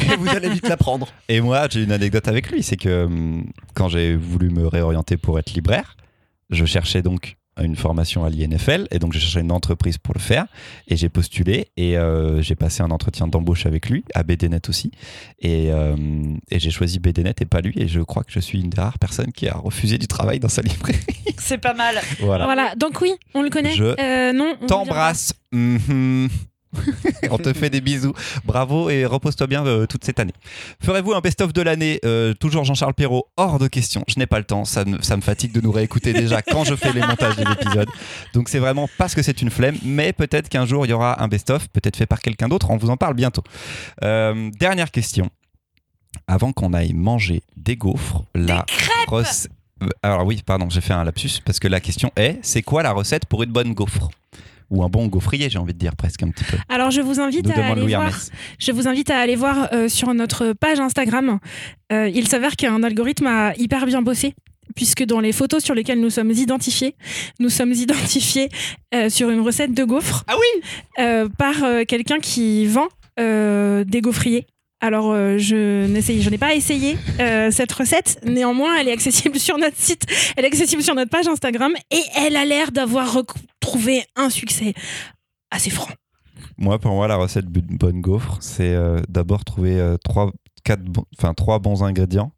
[0.12, 1.08] et vous allez vite l'apprendre.
[1.30, 5.16] Et moi, j'ai une anecdote avec lui, c'est que hum, quand j'ai voulu me réorienter
[5.16, 5.96] pour être libraire,
[6.50, 10.20] je cherchais donc une formation à l'INFL et donc je cherchais une entreprise pour le
[10.20, 10.46] faire
[10.88, 14.90] et j'ai postulé et euh, j'ai passé un entretien d'embauche avec lui à BDNet aussi
[15.38, 15.94] et, euh,
[16.50, 18.80] et j'ai choisi BDNet et pas lui et je crois que je suis une des
[18.80, 20.98] rares personnes qui a refusé du travail dans sa librairie.
[21.38, 21.96] C'est pas mal.
[22.20, 22.44] voilà.
[22.44, 23.74] Voilà, donc oui, on le connaît.
[23.74, 25.34] Je Euh, non, on T'embrasse.
[25.52, 26.28] Mhm.
[27.30, 28.12] On te fait des bisous.
[28.44, 30.32] Bravo et repose-toi bien euh, toute cette année.
[30.82, 34.02] Ferez-vous un best-of de l'année Euh, Toujours Jean-Charles Perrault Hors de question.
[34.08, 34.64] Je n'ai pas le temps.
[34.64, 37.42] Ça, me- ça me fatigue de nous réécouter déjà quand je fais les montages des
[37.50, 37.88] épisodes.
[38.34, 39.76] Donc c'est vraiment parce que c'est une flemme.
[39.84, 42.70] Mais peut-être qu'un jour il y aura un best-of, peut-être fait par quelqu'un d'autre.
[42.70, 43.42] On vous en parle bientôt.
[44.02, 45.30] Euh, dernière question.
[46.26, 48.64] Avant qu'on aille manger des gaufres, la
[50.02, 52.92] Alors oui, pardon, j'ai fait un lapsus parce que la question est c'est quoi la
[52.92, 54.10] recette pour une bonne gaufre?
[54.72, 56.56] Ou un bon gaufrier, j'ai envie de dire presque un petit peu.
[56.70, 58.06] Alors je vous invite Nous à aller Louis voir.
[58.06, 58.30] Hermès.
[58.58, 61.38] Je vous invite à aller voir euh, sur notre page Instagram.
[61.92, 64.34] Euh, il s'avère qu'un algorithme a hyper bien bossé.
[64.74, 66.94] Puisque dans les photos sur lesquelles nous sommes identifiés,
[67.38, 68.48] nous sommes identifiés
[68.94, 70.62] euh, sur une recette de gaufres Ah oui
[70.98, 72.88] euh, par euh, quelqu'un qui vend
[73.20, 74.46] euh, des gaufriers.
[74.82, 78.18] Alors, euh, je n'essaye, je n'ai pas essayé euh, cette recette.
[78.24, 80.04] Néanmoins, elle est accessible sur notre site,
[80.36, 84.74] elle est accessible sur notre page Instagram et elle a l'air d'avoir retrouvé un succès
[85.52, 85.88] assez franc.
[86.58, 90.32] Moi, pour moi, la recette bonne gaufre, c'est euh, d'abord trouver euh, trois,
[90.64, 90.82] quatre,
[91.16, 92.32] enfin, trois bons ingrédients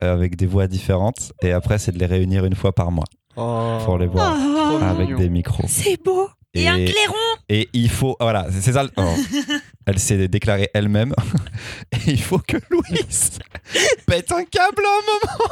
[0.00, 1.32] avec des voix différentes.
[1.42, 3.04] Et après, c'est de les réunir une fois par mois
[3.38, 3.76] Oh.
[3.84, 5.64] pour les voir Oh, avec des micros.
[5.68, 6.26] c'est beau.
[6.56, 7.14] Et, un clairon
[7.48, 8.16] et il faut.
[8.18, 8.84] Voilà, c'est ça.
[8.96, 9.16] oh.
[9.86, 11.14] Elle s'est déclarée elle-même.
[11.92, 13.38] Et il faut que Louise
[14.06, 15.48] pète un câble à un moment.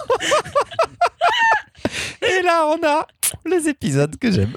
[2.23, 3.07] Et là, on a
[3.47, 4.57] les épisodes que j'aime.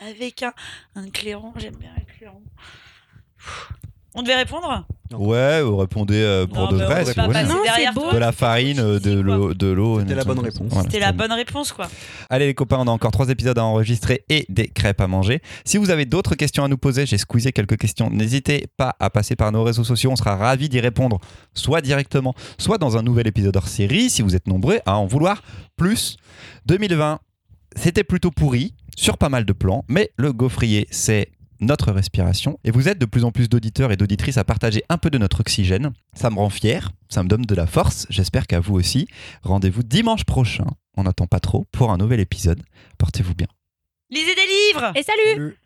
[0.00, 0.52] avec un,
[0.96, 1.52] un clairon.
[1.56, 2.42] J'aime bien un clairon.
[4.18, 7.20] On devait répondre Ouais, vous répondez euh, pour Non, de bah, vrai, on si peut
[7.20, 7.40] vous pas voulez.
[7.42, 8.00] passer Non, derrière c'est beau.
[8.00, 8.12] toi.
[8.14, 10.00] De la farine, euh, de l'eau, de l'eau.
[10.00, 10.66] C'était la bonne réponse.
[10.68, 11.86] Voilà, C'était la bonne réponse, quoi.
[12.28, 15.40] Allez les copains, on a encore trois épisodes à enregistrer et des crêpes à manger.
[15.64, 18.10] Si vous avez d'autres questions à nous poser, j'ai squeezé quelques questions.
[18.10, 21.20] N'hésitez pas à passer par nos réseaux sociaux, on sera ravis d'y répondre,
[21.54, 25.06] soit directement, soit dans un nouvel épisode hors série, si vous êtes nombreux à en
[25.06, 25.42] vouloir
[25.76, 26.16] plus.
[26.66, 27.20] 2020,
[27.76, 31.28] c'était plutôt pourri sur pas mal de plans, mais le gaufrier, c'est
[31.60, 32.58] notre respiration.
[32.64, 35.18] Et vous êtes de plus en plus d'auditeurs et d'auditrices à partager un peu de
[35.18, 35.92] notre oxygène.
[36.14, 38.06] Ça me rend fier, ça me donne de la force.
[38.10, 39.08] J'espère qu'à vous aussi.
[39.42, 40.66] Rendez-vous dimanche prochain,
[40.96, 42.62] on n'attend pas trop, pour un nouvel épisode.
[42.98, 43.48] Portez-vous bien.
[44.10, 45.56] Lisez des livres Et salut Salut.